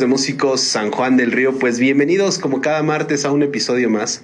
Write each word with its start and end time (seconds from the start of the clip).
De 0.00 0.06
Músicos 0.06 0.62
San 0.62 0.90
Juan 0.90 1.18
del 1.18 1.30
Río, 1.30 1.58
pues 1.58 1.78
bienvenidos 1.78 2.38
como 2.38 2.62
cada 2.62 2.82
martes 2.82 3.26
a 3.26 3.32
un 3.32 3.42
episodio 3.42 3.90
más. 3.90 4.22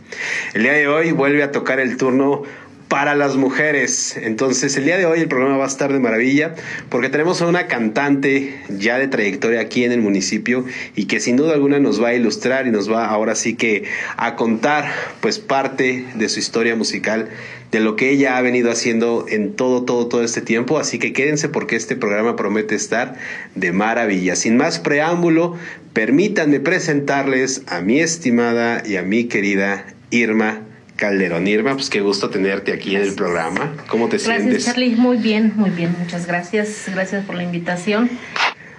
El 0.54 0.62
día 0.62 0.72
de 0.72 0.88
hoy 0.88 1.12
vuelve 1.12 1.42
a 1.42 1.52
tocar 1.52 1.80
el 1.80 1.98
turno 1.98 2.44
para 2.88 3.14
las 3.14 3.36
mujeres. 3.36 4.16
Entonces, 4.16 4.76
el 4.76 4.86
día 4.86 4.96
de 4.96 5.04
hoy 5.04 5.20
el 5.20 5.28
programa 5.28 5.58
va 5.58 5.64
a 5.64 5.68
estar 5.68 5.92
de 5.92 5.98
maravilla 5.98 6.54
porque 6.88 7.10
tenemos 7.10 7.42
a 7.42 7.46
una 7.46 7.66
cantante 7.66 8.58
ya 8.70 8.98
de 8.98 9.08
trayectoria 9.08 9.60
aquí 9.60 9.84
en 9.84 9.92
el 9.92 10.00
municipio 10.00 10.64
y 10.94 11.04
que 11.04 11.20
sin 11.20 11.36
duda 11.36 11.52
alguna 11.52 11.78
nos 11.78 12.02
va 12.02 12.08
a 12.08 12.14
ilustrar 12.14 12.66
y 12.66 12.70
nos 12.70 12.90
va 12.90 13.06
ahora 13.06 13.34
sí 13.34 13.54
que 13.54 13.84
a 14.16 14.34
contar 14.34 14.90
pues 15.20 15.38
parte 15.38 16.06
de 16.14 16.28
su 16.30 16.38
historia 16.38 16.74
musical, 16.74 17.28
de 17.70 17.80
lo 17.80 17.96
que 17.96 18.10
ella 18.10 18.36
ha 18.36 18.42
venido 18.42 18.70
haciendo 18.70 19.26
en 19.28 19.54
todo, 19.54 19.84
todo, 19.84 20.06
todo 20.06 20.22
este 20.22 20.40
tiempo. 20.40 20.78
Así 20.78 20.98
que 20.98 21.12
quédense 21.12 21.48
porque 21.48 21.76
este 21.76 21.96
programa 21.96 22.36
promete 22.36 22.74
estar 22.74 23.16
de 23.54 23.72
maravilla. 23.72 24.36
Sin 24.36 24.56
más 24.56 24.78
preámbulo, 24.78 25.56
permítanme 25.92 26.60
presentarles 26.60 27.62
a 27.66 27.80
mi 27.80 28.00
estimada 28.00 28.82
y 28.86 28.96
a 28.96 29.02
mi 29.02 29.24
querida 29.24 29.86
Irma 30.10 30.60
Calderón. 30.96 31.46
Irma, 31.46 31.74
pues 31.74 31.90
qué 31.90 32.00
gusto 32.00 32.30
tenerte 32.30 32.72
aquí 32.72 32.96
en 32.96 33.02
el 33.02 33.14
programa. 33.14 33.74
¿Cómo 33.88 34.08
te 34.08 34.16
gracias, 34.16 34.42
sientes? 34.42 34.64
Charlie, 34.64 34.96
muy 34.96 35.18
bien, 35.18 35.52
muy 35.56 35.70
bien, 35.70 35.94
muchas 35.98 36.26
gracias. 36.26 36.84
Gracias 36.92 37.24
por 37.24 37.34
la 37.36 37.42
invitación. 37.42 38.10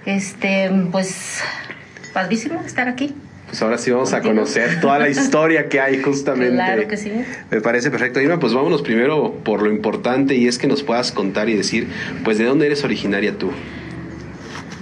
Este, 0.06 0.72
pues, 0.92 1.42
padrísimo 2.14 2.62
estar 2.66 2.88
aquí. 2.88 3.14
Pues 3.48 3.62
ahora 3.62 3.78
sí 3.78 3.92
vamos 3.92 4.14
a 4.14 4.22
conocer 4.22 4.82
toda 4.82 5.00
la 5.00 5.10
historia 5.10 5.70
que 5.70 5.80
hay 5.80 6.02
justamente. 6.02 6.54
Claro 6.54 6.88
que 6.88 6.98
sí. 6.98 7.12
Me 7.50 7.62
parece 7.62 7.90
perfecto. 7.90 8.20
Irma, 8.20 8.40
pues 8.40 8.54
vámonos 8.54 8.82
primero 8.82 9.34
por 9.44 9.62
lo 9.62 9.72
importante 9.72 10.36
y 10.36 10.48
es 10.48 10.58
que 10.58 10.68
nos 10.68 10.84
puedas 10.84 11.12
contar 11.12 11.48
y 11.50 11.56
decir, 11.56 11.88
pues, 12.24 12.38
¿de 12.38 12.44
dónde 12.44 12.66
eres 12.66 12.84
originaria 12.84 13.38
tú? 13.38 13.52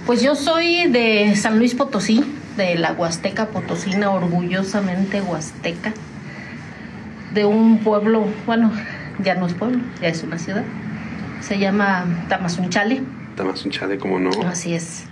Pues 0.04 0.20
yo 0.20 0.34
soy 0.34 0.88
de 0.88 1.34
San 1.36 1.58
Luis 1.58 1.74
Potosí, 1.74 2.24
de 2.56 2.74
la 2.74 2.92
Huasteca 2.92 3.46
Potosina, 3.46 4.10
orgullosamente 4.10 5.20
huasteca 5.20 5.92
de 7.36 7.44
un 7.44 7.78
pueblo, 7.78 8.26
bueno, 8.46 8.72
ya 9.22 9.34
no 9.34 9.46
es 9.46 9.52
pueblo, 9.52 9.78
ya 10.00 10.08
es 10.08 10.22
una 10.22 10.38
ciudad. 10.38 10.64
Se 11.40 11.58
llama 11.58 12.24
Tamazunchale. 12.28 13.02
Tamazunchale, 13.36 13.98
¿cómo 13.98 14.18
no? 14.18 14.30
Así 14.48 14.74
es. 14.74 15.04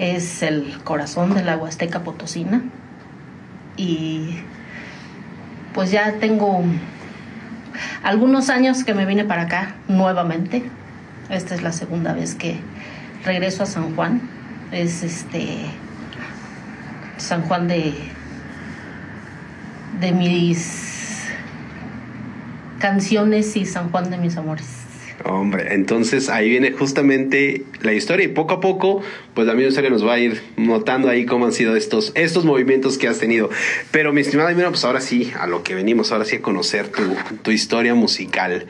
Es 0.00 0.42
el 0.42 0.78
corazón 0.82 1.34
de 1.34 1.44
la 1.44 1.58
Huasteca 1.58 2.02
Potosina. 2.02 2.62
Y 3.76 4.38
pues 5.74 5.90
ya 5.90 6.14
tengo 6.14 6.64
algunos 8.02 8.48
años 8.48 8.82
que 8.82 8.94
me 8.94 9.04
vine 9.04 9.26
para 9.26 9.42
acá 9.42 9.74
nuevamente. 9.88 10.62
Esta 11.28 11.54
es 11.54 11.60
la 11.60 11.72
segunda 11.72 12.14
vez 12.14 12.34
que 12.34 12.58
regreso 13.26 13.62
a 13.62 13.66
San 13.66 13.94
Juan. 13.94 14.22
Es 14.72 15.02
este 15.02 15.66
San 17.18 17.42
Juan 17.42 17.68
de 17.68 17.92
de 20.00 20.12
mis 20.12 21.28
canciones 22.78 23.54
y 23.54 23.66
San 23.66 23.90
Juan 23.90 24.08
de 24.08 24.16
mis 24.16 24.38
amores. 24.38 24.89
Hombre, 25.24 25.74
entonces 25.74 26.30
ahí 26.30 26.48
viene 26.48 26.72
justamente 26.72 27.64
la 27.82 27.92
historia 27.92 28.24
y 28.24 28.28
poco 28.28 28.54
a 28.54 28.60
poco, 28.60 29.02
pues 29.34 29.46
la 29.46 29.52
misma 29.54 29.68
historia 29.68 29.90
nos 29.90 30.06
va 30.06 30.14
a 30.14 30.18
ir 30.18 30.42
notando 30.56 31.10
ahí 31.10 31.26
cómo 31.26 31.44
han 31.44 31.52
sido 31.52 31.76
estos, 31.76 32.12
estos 32.14 32.46
movimientos 32.46 32.96
que 32.96 33.06
has 33.06 33.18
tenido. 33.18 33.50
Pero 33.90 34.14
mi 34.14 34.22
estimada 34.22 34.50
mira, 34.54 34.70
pues 34.70 34.84
ahora 34.84 35.00
sí, 35.02 35.30
a 35.38 35.46
lo 35.46 35.62
que 35.62 35.74
venimos, 35.74 36.10
ahora 36.10 36.24
sí 36.24 36.36
a 36.36 36.42
conocer 36.42 36.88
tu, 36.88 37.02
tu 37.42 37.50
historia 37.50 37.94
musical. 37.94 38.66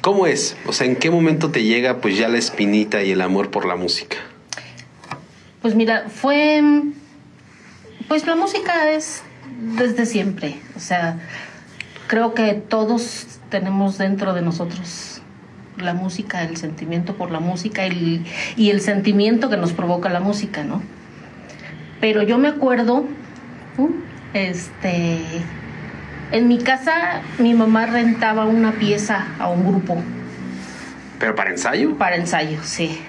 ¿Cómo 0.00 0.26
es? 0.26 0.56
O 0.66 0.72
sea, 0.72 0.86
¿en 0.86 0.96
qué 0.96 1.10
momento 1.10 1.50
te 1.50 1.62
llega 1.62 2.00
pues 2.00 2.18
ya 2.18 2.28
la 2.28 2.38
espinita 2.38 3.04
y 3.04 3.12
el 3.12 3.20
amor 3.20 3.50
por 3.50 3.64
la 3.64 3.76
música? 3.76 4.16
Pues 5.62 5.76
mira, 5.76 6.08
fue, 6.08 6.62
pues 8.08 8.26
la 8.26 8.34
música 8.34 8.90
es 8.90 9.22
desde 9.76 10.04
siempre, 10.04 10.56
o 10.76 10.80
sea, 10.80 11.18
creo 12.08 12.34
que 12.34 12.54
todos 12.54 13.26
tenemos 13.50 13.98
dentro 13.98 14.34
de 14.34 14.42
nosotros 14.42 15.15
la 15.78 15.94
música, 15.94 16.42
el 16.42 16.56
sentimiento 16.56 17.14
por 17.16 17.30
la 17.30 17.40
música 17.40 17.86
y 17.86 18.70
el 18.70 18.80
sentimiento 18.80 19.50
que 19.50 19.56
nos 19.56 19.72
provoca 19.72 20.08
la 20.08 20.20
música, 20.20 20.64
¿no? 20.64 20.82
Pero 22.00 22.22
yo 22.22 22.38
me 22.38 22.48
acuerdo, 22.48 23.04
este, 24.34 25.18
en 26.30 26.48
mi 26.48 26.58
casa 26.58 27.22
mi 27.38 27.54
mamá 27.54 27.86
rentaba 27.86 28.44
una 28.44 28.72
pieza 28.72 29.26
a 29.38 29.48
un 29.48 29.66
grupo. 29.66 29.96
¿Pero 31.18 31.34
para 31.34 31.50
ensayo? 31.50 31.96
Para 31.96 32.16
ensayo, 32.16 32.58
sí. 32.62 33.00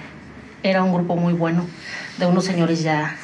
Era 0.62 0.82
un 0.82 0.92
grupo 0.92 1.16
muy 1.16 1.34
bueno, 1.34 1.66
de 2.18 2.26
unos 2.26 2.44
señores 2.44 2.82
ya, 2.82 3.14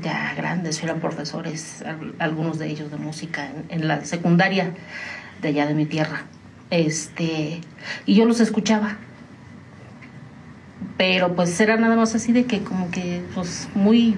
ya 0.00 0.34
grandes, 0.36 0.82
eran 0.82 1.00
profesores, 1.00 1.82
algunos 2.18 2.58
de 2.58 2.68
ellos 2.68 2.90
de 2.90 2.98
música 2.98 3.46
en, 3.46 3.64
en 3.80 3.88
la 3.88 4.04
secundaria 4.04 4.72
de 5.40 5.48
allá 5.48 5.66
de 5.66 5.74
mi 5.74 5.86
tierra. 5.86 6.24
Este, 6.70 7.60
y 8.04 8.14
yo 8.14 8.24
los 8.24 8.40
escuchaba. 8.40 8.96
Pero 10.96 11.34
pues 11.34 11.58
era 11.60 11.76
nada 11.76 11.96
más 11.96 12.14
así 12.14 12.32
de 12.32 12.44
que 12.44 12.60
como 12.60 12.90
que 12.90 13.22
pues 13.34 13.68
muy 13.74 14.16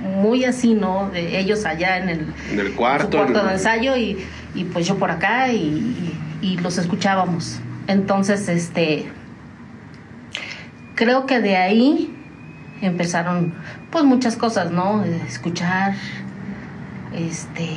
muy 0.00 0.44
así, 0.44 0.74
¿no? 0.74 1.10
De 1.10 1.38
ellos 1.38 1.64
allá 1.64 1.98
en 1.98 2.08
el, 2.08 2.34
en 2.52 2.60
el 2.60 2.74
cuarto, 2.74 3.18
cuarto 3.18 3.44
de 3.44 3.52
ensayo 3.52 3.96
y, 3.96 4.18
y, 4.54 4.64
pues 4.64 4.86
yo 4.86 4.98
por 4.98 5.10
acá 5.10 5.52
y, 5.52 6.16
y, 6.42 6.56
los 6.58 6.78
escuchábamos. 6.78 7.60
Entonces, 7.86 8.48
este, 8.48 9.10
creo 10.94 11.26
que 11.26 11.40
de 11.40 11.56
ahí 11.56 12.14
empezaron 12.82 13.54
pues 13.90 14.04
muchas 14.04 14.36
cosas, 14.36 14.70
¿no? 14.70 15.04
Escuchar, 15.04 15.94
este, 17.14 17.68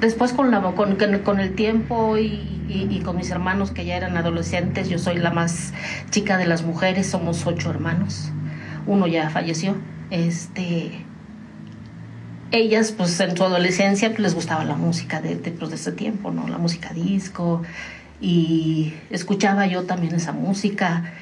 después 0.00 0.32
con, 0.32 0.50
la, 0.50 0.60
con, 0.60 0.96
con 0.96 1.40
el 1.40 1.54
tiempo 1.54 2.16
y, 2.18 2.54
y, 2.68 3.00
con 3.00 3.16
mis 3.16 3.30
hermanos 3.30 3.70
que 3.70 3.84
ya 3.84 3.96
eran 3.96 4.16
adolescentes, 4.16 4.88
yo 4.88 4.98
soy 4.98 5.18
la 5.18 5.30
más 5.30 5.72
chica 6.10 6.36
de 6.36 6.46
las 6.46 6.62
mujeres, 6.62 7.06
somos 7.08 7.46
ocho 7.46 7.70
hermanos, 7.70 8.30
uno 8.86 9.06
ya 9.06 9.30
falleció, 9.30 9.76
este, 10.10 11.04
ellas 12.50 12.92
pues 12.92 13.18
en 13.20 13.36
su 13.36 13.44
adolescencia 13.44 14.08
pues, 14.10 14.20
les 14.20 14.34
gustaba 14.34 14.64
la 14.64 14.76
música 14.76 15.20
de, 15.20 15.36
de, 15.36 15.50
pues, 15.50 15.70
de 15.70 15.76
ese 15.76 15.92
tiempo, 15.92 16.30
¿no? 16.30 16.48
La 16.48 16.58
música 16.58 16.92
disco 16.92 17.62
y 18.20 18.94
escuchaba 19.10 19.66
yo 19.66 19.84
también 19.84 20.14
esa 20.14 20.32
música 20.32 21.12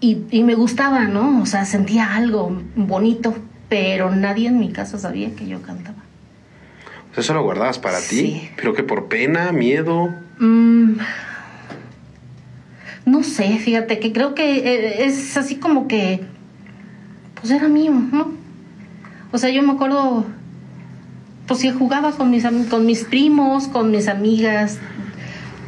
y, 0.00 0.22
y 0.30 0.42
me 0.42 0.54
gustaba, 0.54 1.04
¿no? 1.04 1.42
O 1.42 1.46
sea, 1.46 1.64
sentía 1.64 2.14
algo 2.14 2.60
bonito, 2.76 3.34
pero 3.68 4.10
nadie 4.10 4.48
en 4.48 4.58
mi 4.58 4.70
casa 4.70 4.98
sabía 4.98 5.34
que 5.34 5.46
yo 5.46 5.62
cantaba. 5.62 6.03
¿Eso 7.16 7.32
lo 7.32 7.42
guardabas 7.42 7.78
para 7.78 7.98
ti? 7.98 8.06
Sí. 8.06 8.50
¿Pero 8.56 8.74
que 8.74 8.82
por 8.82 9.06
pena, 9.06 9.52
miedo? 9.52 10.12
Mm, 10.38 10.94
no 13.06 13.22
sé, 13.22 13.58
fíjate 13.58 14.00
que 14.00 14.12
creo 14.12 14.34
que 14.34 15.04
es 15.04 15.36
así 15.36 15.56
como 15.56 15.86
que, 15.86 16.24
pues 17.40 17.52
era 17.52 17.68
mío, 17.68 17.92
¿no? 17.92 18.32
O 19.30 19.38
sea, 19.38 19.50
yo 19.50 19.62
me 19.62 19.72
acuerdo, 19.72 20.24
pues 21.46 21.60
sí, 21.60 21.70
jugaba 21.70 22.12
con 22.12 22.30
mis, 22.30 22.44
con 22.68 22.84
mis 22.84 23.04
primos, 23.04 23.68
con 23.68 23.92
mis 23.92 24.08
amigas, 24.08 24.78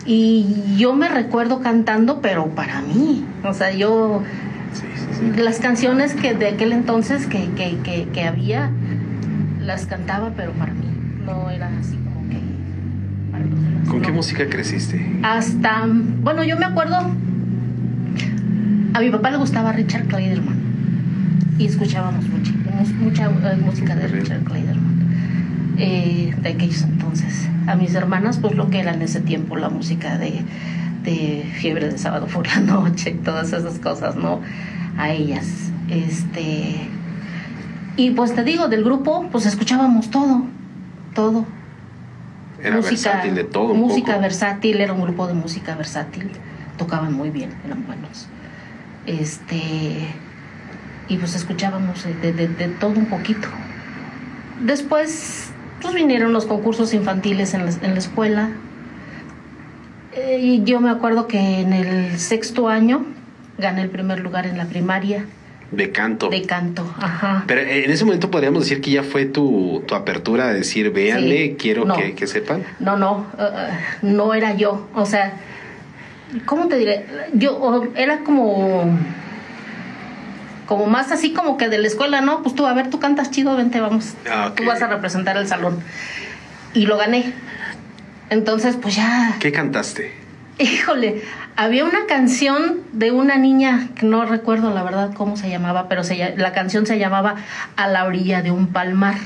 y 0.04 0.46
yo 0.76 0.94
me 0.94 1.08
recuerdo 1.08 1.60
cantando, 1.60 2.20
pero 2.20 2.46
para 2.54 2.80
mí, 2.80 3.24
o 3.44 3.52
sea, 3.54 3.70
yo, 3.70 4.22
sí, 4.72 4.82
sí, 4.94 5.32
sí. 5.34 5.42
las 5.42 5.58
canciones 5.60 6.14
que 6.14 6.34
de 6.34 6.48
aquel 6.48 6.72
entonces 6.72 7.26
que, 7.26 7.50
que, 7.52 7.78
que, 7.84 8.08
que 8.12 8.22
había, 8.22 8.70
las 9.60 9.86
cantaba, 9.86 10.32
pero 10.36 10.52
para 10.52 10.72
mí 10.72 10.95
no 11.26 11.50
era 11.50 11.70
así 11.78 11.96
como 11.96 12.28
que. 12.28 12.40
¿Con 13.88 14.00
no. 14.00 14.06
qué 14.06 14.12
música 14.12 14.48
creciste? 14.48 15.04
Hasta, 15.22 15.84
bueno, 16.22 16.44
yo 16.44 16.56
me 16.56 16.64
acuerdo, 16.64 16.96
a 18.94 19.00
mi 19.00 19.10
papá 19.10 19.30
le 19.30 19.36
gustaba 19.36 19.72
Richard 19.72 20.06
Clayderman 20.06 20.56
y 21.58 21.66
escuchábamos 21.66 22.24
mucha, 22.28 22.52
mucha 22.98 23.28
uh, 23.28 23.56
música 23.64 23.94
de 23.94 24.08
Richard 24.08 24.44
Clayderman 24.44 24.96
eh, 25.78 26.34
de 26.40 26.48
aquellos 26.48 26.82
entonces. 26.82 27.48
A 27.66 27.74
mis 27.74 27.94
hermanas, 27.94 28.38
pues 28.38 28.54
lo 28.54 28.70
que 28.70 28.80
era 28.80 28.94
en 28.94 29.02
ese 29.02 29.20
tiempo 29.20 29.56
la 29.56 29.68
música 29.68 30.18
de, 30.18 30.42
de 31.02 31.44
Fiebre 31.54 31.88
de 31.88 31.98
Sábado 31.98 32.26
por 32.26 32.46
la 32.46 32.60
Noche, 32.60 33.12
todas 33.24 33.52
esas 33.52 33.78
cosas, 33.78 34.16
¿no? 34.16 34.40
A 34.96 35.10
ellas. 35.10 35.70
Este. 35.88 36.88
Y 37.96 38.10
pues 38.10 38.34
te 38.34 38.44
digo, 38.44 38.68
del 38.68 38.84
grupo, 38.84 39.28
pues 39.32 39.46
escuchábamos 39.46 40.10
todo 40.10 40.44
todo. 41.16 41.44
Era 42.62 42.76
música, 42.76 43.10
versátil 43.10 43.34
de 43.34 43.44
todo. 43.44 43.72
Un 43.72 43.80
música 43.80 44.12
poco. 44.12 44.22
versátil, 44.22 44.80
era 44.80 44.92
un 44.92 45.02
grupo 45.02 45.26
de 45.26 45.34
música 45.34 45.74
versátil. 45.74 46.30
Tocaban 46.78 47.12
muy 47.12 47.30
bien, 47.30 47.50
eran 47.64 47.84
buenos. 47.86 48.28
Este. 49.06 50.08
Y 51.08 51.16
pues 51.18 51.34
escuchábamos 51.34 52.04
de, 52.04 52.32
de, 52.32 52.46
de 52.46 52.68
todo 52.68 52.90
un 52.90 53.06
poquito. 53.06 53.48
Después, 54.60 55.50
pues 55.82 55.94
vinieron 55.94 56.32
los 56.32 56.46
concursos 56.46 56.94
infantiles 56.94 57.54
en 57.54 57.66
la, 57.66 57.72
en 57.82 57.92
la 57.92 57.98
escuela. 57.98 58.50
Eh, 60.12 60.38
y 60.40 60.64
yo 60.64 60.80
me 60.80 60.90
acuerdo 60.90 61.26
que 61.26 61.60
en 61.60 61.72
el 61.72 62.18
sexto 62.18 62.68
año 62.68 63.04
gané 63.58 63.82
el 63.82 63.90
primer 63.90 64.20
lugar 64.20 64.46
en 64.46 64.56
la 64.56 64.64
primaria 64.64 65.26
De 65.70 65.90
canto. 65.90 66.28
De 66.28 66.42
canto, 66.42 66.94
ajá. 66.98 67.44
Pero 67.46 67.60
eh, 67.60 67.84
en 67.84 67.90
ese 67.90 68.04
momento 68.04 68.30
podríamos 68.30 68.62
decir 68.62 68.80
que 68.80 68.90
ya 68.90 69.02
fue 69.02 69.24
tu, 69.24 69.82
tu 69.86 69.94
apertura 69.94 70.48
de 70.48 70.54
decir, 70.54 70.90
véanle, 70.92 71.56
quiero 71.56 71.92
que, 71.94 72.14
que, 72.14 72.26
sepan. 72.26 72.64
No, 72.78 72.96
no, 72.96 73.26
uh, 73.36 74.06
no 74.06 74.34
era 74.34 74.54
yo. 74.54 74.88
O 74.94 75.06
sea, 75.06 75.32
¿cómo 76.44 76.68
te 76.68 76.76
diré? 76.76 77.06
Yo 77.34 77.90
era 77.96 78.20
como 78.20 78.96
como 80.66 80.86
más 80.86 81.12
así 81.12 81.32
como 81.32 81.56
que 81.56 81.68
de 81.68 81.78
la 81.78 81.86
escuela, 81.86 82.20
¿no? 82.20 82.42
Pues 82.42 82.54
tú, 82.54 82.66
a 82.66 82.74
ver, 82.74 82.90
tú 82.90 82.98
cantas 82.98 83.30
chido, 83.30 83.56
vente, 83.56 83.80
vamos. 83.80 84.14
Ah, 84.28 84.52
tú 84.54 84.64
vas 84.64 84.82
a 84.82 84.88
representar 84.88 85.36
el 85.36 85.46
salón. 85.46 85.80
Y 86.74 86.86
lo 86.86 86.96
gané. 86.96 87.32
Entonces, 88.30 88.76
pues 88.80 88.96
ya. 88.96 89.36
¿Qué 89.38 89.52
cantaste? 89.52 90.25
Híjole, 90.58 91.22
había 91.54 91.84
una 91.84 92.06
canción 92.06 92.80
de 92.92 93.10
una 93.10 93.36
niña 93.36 93.88
que 93.94 94.06
no 94.06 94.24
recuerdo 94.24 94.72
la 94.72 94.82
verdad 94.82 95.12
cómo 95.14 95.36
se 95.36 95.50
llamaba, 95.50 95.86
pero 95.88 96.02
se, 96.02 96.34
la 96.36 96.52
canción 96.52 96.86
se 96.86 96.98
llamaba 96.98 97.36
A 97.76 97.88
la 97.88 98.04
orilla 98.04 98.40
de 98.40 98.50
un 98.50 98.68
palmar. 98.68 99.16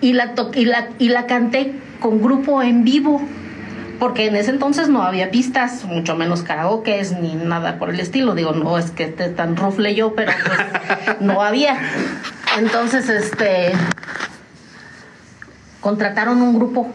Y 0.00 0.12
la, 0.12 0.34
y 0.54 0.64
la, 0.66 0.88
y 0.98 1.08
la 1.08 1.26
canté 1.26 1.72
con 2.00 2.20
grupo 2.20 2.62
en 2.62 2.84
vivo 2.84 3.22
porque 3.98 4.26
en 4.26 4.36
ese 4.36 4.50
entonces 4.50 4.88
no 4.88 5.02
había 5.02 5.30
pistas, 5.30 5.84
mucho 5.84 6.14
menos 6.14 6.42
karaoke 6.42 7.02
ni 7.20 7.34
nada 7.34 7.78
por 7.78 7.90
el 7.90 7.98
estilo. 7.98 8.34
Digo, 8.34 8.52
no 8.52 8.78
es 8.78 8.92
que 8.92 9.04
esté 9.04 9.28
tan 9.28 9.56
rufle 9.56 9.94
yo, 9.94 10.14
pero 10.14 10.32
pues 10.44 11.20
no 11.20 11.42
había. 11.42 11.76
Entonces, 12.58 13.08
este, 13.08 13.72
contrataron 15.80 16.40
un 16.42 16.54
grupo 16.54 16.92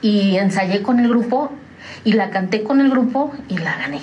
y 0.00 0.36
ensayé 0.36 0.82
con 0.82 1.00
el 1.00 1.08
grupo 1.08 1.52
y 2.04 2.12
la 2.12 2.30
canté 2.30 2.62
con 2.62 2.80
el 2.80 2.90
grupo 2.90 3.32
y 3.48 3.58
la 3.58 3.76
gané. 3.76 4.00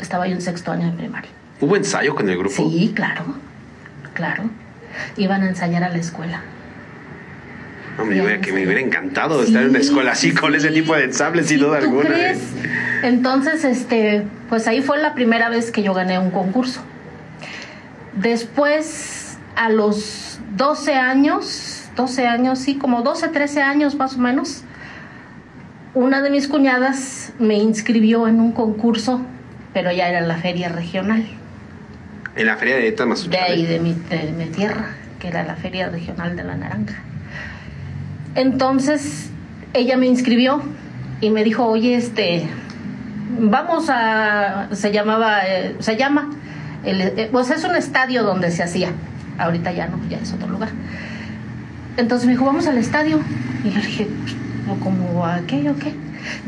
estaba 0.00 0.26
yo 0.26 0.34
en 0.34 0.42
sexto 0.42 0.72
año 0.72 0.86
de 0.86 0.92
primaria. 0.92 1.30
¿Hubo 1.60 1.76
ensayo 1.76 2.14
con 2.14 2.28
el 2.28 2.38
grupo? 2.38 2.68
Sí, 2.70 2.92
claro, 2.94 3.24
claro. 4.12 4.44
Iban 5.16 5.42
a 5.42 5.48
ensayar 5.48 5.84
a 5.84 5.88
la 5.88 5.98
escuela. 5.98 6.42
No, 7.96 8.04
me 8.04 8.20
hubiera, 8.20 8.40
que 8.40 8.52
me 8.52 8.64
hubiera 8.64 8.80
encantado 8.80 9.42
estar 9.42 9.62
en 9.62 9.70
una 9.70 9.78
escuela 9.78 10.12
así 10.12 10.34
con 10.34 10.54
ese 10.54 10.70
tipo 10.70 10.96
de 10.96 11.04
ensambles 11.04 11.46
sin 11.46 11.60
duda 11.60 11.78
alguna. 11.78 12.08
Crees? 12.08 12.40
Entonces, 13.02 13.64
este, 13.64 14.24
pues 14.48 14.66
ahí 14.66 14.82
fue 14.82 14.98
la 14.98 15.14
primera 15.14 15.48
vez 15.48 15.70
que 15.70 15.82
yo 15.82 15.94
gané 15.94 16.18
un 16.18 16.30
concurso. 16.30 16.82
Después, 18.14 19.38
a 19.54 19.68
los 19.68 20.40
12 20.56 20.94
años, 20.94 21.83
12 21.96 22.26
años, 22.26 22.58
sí, 22.58 22.76
como 22.76 23.02
12, 23.02 23.28
13 23.28 23.62
años 23.62 23.94
más 23.94 24.16
o 24.16 24.18
menos, 24.18 24.62
una 25.94 26.22
de 26.22 26.30
mis 26.30 26.48
cuñadas 26.48 27.32
me 27.38 27.54
inscribió 27.54 28.26
en 28.26 28.40
un 28.40 28.52
concurso, 28.52 29.20
pero 29.72 29.92
ya 29.92 30.08
era 30.08 30.18
en 30.18 30.28
la 30.28 30.36
feria 30.36 30.68
regional. 30.68 31.24
¿En 32.36 32.46
la 32.46 32.56
feria 32.56 32.76
de 32.76 32.90
Tamazunchale? 32.92 33.46
De 33.46 33.52
ahí, 33.52 33.66
de 33.66 33.78
mi, 33.78 33.92
de 33.92 34.32
mi 34.32 34.46
tierra, 34.46 34.90
que 35.20 35.28
era 35.28 35.44
la 35.44 35.54
feria 35.54 35.88
regional 35.88 36.36
de 36.36 36.42
la 36.42 36.56
naranja. 36.56 36.96
Entonces 38.34 39.30
ella 39.72 39.96
me 39.96 40.06
inscribió 40.06 40.62
y 41.20 41.30
me 41.30 41.44
dijo, 41.44 41.64
oye, 41.66 41.94
este, 41.94 42.48
vamos 43.38 43.86
a, 43.88 44.68
se 44.72 44.92
llamaba, 44.92 45.46
eh, 45.46 45.76
se 45.78 45.96
llama, 45.96 46.30
eh, 46.84 47.28
pues 47.30 47.50
es 47.50 47.64
un 47.64 47.76
estadio 47.76 48.24
donde 48.24 48.50
se 48.50 48.62
hacía, 48.62 48.90
ahorita 49.38 49.72
ya 49.72 49.86
no, 49.86 50.00
ya 50.08 50.18
es 50.18 50.32
otro 50.32 50.48
lugar. 50.48 50.70
Entonces 51.96 52.26
me 52.26 52.32
dijo, 52.32 52.44
vamos 52.44 52.66
al 52.66 52.78
estadio. 52.78 53.20
Y 53.64 53.70
yo 53.70 53.80
dije, 53.80 54.08
¿cómo 54.82 55.26
a 55.26 55.40
qué 55.46 55.70
o 55.70 55.76
qué? 55.78 55.94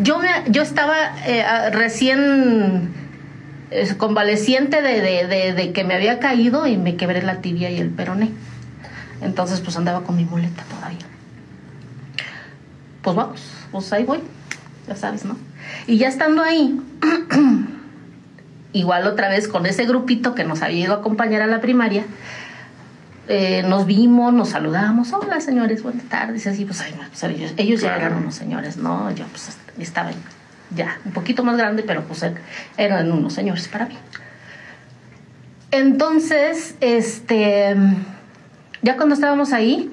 Yo, 0.03 0.19
me, 0.19 0.29
yo 0.49 0.63
estaba 0.63 0.97
eh, 1.27 1.71
recién 1.71 2.91
convaleciente 3.99 4.81
de, 4.81 5.01
de, 5.01 5.53
de, 5.53 5.73
que 5.73 5.85
me 5.85 5.95
había 5.95 6.19
caído 6.19 6.67
y 6.67 6.77
me 6.77 6.97
quebré 6.97 7.23
la 7.23 7.41
tibia 7.41 7.71
y 7.71 7.79
el 7.79 7.91
peroné. 7.91 8.31
Entonces 9.23 9.61
pues 9.61 9.77
andaba 9.77 10.03
con 10.03 10.17
mi 10.17 10.25
muleta 10.25 10.63
todavía 10.65 11.07
pues 13.07 13.15
vamos, 13.15 13.41
pues 13.71 13.93
ahí 13.93 14.03
voy, 14.03 14.19
ya 14.89 14.97
sabes, 14.97 15.25
¿no? 15.25 15.37
Y 15.87 15.97
ya 15.97 16.09
estando 16.09 16.43
ahí, 16.43 16.81
igual 18.73 19.07
otra 19.07 19.29
vez 19.29 19.47
con 19.47 19.65
ese 19.65 19.87
grupito 19.87 20.35
que 20.35 20.43
nos 20.43 20.61
había 20.61 20.87
ido 20.87 20.95
a 20.95 20.97
acompañar 20.97 21.41
a 21.41 21.47
la 21.47 21.61
primaria, 21.61 22.05
eh, 23.29 23.65
nos 23.67 23.87
vimos, 23.87 24.33
nos 24.33 24.51
saludamos, 24.51 25.13
hola 25.13 25.41
señores, 25.41 25.83
buenas 25.83 26.05
tardes, 26.05 26.47
así, 26.47 26.65
pues, 26.65 26.83
pues 27.09 27.25
ellos, 27.59 27.81
ya 27.81 27.97
eran 27.97 28.15
unos 28.15 28.35
señores, 28.35 28.77
¿no? 28.77 29.11
Yo 29.13 29.25
pues 29.27 29.57
estaba 29.79 30.11
ya 30.75 30.99
un 31.05 31.13
poquito 31.13 31.43
más 31.43 31.57
grande, 31.57 31.83
pero 31.83 32.05
pues 32.05 32.25
eran 32.77 33.11
unos 33.11 33.33
señores 33.33 33.67
para 33.69 33.87
mí. 33.87 33.97
Entonces, 35.73 36.77
este, 36.81 37.75
ya 38.83 38.97
cuando 38.97 39.15
estábamos 39.15 39.53
ahí, 39.53 39.93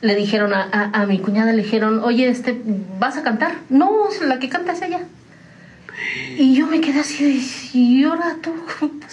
le 0.00 0.16
dijeron 0.16 0.52
a, 0.52 1.06
mi 1.06 1.20
cuñada, 1.20 1.52
le 1.52 1.62
dijeron, 1.62 2.00
oye, 2.02 2.28
este, 2.28 2.60
¿vas 2.98 3.16
a 3.16 3.22
cantar? 3.22 3.52
No, 3.70 4.08
la 4.26 4.40
que 4.40 4.48
canta 4.48 4.72
es 4.72 4.82
ella. 4.82 5.00
Y 6.36 6.54
yo 6.54 6.66
me 6.66 6.80
quedé 6.80 7.00
así, 7.00 7.48
¿y 7.72 8.02
ahora 8.02 8.36
tú? 8.42 8.52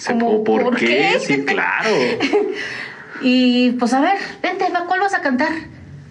Como, 0.08 0.42
¿Por, 0.42 0.74
qué? 0.76 1.20
Sí, 1.24 1.44
claro. 1.44 1.88
y 3.20 3.72
pues 3.72 3.92
a 3.92 4.00
ver, 4.00 4.18
vente, 4.42 4.66
¿cuál 4.86 5.00
vas 5.00 5.14
a 5.14 5.20
cantar? 5.20 5.52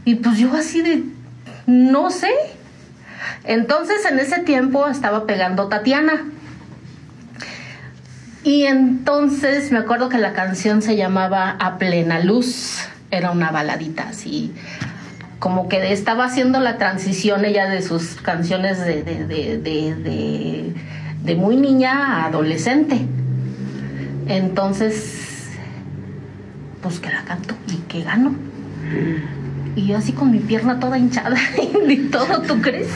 Y 0.05 0.15
pues 0.15 0.37
yo 0.37 0.53
así 0.53 0.81
de, 0.81 1.03
no 1.67 2.09
sé. 2.09 2.31
Entonces 3.43 4.05
en 4.05 4.19
ese 4.19 4.39
tiempo 4.39 4.87
estaba 4.87 5.25
pegando 5.25 5.67
Tatiana. 5.67 6.25
Y 8.43 8.63
entonces 8.63 9.71
me 9.71 9.79
acuerdo 9.79 10.09
que 10.09 10.17
la 10.17 10.33
canción 10.33 10.81
se 10.81 10.95
llamaba 10.95 11.57
A 11.59 11.77
plena 11.77 12.19
luz 12.19 12.87
era 13.11 13.31
una 13.31 13.51
baladita 13.51 14.07
así 14.09 14.53
como 15.39 15.69
que 15.69 15.93
estaba 15.93 16.25
haciendo 16.25 16.59
la 16.59 16.77
transición 16.77 17.45
ella 17.45 17.67
de 17.69 17.81
sus 17.81 18.15
canciones 18.15 18.85
de, 18.85 19.03
de, 19.03 20.73
de, 21.23 21.35
muy 21.35 21.55
niña 21.55 22.23
a 22.23 22.25
adolescente. 22.25 23.05
Entonces, 24.27 25.28
pues 26.81 26.99
que 26.99 27.09
la 27.09 27.23
canto 27.23 27.55
y 27.67 27.77
que 27.87 28.03
gano. 28.03 28.33
Y 29.75 29.87
yo 29.87 29.97
así 29.97 30.13
con 30.13 30.31
mi 30.31 30.39
pierna 30.39 30.79
toda 30.79 30.97
hinchada 30.97 31.37
y 31.87 31.97
todo, 32.09 32.41
¿tú 32.41 32.61
crees? 32.61 32.89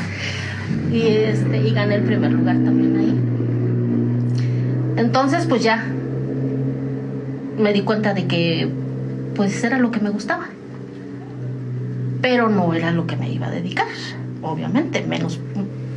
Y, 0.92 1.02
este, 1.08 1.58
y 1.58 1.74
gané 1.74 1.96
el 1.96 2.04
primer 2.04 2.32
lugar 2.32 2.56
también 2.58 2.98
ahí. 2.98 3.20
Entonces, 4.98 5.46
pues 5.48 5.64
ya 5.64 5.84
me 7.58 7.74
di 7.74 7.82
cuenta 7.82 8.14
de 8.14 8.26
que 8.28 8.70
pues 9.36 9.64
era 9.64 9.78
lo 9.80 9.92
que 9.92 10.00
me 10.00 10.10
gustaba. 10.10 10.48
Pero 12.22 12.50
no 12.50 12.74
era 12.74 12.92
lo 12.92 13.06
que 13.06 13.18
me 13.18 13.30
iba 13.30 13.48
a 13.48 13.52
dedicar, 13.52 13.88
obviamente, 14.42 15.02
menos 15.02 15.40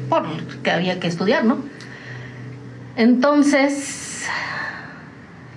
porque 0.08 0.70
había 0.70 1.00
que 1.00 1.08
estudiar, 1.08 1.44
¿no? 1.44 1.58
Entonces, 2.96 4.26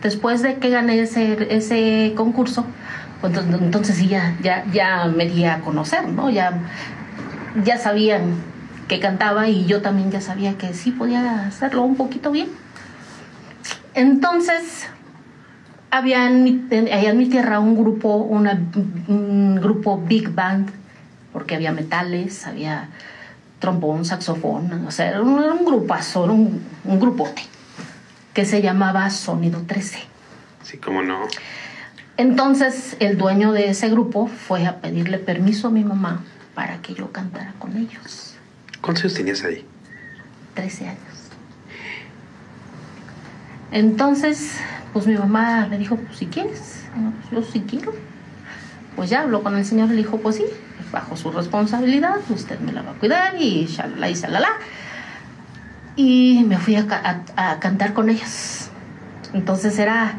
después 0.01 0.41
de 0.41 0.56
que 0.56 0.70
gané 0.70 1.00
ese, 1.00 1.56
ese 1.56 2.13
concurso, 2.15 2.65
pues 3.22 3.34
entonces 3.38 3.98
sí 3.98 4.08
ya, 4.08 4.38
ya, 4.41 4.65
ya 4.72 5.06
me 5.06 5.27
di 5.27 5.46
a 5.46 5.60
conocer, 5.60 6.08
¿no? 6.08 6.29
Ya, 6.29 6.60
ya 7.63 7.77
sabían 7.77 8.36
que 8.88 9.00
cantaba 9.00 9.48
y 9.48 9.65
yo 9.65 9.82
también 9.82 10.12
ya 10.12 10.22
sabía 10.22 10.58
que 10.58 10.74
sí 10.74 10.91
podía 10.91 11.48
hacerlo 11.48 11.84
un 11.84 11.96
poquito 11.96 12.32
bien. 12.32 12.50
Entonces, 13.94 14.88
había 15.91 16.27
en 16.27 16.44
mi, 16.44 16.63
allá 16.91 17.10
en 17.10 17.18
mi 17.18 17.27
tierra 17.27 17.60
un 17.60 17.77
grupo, 17.77 18.15
un 18.15 19.60
grupo 19.62 19.98
big 19.98 20.34
band, 20.34 20.70
porque 21.34 21.56
había 21.56 21.72
metales, 21.72 22.48
había 22.48 22.89
trombón, 23.60 24.06
saxofón, 24.06 24.86
o 24.88 24.91
sea, 24.91 25.10
era 25.10 25.22
un, 25.22 25.38
un 25.38 25.65
grupazo, 25.65 26.24
un, 26.24 26.62
un 26.86 27.00
grupote, 27.00 27.44
que 28.33 28.45
se 28.45 28.62
llamaba 28.62 29.09
Sonido 29.09 29.62
13. 29.62 30.00
Sí, 30.63 30.77
cómo 30.77 31.01
no. 31.01 31.27
Entonces 32.17 32.98
el 33.00 33.17
dueño 33.17 33.51
de 33.51 33.69
ese 33.69 33.89
grupo 33.89 34.27
fue 34.27 34.65
a 34.65 34.81
pedirle 34.81 35.17
permiso 35.17 35.67
a 35.67 35.71
mi 35.71 35.83
mamá 35.83 36.24
para 36.53 36.81
que 36.81 36.93
yo 36.93 37.12
cantara 37.12 37.53
con 37.59 37.77
ellos. 37.77 38.36
¿Cuántos 38.81 39.05
años 39.05 39.13
tenías 39.15 39.43
ahí? 39.43 39.65
13 40.55 40.89
años. 40.89 41.00
Entonces 43.71 44.59
pues 44.93 45.05
mi 45.05 45.15
mamá 45.15 45.67
me 45.69 45.77
dijo, 45.77 45.95
pues 45.98 46.17
si 46.17 46.25
quieres, 46.25 46.86
pues 46.93 47.45
yo 47.45 47.51
sí 47.51 47.63
quiero. 47.67 47.93
Pues 48.95 49.09
ya 49.09 49.21
habló 49.21 49.43
con 49.43 49.55
el 49.55 49.65
señor 49.65 49.88
y 49.89 49.91
le 49.91 49.98
dijo, 49.98 50.17
pues 50.17 50.38
sí, 50.38 50.45
bajo 50.91 51.15
su 51.15 51.31
responsabilidad, 51.31 52.17
usted 52.29 52.59
me 52.59 52.74
la 52.74 52.81
va 52.81 52.91
a 52.91 52.95
cuidar 52.95 53.36
y 53.39 53.65
shalala 53.65 54.09
y 54.09 54.13
shalala. 54.13 54.50
Y 56.00 56.46
me 56.48 56.58
fui 56.58 56.77
a, 56.77 56.86
a, 57.36 57.60
cantar 57.60 57.94
con 57.94 58.10
ellos. 58.10 58.70
Entonces 59.34 59.77
era, 59.79 60.13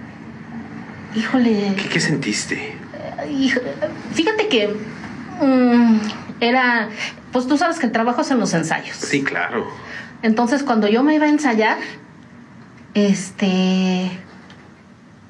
híjole. 1.16 1.74
¿Qué, 1.90 2.00
sentiste? 2.00 2.76
Eh, 3.24 3.54
fíjate 4.12 4.48
que 4.48 4.76
mm, 5.40 6.00
era, 6.40 6.90
pues 7.32 7.46
tú 7.46 7.56
sabes 7.56 7.78
que 7.78 7.86
el 7.86 7.92
trabajo 7.92 8.20
es 8.20 8.30
en 8.30 8.38
los 8.38 8.52
ensayos. 8.52 8.94
Sí, 8.94 9.24
claro. 9.24 9.66
Entonces 10.20 10.64
cuando 10.64 10.86
yo 10.86 11.02
me 11.02 11.14
iba 11.14 11.24
a 11.24 11.30
ensayar, 11.30 11.78
este, 12.92 14.10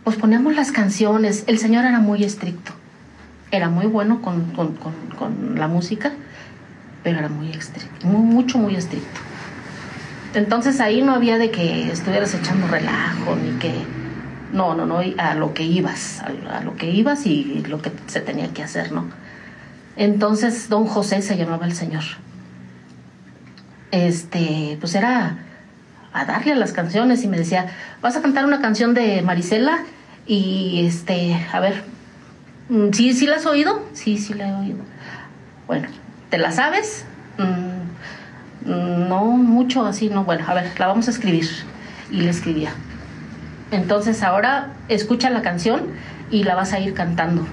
pues 0.02 0.16
poníamos 0.16 0.56
las 0.56 0.72
canciones. 0.72 1.44
El 1.46 1.58
señor 1.58 1.84
era 1.84 2.00
muy 2.00 2.24
estricto. 2.24 2.72
Era 3.52 3.68
muy 3.68 3.86
bueno 3.86 4.20
con, 4.20 4.46
con, 4.50 4.74
con, 4.74 4.94
con 5.16 5.60
la 5.60 5.68
música, 5.68 6.10
pero 7.04 7.20
era 7.20 7.28
muy 7.28 7.52
estricto, 7.52 8.04
muy, 8.04 8.22
mucho, 8.22 8.58
muy 8.58 8.74
estricto. 8.74 9.29
Entonces 10.34 10.80
ahí 10.80 11.02
no 11.02 11.14
había 11.14 11.38
de 11.38 11.50
que 11.50 11.90
estuvieras 11.90 12.34
echando 12.34 12.66
relajo, 12.68 13.36
ni 13.36 13.58
que... 13.58 13.72
No, 14.52 14.74
no, 14.74 14.84
no, 14.84 15.00
a 15.18 15.34
lo 15.34 15.54
que 15.54 15.62
ibas, 15.62 16.22
a, 16.22 16.60
lo 16.60 16.74
que 16.74 16.90
ibas 16.90 17.24
y 17.24 17.62
lo 17.68 17.80
que 17.80 17.92
se 18.08 18.20
tenía 18.20 18.52
que 18.52 18.64
hacer, 18.64 18.90
¿no? 18.90 19.04
Entonces 19.96 20.68
don 20.68 20.86
José 20.86 21.22
se 21.22 21.36
llamaba 21.36 21.66
el 21.66 21.72
señor. 21.72 22.02
Este, 23.92 24.76
pues 24.80 24.94
era 24.94 25.38
a 26.12 26.24
darle 26.24 26.52
a 26.52 26.56
las 26.56 26.72
canciones 26.72 27.22
y 27.22 27.28
me 27.28 27.38
decía, 27.38 27.66
vas 28.02 28.16
a 28.16 28.22
cantar 28.22 28.44
una 28.44 28.60
canción 28.60 28.94
de 28.94 29.22
Marisela 29.22 29.84
y 30.26 30.84
este, 30.86 31.34
a 31.52 31.60
ver, 31.60 31.84
mm, 32.68 32.90
¿sí, 32.92 33.12
sí 33.12 33.26
la 33.26 33.36
has 33.36 33.46
oído? 33.46 33.82
Sí, 33.92 34.18
sí 34.18 34.34
la 34.34 34.48
he 34.48 34.54
oído. 34.54 34.78
Bueno, 35.66 35.88
¿te 36.30 36.38
la 36.38 36.50
sabes? 36.52 37.04
Mm, 37.38 37.79
no 38.64 39.24
mucho 39.24 39.86
así, 39.86 40.08
no, 40.08 40.24
bueno, 40.24 40.44
a 40.46 40.54
ver, 40.54 40.72
la 40.78 40.86
vamos 40.86 41.08
a 41.08 41.10
escribir. 41.10 41.48
Y 42.10 42.22
le 42.22 42.30
escribía. 42.30 42.70
Entonces 43.70 44.22
ahora 44.22 44.72
escucha 44.88 45.30
la 45.30 45.42
canción 45.42 45.82
y 46.30 46.42
la 46.42 46.54
vas 46.54 46.72
a 46.72 46.80
ir 46.80 46.92
cantando. 46.92 47.46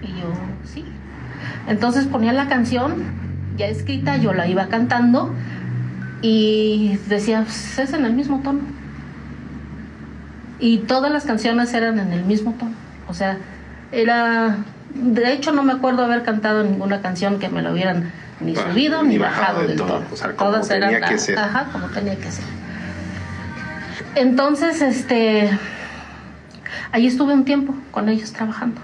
Y 0.00 0.08
yo, 0.08 0.32
sí. 0.64 0.84
Entonces 1.66 2.06
ponía 2.06 2.32
la 2.32 2.48
canción 2.48 3.18
ya 3.58 3.66
escrita, 3.66 4.16
yo 4.16 4.32
la 4.32 4.46
iba 4.46 4.68
cantando 4.68 5.34
y 6.22 6.98
decía, 7.08 7.42
pues, 7.42 7.78
es 7.78 7.92
en 7.92 8.04
el 8.04 8.14
mismo 8.14 8.40
tono. 8.42 8.60
Y 10.60 10.78
todas 10.78 11.12
las 11.12 11.24
canciones 11.24 11.74
eran 11.74 11.98
en 11.98 12.12
el 12.12 12.24
mismo 12.24 12.54
tono. 12.58 12.72
O 13.08 13.14
sea, 13.14 13.38
era... 13.92 14.56
De 14.94 15.32
hecho, 15.32 15.52
no 15.52 15.62
me 15.62 15.72
acuerdo 15.74 16.04
haber 16.04 16.22
cantado 16.22 16.64
ninguna 16.64 17.00
canción 17.02 17.38
que 17.38 17.48
me 17.48 17.62
lo 17.62 17.72
hubieran 17.72 18.10
ni 18.40 18.54
Bah, 18.54 18.62
subido 18.70 19.02
ni 19.02 19.10
ni 19.10 19.18
bajado 19.18 19.58
del 19.60 19.68
del 19.68 19.76
tono. 19.78 19.94
tono. 19.94 20.06
O 20.12 20.16
sea, 20.16 20.32
como 20.34 20.50
Todas 20.50 20.68
tenía 20.68 20.88
eran 20.90 21.08
que 21.08 21.14
la- 21.16 21.20
ser. 21.20 21.38
Ajá, 21.38 21.68
como 21.72 21.86
tenía 21.88 22.16
que 22.16 22.30
ser. 22.30 22.44
Entonces, 24.14 24.80
este... 24.82 25.50
Ahí 26.92 27.06
estuve 27.06 27.34
un 27.34 27.44
tiempo 27.44 27.74
con 27.90 28.08
ellos 28.08 28.32
trabajando. 28.32 28.80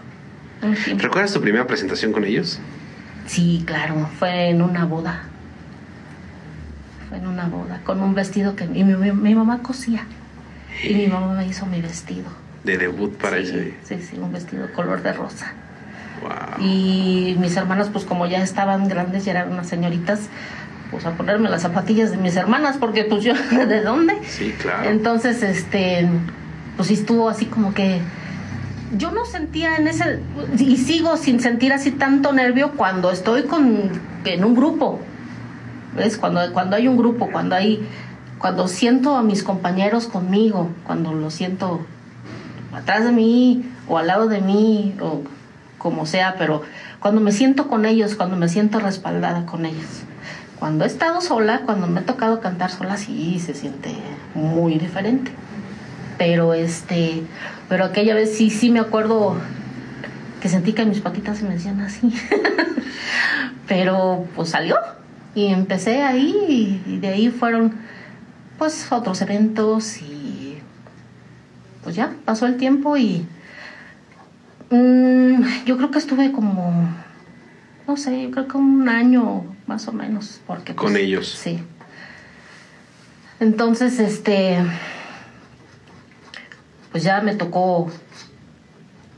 Un 0.63 0.75
tiempo. 0.75 1.03
¿Recuerdas 1.03 1.33
tu 1.33 1.41
primera 1.41 1.67
presentación 1.67 2.13
con 2.13 2.25
ellos? 2.25 2.59
Sí, 3.27 3.63
claro, 3.67 4.09
fue 4.19 4.51
en 4.51 4.61
una 4.63 4.85
boda. 4.85 5.23
Fue 7.09 7.19
en 7.19 7.27
una 7.27 7.47
boda, 7.47 7.81
con 7.85 8.03
un 8.03 8.15
vestido 8.15 8.55
que 8.57 8.65
y 8.65 8.85
mi, 8.85 8.95
mi- 8.95 9.13
mi 9.13 9.35
mamá 9.35 9.63
cosía. 9.63 10.05
Y 10.83 10.95
mi 10.95 11.07
mamá 11.07 11.33
me 11.35 11.47
hizo 11.47 11.65
mi 11.67 11.81
vestido. 11.81 12.27
De 12.65 12.77
debut 12.77 13.17
para 13.17 13.37
sí, 13.39 13.43
ese. 13.45 13.75
Sí, 13.85 14.03
sí, 14.11 14.19
un 14.19 14.33
vestido 14.33 14.71
color 14.73 15.03
de 15.03 15.13
rosa. 15.13 15.53
Wow. 16.23 16.65
Y 16.65 17.37
mis 17.39 17.57
hermanas, 17.57 17.91
pues 17.93 18.05
como 18.05 18.27
ya 18.27 18.43
estaban 18.43 18.89
grandes, 18.89 19.25
ya 19.25 19.33
eran 19.33 19.53
unas 19.53 19.67
señoritas, 19.67 20.29
pues 20.91 21.07
a 21.07 21.13
ponerme 21.13 21.51
las 21.51 21.63
zapatillas 21.63 22.11
de 22.11 22.17
mis 22.17 22.37
hermanas, 22.37 22.77
porque 22.79 23.05
pues 23.05 23.25
yo, 23.25 23.35
¿de 23.67 23.83
dónde? 23.83 24.17
Sí, 24.27 24.55
claro. 24.59 24.89
Entonces, 24.89 25.43
este, 25.43 26.09
pues 26.77 26.89
sí 26.89 26.95
estuvo 26.95 27.29
así 27.29 27.47
como 27.47 27.75
que 27.75 28.01
yo 28.97 29.11
no 29.11 29.25
sentía 29.25 29.77
en 29.77 29.89
ese 29.89 30.21
y 30.59 30.77
sigo 30.77 31.17
sin 31.17 31.41
sentir 31.41 31.73
así 31.73 31.91
tanto 31.91 32.33
nervio 32.33 32.73
cuando 32.73 33.11
estoy 33.11 33.45
con 33.45 33.91
en 34.25 34.45
un 34.45 34.55
grupo. 34.55 35.01
¿Ves? 35.97 36.17
Cuando 36.17 36.41
cuando 36.53 36.77
hay 36.77 36.89
un 36.89 36.97
grupo, 36.97 37.29
cuando 37.31 37.55
hay 37.55 37.87
cuando 38.39 38.69
siento 38.69 39.17
a 39.17 39.23
mis 39.23 39.43
compañeros 39.43 40.07
conmigo, 40.07 40.71
cuando 40.87 41.13
los 41.13 41.35
siento 41.35 41.81
atrás 42.73 43.05
de 43.05 43.13
mí 43.13 43.65
o 43.89 43.99
al 43.99 44.09
lado 44.09 44.29
de 44.29 44.41
mí 44.41 44.95
o 45.01 45.23
como 45.85 46.07
sea, 46.07 46.37
pero 46.39 46.63
cuando 46.99 47.21
me 47.21 47.31
siento 47.31 47.69
con 47.69 47.85
ellos, 47.85 48.15
cuando 48.15 48.37
me 48.37 48.49
siento 48.49 48.81
respaldada 48.81 49.45
con 49.45 49.67
ellos. 49.67 49.85
Cuando 50.59 50.85
he 50.85 50.87
estado 50.87 51.21
sola, 51.21 51.61
cuando 51.67 51.87
me 51.87 52.01
ha 52.01 52.07
tocado 52.07 52.41
cantar 52.41 52.71
sola, 52.71 52.97
sí 52.97 53.39
se 53.39 53.53
siente 53.53 53.91
muy 54.35 54.79
diferente. 54.79 55.31
Pero 56.17 56.55
este, 56.55 57.23
pero 57.69 57.85
aquella 57.85 58.15
vez 58.15 58.35
sí, 58.35 58.49
sí 58.49 58.71
me 58.71 58.81
acuerdo 58.81 59.37
que 60.41 60.49
sentí 60.49 60.73
que 60.73 60.87
mis 60.87 61.01
patitas 61.01 61.37
se 61.37 61.45
me 61.45 61.57
hacían 61.57 61.83
así. 61.83 62.11
pero 63.69 64.25
pues 64.35 64.49
salió 64.49 64.77
y 65.35 65.49
empecé 65.49 66.03
ahí 66.03 66.83
y 66.87 66.97
de 66.97 67.09
ahí 67.09 67.29
fueron 67.29 67.75
pues 68.57 68.91
otros 68.91 69.21
eventos 69.21 70.01
y 70.01 70.57
pues 71.83 71.95
ya 71.95 72.15
pasó 72.25 72.47
el 72.47 72.57
tiempo 72.57 72.97
y 72.97 73.27
mm, 74.71 75.65
yo 75.67 75.77
creo 75.77 75.91
que 75.91 75.99
estuve 75.99 76.33
como 76.33 76.89
no 77.87 77.97
sé, 77.99 78.23
yo 78.23 78.31
creo 78.31 78.49
que 78.49 78.57
un 78.57 78.89
año 78.89 79.45
más 79.67 79.87
o 79.89 79.93
menos 79.93 80.41
porque 80.47 80.75
Con 80.75 80.93
pues, 80.93 81.03
ellos. 81.05 81.29
Sí. 81.29 81.63
Entonces, 83.41 83.99
este 84.01 84.59
pues 86.93 87.03
ya 87.03 87.21
me 87.21 87.35
tocó 87.35 87.91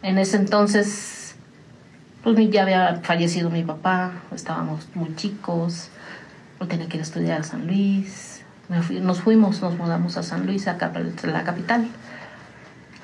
en 0.03 0.19
ese 0.19 0.37
entonces 0.39 1.35
pues 2.25 2.37
ya 2.51 2.63
había 2.63 3.01
fallecido 3.05 3.51
mi 3.51 3.63
papá, 3.63 4.13
estábamos 4.35 4.89
muy 4.95 5.15
chicos, 5.15 5.91
yo 6.61 6.67
tenía 6.67 6.89
que 6.89 6.97
ir 6.97 7.03
a 7.03 7.05
estudiar 7.05 7.41
a 7.43 7.45
San 7.45 7.69
Luis, 7.69 8.43
fui- 8.83 8.99
nos 8.99 9.21
fuimos, 9.21 9.61
nos 9.63 9.77
mudamos 9.79 10.17
a 10.17 10.25
San 10.25 10.45
Luis, 10.45 10.67
a 10.67 10.77
cap- 10.77 10.97
la 11.23 11.45
capital, 11.45 11.87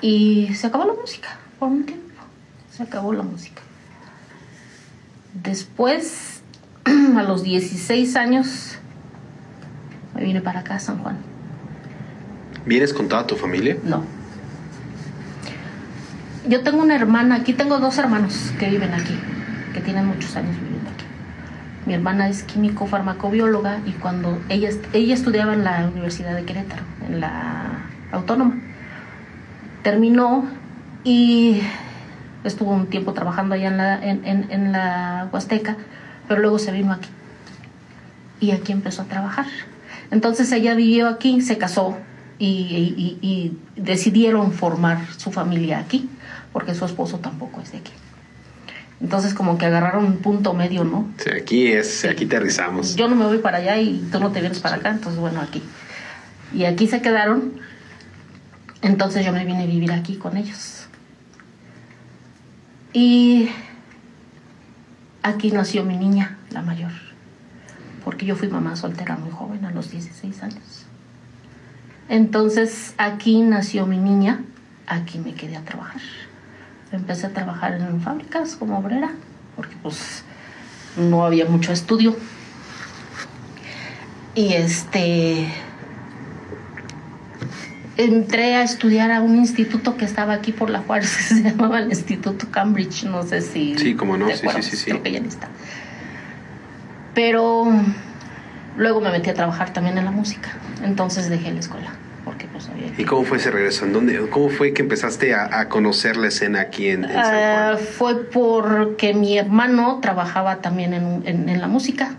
y 0.01 0.53
se 0.55 0.67
acabó 0.67 0.83
la 0.85 0.93
música 0.93 1.37
por 1.57 1.69
un 1.69 1.85
tiempo, 1.85 2.02
se 2.75 2.81
acabó 2.81 3.13
la 3.13 3.21
música. 3.21 3.61
Después, 5.43 6.41
a 6.85 7.23
los 7.23 7.43
16 7.43 8.15
años, 8.15 8.77
me 10.15 10.23
vine 10.23 10.41
para 10.41 10.61
acá, 10.61 10.79
San 10.79 10.97
Juan. 10.99 11.17
¿Vienes 12.65 12.93
con 12.93 13.07
toda 13.07 13.27
tu 13.27 13.35
familia? 13.35 13.77
No. 13.83 14.03
Yo 16.47 16.61
tengo 16.63 16.81
una 16.81 16.95
hermana, 16.95 17.35
aquí 17.35 17.53
tengo 17.53 17.77
dos 17.77 17.97
hermanos 17.97 18.51
que 18.59 18.69
viven 18.69 18.93
aquí, 18.93 19.17
que 19.73 19.79
tienen 19.79 20.07
muchos 20.07 20.35
años 20.35 20.55
viviendo 20.59 20.89
aquí. 20.89 21.05
Mi 21.85 21.93
hermana 21.93 22.27
es 22.27 22.43
químico 22.43 22.87
farmacobióloga 22.87 23.79
y 23.85 23.91
cuando 23.91 24.41
ella, 24.49 24.69
ella 24.93 25.13
estudiaba 25.13 25.53
en 25.53 25.63
la 25.63 25.87
Universidad 25.91 26.35
de 26.35 26.43
Querétaro, 26.43 26.83
en 27.07 27.19
la 27.19 27.85
Autónoma, 28.11 28.55
terminó 29.83 30.45
y 31.03 31.61
estuvo 32.43 32.71
un 32.71 32.87
tiempo 32.87 33.13
trabajando 33.13 33.55
allá 33.55 33.67
en 33.69 33.77
la, 33.77 34.03
en, 34.05 34.25
en- 34.25 34.51
en 34.51 34.71
la 34.71 35.29
Huasteca, 35.31 35.77
pero 36.27 36.41
luego 36.41 36.59
se 36.59 36.71
vino 36.71 36.91
aquí 36.91 37.09
y 38.39 38.51
aquí 38.51 38.71
empezó 38.71 39.03
a 39.03 39.05
trabajar. 39.05 39.45
Entonces 40.11 40.51
ella 40.51 40.75
vivió 40.75 41.07
aquí, 41.07 41.41
se 41.41 41.57
casó 41.57 41.97
y, 42.39 42.47
y- 42.47 43.17
y- 43.21 43.57
decidieron 43.81 44.51
formar 44.51 44.99
su 45.17 45.31
familia 45.31 45.79
aquí, 45.79 46.09
porque 46.51 46.75
su 46.75 46.85
esposo 46.85 47.19
tampoco 47.19 47.61
es 47.61 47.71
de 47.71 47.79
aquí. 47.79 47.91
Entonces 49.01 49.33
como 49.33 49.57
que 49.57 49.65
agarraron 49.65 50.05
un 50.05 50.17
punto 50.17 50.53
medio, 50.53 50.83
¿no? 50.83 51.07
Sí, 51.17 51.29
aquí 51.29 51.67
es, 51.67 52.05
aquí 52.05 52.25
aterrizamos. 52.25 52.95
Yo 52.95 53.07
no 53.09 53.15
me 53.15 53.25
voy 53.25 53.39
para 53.39 53.57
allá 53.57 53.77
y 53.77 54.05
tú 54.11 54.19
no 54.19 54.31
te 54.31 54.39
vienes 54.39 54.59
para 54.59 54.75
acá, 54.77 54.91
entonces 54.91 55.19
bueno, 55.19 55.41
aquí. 55.41 55.61
Y 56.53 56.65
aquí 56.65 56.87
se 56.87 57.01
quedaron, 57.01 57.53
entonces 58.81 59.25
yo 59.25 59.31
me 59.31 59.43
vine 59.45 59.63
a 59.63 59.65
vivir 59.65 59.91
aquí 59.91 60.15
con 60.15 60.37
ellos. 60.37 60.82
Y 62.93 63.49
aquí 65.23 65.51
nació 65.51 65.83
mi 65.83 65.97
niña, 65.97 66.37
la 66.51 66.61
mayor, 66.61 66.91
porque 68.05 68.25
yo 68.25 68.35
fui 68.35 68.47
mamá 68.47 68.75
soltera 68.75 69.17
muy 69.17 69.31
joven, 69.31 69.65
a 69.65 69.71
los 69.71 69.89
16 69.89 70.43
años. 70.43 70.85
Entonces 72.07 72.93
aquí 72.97 73.41
nació 73.41 73.87
mi 73.87 73.97
niña, 73.97 74.43
aquí 74.85 75.17
me 75.17 75.33
quedé 75.33 75.57
a 75.57 75.63
trabajar. 75.63 76.01
Empecé 76.91 77.25
a 77.25 77.33
trabajar 77.33 77.73
en 77.73 77.99
fábricas 78.01 78.55
como 78.55 78.77
obrera, 78.77 79.11
porque 79.55 79.75
pues 79.81 80.23
no 80.95 81.25
había 81.25 81.45
mucho 81.45 81.71
estudio. 81.71 82.15
Y 84.35 84.53
este 84.53 85.47
entré 87.97 88.55
a 88.55 88.63
estudiar 88.63 89.11
a 89.11 89.21
un 89.21 89.35
instituto 89.35 89.97
que 89.97 90.05
estaba 90.05 90.33
aquí 90.33 90.51
por 90.51 90.69
la 90.69 90.79
Juárez, 90.79 91.15
que 91.15 91.23
se 91.35 91.41
llamaba 91.43 91.79
el 91.79 91.89
Instituto 91.89 92.47
Cambridge, 92.49 93.03
no 93.05 93.23
sé 93.23 93.41
si 93.41 93.77
Sí, 93.77 93.93
cómo 93.95 94.17
no, 94.17 94.27
te 94.27 94.35
sí, 94.37 94.47
sí, 94.55 94.61
sí, 94.63 94.77
sí. 94.77 94.85
creo 94.91 95.03
que 95.03 95.11
ya 95.11 95.19
ni 95.19 95.27
está. 95.27 95.47
Pero 97.13 97.71
luego 98.77 99.01
me 99.01 99.11
metí 99.11 99.29
a 99.29 99.33
trabajar 99.33 99.71
también 99.73 99.97
en 99.97 100.05
la 100.05 100.11
música, 100.11 100.49
entonces 100.83 101.29
dejé 101.29 101.51
la 101.51 101.59
escuela, 101.59 101.91
porque 102.25 102.47
pues 102.47 102.67
había 102.69 102.87
¿Y 102.97 103.05
cómo 103.05 103.23
fue 103.23 103.37
ese 103.37 103.51
regreso? 103.51 103.85
¿En 103.85 103.93
dónde, 103.93 104.17
¿Cómo 104.31 104.49
fue 104.49 104.73
que 104.73 104.81
empezaste 104.81 105.35
a, 105.35 105.59
a 105.59 105.69
conocer 105.69 106.17
la 106.17 106.29
escena 106.29 106.61
aquí 106.61 106.87
en, 106.87 107.03
en 107.03 107.11
San 107.11 107.23
Juan? 107.23 107.77
fue 107.77 108.23
porque 108.25 109.13
mi 109.13 109.37
hermano 109.37 109.99
trabajaba 110.01 110.57
también 110.57 110.93
en, 110.95 111.21
en- 111.25 111.49
en 111.49 111.61
la 111.61 111.67
música. 111.67 112.15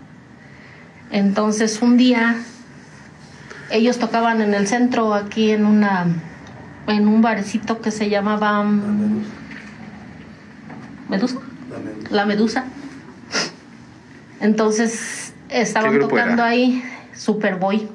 Entonces 1.11 1.81
un 1.81 1.97
día 1.97 2.35
Ellos 3.69 3.97
tocaban 3.97 4.41
en 4.41 4.53
el 4.53 4.67
centro, 4.67 5.13
aquí 5.13 5.51
en 5.51 5.65
una 5.65 6.07
en 6.87 7.07
un 7.07 7.21
barecito 7.21 7.81
que 7.81 7.91
se 7.91 8.09
llamaba 8.09 8.63
mm, 8.63 9.23
Medusa. 11.09 11.39
La 11.69 11.79
Medusa. 11.79 12.09
La 12.11 12.25
Medusa. 12.25 12.65
Entonces 14.39 15.33
estaban 15.49 15.99
tocando 15.99 16.43
era? 16.43 16.47
ahí 16.47 16.83
Superboy 17.15 17.87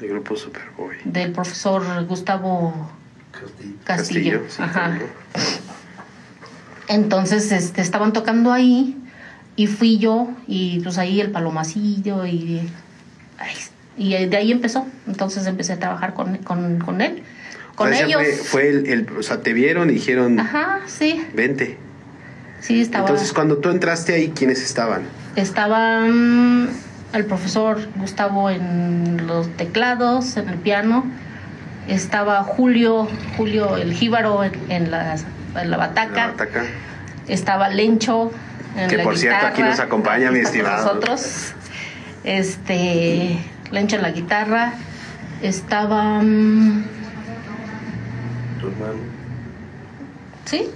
El 0.00 0.08
grupo 0.08 0.36
Superboy. 0.36 0.96
del 1.04 1.32
profesor 1.32 1.82
Gustavo 2.06 2.90
Castillo. 3.32 3.74
Castillo. 3.84 4.42
sí, 4.48 4.62
Ajá. 4.62 4.98
Entonces 6.88 7.52
este, 7.52 7.80
estaban 7.80 8.12
tocando 8.12 8.52
ahí 8.52 8.96
y 9.56 9.66
fui 9.66 9.98
yo 9.98 10.28
y 10.46 10.80
pues 10.80 10.98
ahí 10.98 11.20
el 11.20 11.30
palomacillo 11.30 12.26
y, 12.26 12.60
ay, 13.38 13.54
y 13.96 14.26
de 14.26 14.36
ahí 14.36 14.50
empezó. 14.52 14.86
Entonces 15.06 15.46
empecé 15.46 15.74
a 15.74 15.78
trabajar 15.78 16.14
con, 16.14 16.38
con, 16.38 16.78
con 16.78 17.00
él, 17.00 17.22
con 17.74 17.88
O 17.88 17.90
sea, 17.90 18.00
ese 18.06 18.08
ellos. 18.08 18.22
Fue, 18.22 18.32
fue 18.32 18.68
el, 18.70 18.86
el- 18.86 19.16
o 19.18 19.22
sea, 19.22 19.40
te 19.40 19.52
vieron 19.52 19.90
y 19.90 19.94
dijeron, 19.94 20.38
Ajá, 20.40 20.80
sí, 20.86 21.24
vente. 21.34 21.78
sí 22.60 22.80
estaba. 22.80 23.04
Entonces, 23.06 23.32
cuando 23.32 23.58
tú 23.58 23.68
entraste 23.70 24.14
ahí, 24.14 24.32
¿quiénes 24.34 24.62
estaban? 24.62 25.02
Estaba 25.36 26.00
mm, 26.06 26.68
el 27.14 27.24
profesor 27.26 27.78
Gustavo 27.96 28.50
en 28.50 29.26
los 29.26 29.48
teclados, 29.56 30.36
en 30.36 30.48
el 30.48 30.56
piano. 30.56 31.04
Estaba 31.88 32.42
Julio, 32.44 33.08
Julio 33.36 33.76
el 33.76 33.92
jíbaro 33.92 34.44
en, 34.44 34.52
en 34.68 34.90
la, 34.90 35.16
en 35.60 35.70
la 35.70 35.76
bataca. 35.76 36.14
La 36.14 36.26
bataca. 36.28 36.64
Estaba 37.28 37.68
Lencho 37.70 38.30
en 38.76 38.88
Que, 38.88 38.96
la 38.98 39.02
por 39.04 39.16
cierto, 39.18 39.46
aquí 39.46 39.62
nos 39.62 39.80
acompaña, 39.80 40.30
mi 40.30 40.38
estimado. 40.40 40.84
Nosotros. 40.86 41.54
Este, 42.24 43.36
Lencho 43.72 43.96
en 43.96 44.02
la 44.02 44.10
guitarra. 44.12 44.74
Estaba. 45.42 46.20
mm, 46.22 46.84
Tu 48.60 48.66
hermano. 48.68 49.00
¿Sí? 50.44 50.70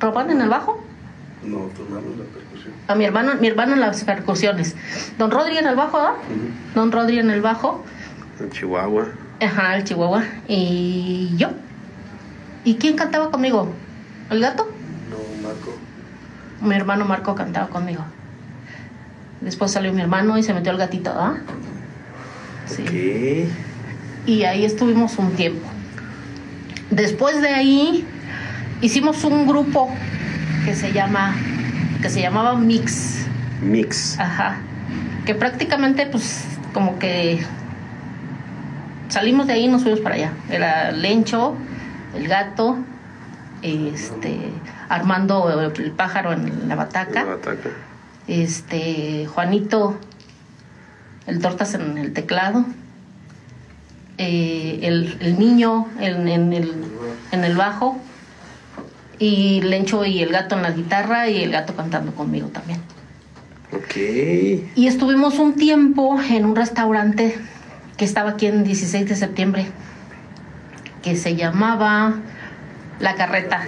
Román 0.00 0.30
en 0.30 0.40
el 0.40 0.48
bajo. 0.48 0.82
No, 1.44 1.58
tu 1.76 1.82
hermano 1.82 2.06
en 2.12 2.18
la 2.20 2.24
percusión. 2.24 2.72
A 2.88 2.94
mi 2.94 3.04
hermano, 3.04 3.32
mi 3.40 3.48
hermano 3.48 3.74
en 3.74 3.80
las 3.80 4.04
percusiones. 4.04 4.76
Don 5.18 5.30
Rodri 5.30 5.58
en 5.58 5.66
el 5.66 5.74
bajo, 5.76 5.98
¿verdad? 5.98 6.12
Ujú. 6.14 6.74
Don 6.74 6.92
Rodri 6.92 7.18
en 7.18 7.30
el 7.30 7.40
bajo. 7.42 7.84
En 8.40 8.50
Chihuahua. 8.50 9.06
Ajá, 9.40 9.76
el 9.76 9.84
Chihuahua. 9.84 10.22
Y 10.48 11.32
yo. 11.36 11.48
¿Y 12.64 12.76
quién 12.76 12.96
cantaba 12.96 13.30
conmigo? 13.30 13.72
¿El 14.30 14.40
gato? 14.40 14.68
No, 15.10 15.48
Marco. 15.48 15.74
Mi 16.60 16.74
hermano 16.76 17.04
Marco 17.04 17.34
cantaba 17.34 17.66
conmigo. 17.68 18.04
Después 19.40 19.72
salió 19.72 19.92
mi 19.92 20.00
hermano 20.00 20.38
y 20.38 20.44
se 20.44 20.54
metió 20.54 20.70
el 20.70 20.78
gatito, 20.78 21.10
¿ah? 21.12 21.34
Sí. 22.76 23.48
Y 24.26 24.44
ahí 24.44 24.64
estuvimos 24.64 25.18
un 25.18 25.32
tiempo. 25.32 25.66
Después 26.90 27.40
de 27.40 27.48
ahí 27.48 28.04
hicimos 28.80 29.24
un 29.24 29.46
grupo 29.46 29.94
que 30.64 30.74
se 30.74 30.92
llama 30.92 31.34
que 32.00 32.10
se 32.10 32.20
llamaba 32.20 32.56
Mix. 32.56 33.26
Mix. 33.62 34.18
Ajá. 34.18 34.58
Que 35.24 35.34
prácticamente 35.34 36.06
pues 36.06 36.44
como 36.72 36.98
que 36.98 37.40
salimos 39.08 39.46
de 39.46 39.54
ahí 39.54 39.64
y 39.64 39.68
nos 39.68 39.82
fuimos 39.82 40.00
para 40.00 40.16
allá. 40.16 40.32
Era 40.50 40.90
Lencho, 40.92 41.54
el 42.16 42.28
gato, 42.28 42.78
este 43.62 44.38
Armando 44.88 45.72
el 45.74 45.90
pájaro 45.92 46.32
en 46.32 46.68
la 46.68 46.74
bataca, 46.74 47.24
La 47.24 47.30
bataca. 47.36 47.70
este 48.26 49.26
Juanito 49.26 49.98
el 51.26 51.40
tortas 51.40 51.74
en 51.74 51.98
el 51.98 52.12
teclado, 52.12 52.64
eh, 54.18 54.80
el, 54.82 55.16
el 55.20 55.38
niño 55.38 55.88
en, 56.00 56.28
en 56.28 56.52
el, 56.52 56.72
en 57.32 57.44
el 57.44 57.56
bajo 57.56 57.98
y 59.18 59.60
Lencho 59.62 60.04
y 60.04 60.22
el 60.22 60.30
gato 60.30 60.56
en 60.56 60.62
la 60.62 60.72
guitarra 60.72 61.28
y 61.28 61.42
el 61.42 61.52
gato 61.52 61.74
cantando 61.76 62.12
conmigo 62.14 62.48
también. 62.48 62.80
Ok. 63.72 63.96
Y 64.74 64.86
estuvimos 64.86 65.38
un 65.38 65.54
tiempo 65.54 66.20
en 66.20 66.44
un 66.44 66.56
restaurante 66.56 67.38
que 67.96 68.04
estaba 68.04 68.30
aquí 68.30 68.46
en 68.46 68.64
16 68.64 69.08
de 69.08 69.16
septiembre, 69.16 69.66
que 71.02 71.16
se 71.16 71.36
llamaba 71.36 72.16
La 73.00 73.14
Carreta. 73.14 73.64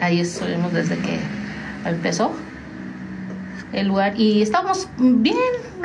Ahí 0.00 0.20
estuvimos 0.20 0.72
desde 0.72 0.98
que 0.98 1.18
empezó 1.86 2.32
el 3.72 3.88
lugar 3.88 4.18
y 4.20 4.42
estábamos 4.42 4.88
bien, 4.98 5.36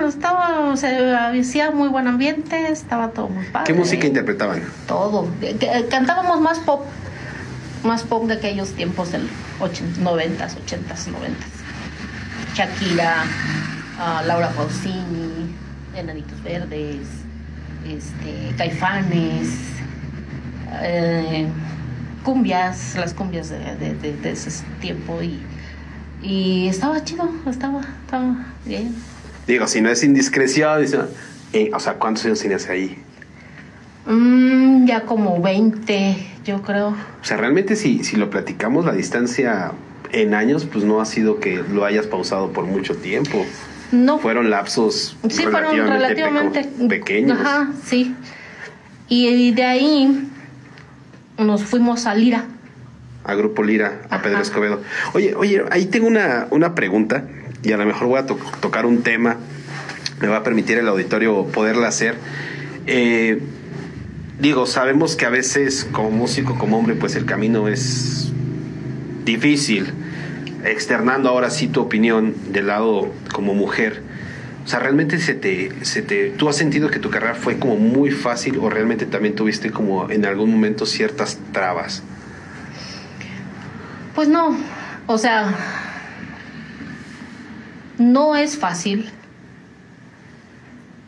estaba, 0.05 0.75
se 0.75 1.13
hacía 1.15 1.71
muy 1.71 1.87
buen 1.89 2.07
ambiente, 2.07 2.69
estaba 2.71 3.09
todo 3.11 3.29
muy 3.29 3.45
padre. 3.45 3.73
¿Qué 3.73 3.79
música 3.79 4.07
interpretaban? 4.07 4.61
Todo. 4.87 5.27
Eh, 5.41 5.87
Cantábamos 5.89 6.41
más 6.41 6.59
pop, 6.59 6.85
más 7.83 8.03
pop 8.03 8.25
de 8.27 8.33
aquellos 8.35 8.73
tiempos 8.73 9.11
del 9.11 9.27
80, 9.59 10.01
90s, 10.01 10.55
80s, 10.65 11.07
90s. 11.07 12.55
Shakira, 12.55 13.23
ah, 13.99 14.23
Laura 14.25 14.49
Pausini, 14.49 15.55
Enanitos 15.95 16.41
Verdes, 16.43 17.07
este, 17.87 18.55
Caifanes, 18.57 19.49
eh, 20.81 21.47
cumbias, 22.23 22.95
las 22.95 23.13
cumbias 23.13 23.49
de, 23.49 23.59
de- 23.59 23.95
de- 23.95 24.17
de 24.17 24.31
ese 24.31 24.63
tiempo 24.81 25.21
y, 25.21 25.39
y 26.21 26.67
estaba 26.67 27.03
chido, 27.03 27.29
estaba, 27.47 27.81
estaba 28.05 28.45
bien. 28.65 28.93
Digo, 29.47 29.67
si 29.67 29.81
no 29.81 29.89
es 29.89 30.03
indiscreción, 30.03 30.81
dice, 30.81 30.99
eh, 31.53 31.71
o 31.73 31.79
sea, 31.79 31.93
¿cuántos 31.95 32.25
años 32.25 32.39
tenías 32.39 32.67
ahí? 32.69 32.97
Mm, 34.05 34.85
ya 34.85 35.01
como 35.01 35.41
20, 35.41 36.17
yo 36.45 36.61
creo. 36.61 36.89
O 36.89 37.23
sea, 37.23 37.37
realmente 37.37 37.75
si, 37.75 38.03
si 38.03 38.15
lo 38.15 38.29
platicamos, 38.29 38.85
la 38.85 38.93
distancia 38.93 39.71
en 40.11 40.33
años, 40.33 40.65
pues 40.65 40.85
no 40.85 41.01
ha 41.01 41.05
sido 41.05 41.39
que 41.39 41.63
lo 41.71 41.85
hayas 41.85 42.07
pausado 42.07 42.51
por 42.51 42.65
mucho 42.65 42.95
tiempo. 42.95 43.45
No 43.91 44.19
Fueron 44.19 44.49
lapsos 44.49 45.15
Sí, 45.29 45.43
fueron 45.43 45.75
relativamente 45.75 46.69
pequeños. 46.89 47.39
Ajá, 47.39 47.71
sí. 47.85 48.15
Y 49.07 49.51
de 49.51 49.63
ahí 49.63 50.29
nos 51.37 51.63
fuimos 51.63 52.05
a 52.05 52.15
Lira. 52.15 52.45
A 53.27 53.35
Grupo 53.35 53.63
Lira, 53.63 54.01
a 54.09 54.15
Ajá. 54.15 54.23
Pedro 54.23 54.41
Escobedo. 54.41 54.81
Oye, 55.13 55.35
oye, 55.35 55.63
ahí 55.69 55.85
tengo 55.85 56.07
una, 56.07 56.47
una 56.49 56.73
pregunta 56.75 57.25
y 57.63 57.71
a 57.73 57.77
lo 57.77 57.85
mejor 57.85 58.07
voy 58.07 58.19
a 58.19 58.25
to- 58.25 58.39
tocar 58.61 58.85
un 58.85 59.03
tema. 59.03 59.37
Me 60.21 60.27
va 60.27 60.37
a 60.37 60.43
permitir 60.43 60.77
el 60.77 60.87
auditorio 60.87 61.45
poderla 61.47 61.87
hacer. 61.89 62.15
Eh, 62.87 63.39
digo, 64.39 64.65
sabemos 64.65 65.15
que 65.15 65.25
a 65.25 65.29
veces 65.29 65.87
como 65.91 66.09
músico, 66.09 66.57
como 66.57 66.77
hombre, 66.79 66.95
pues 66.95 67.15
el 67.15 67.25
camino 67.25 67.67
es 67.67 68.31
difícil. 69.25 69.93
Externando 70.65 71.29
ahora 71.29 71.49
sí 71.49 71.67
tu 71.67 71.81
opinión 71.81 72.33
del 72.51 72.67
lado 72.67 73.11
como 73.33 73.53
mujer. 73.53 74.01
O 74.65 74.69
sea, 74.69 74.79
realmente 74.79 75.19
se 75.19 75.33
te, 75.33 75.71
se 75.83 76.01
te, 76.01 76.29
tú 76.31 76.49
has 76.49 76.57
sentido 76.57 76.89
que 76.89 76.99
tu 76.99 77.09
carrera 77.09 77.35
fue 77.35 77.57
como 77.57 77.77
muy 77.77 78.11
fácil 78.11 78.57
o 78.59 78.69
realmente 78.69 79.05
también 79.05 79.33
tuviste 79.35 79.71
como 79.71 80.09
en 80.09 80.25
algún 80.25 80.51
momento 80.51 80.85
ciertas 80.85 81.37
trabas. 81.53 82.03
Pues 84.17 84.29
no, 84.29 84.57
o 85.05 85.19
sea, 85.19 85.53
no 87.99 88.35
es 88.35 88.57
fácil. 88.57 89.11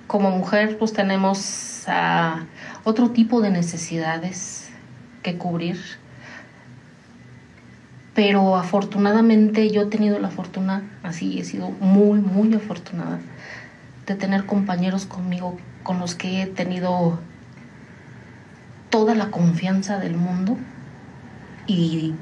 Como 0.05 0.29
mujer, 0.29 0.77
pues 0.77 0.93
tenemos 0.93 1.85
ah, 1.87 2.43
otro 2.83 3.09
tipo 3.09 3.41
de 3.41 3.49
necesidades 3.49 4.69
que 5.23 5.39
cubrir. 5.39 5.79
Pero 8.13 8.55
afortunadamente 8.55 9.71
yo 9.71 9.81
he 9.81 9.87
tenido 9.87 10.19
la 10.19 10.29
fortuna, 10.29 10.83
así 11.01 11.39
he 11.39 11.45
sido 11.45 11.71
muy, 11.71 12.19
muy 12.19 12.53
afortunada, 12.53 13.17
de 14.05 14.13
tener 14.13 14.45
compañeros 14.45 15.07
conmigo 15.07 15.57
con 15.81 15.97
los 15.97 16.13
que 16.13 16.43
he 16.43 16.45
tenido 16.45 17.19
toda 18.91 19.15
la 19.15 19.31
confianza 19.31 19.97
del 19.97 20.15
mundo 20.15 20.59
y 21.65 22.13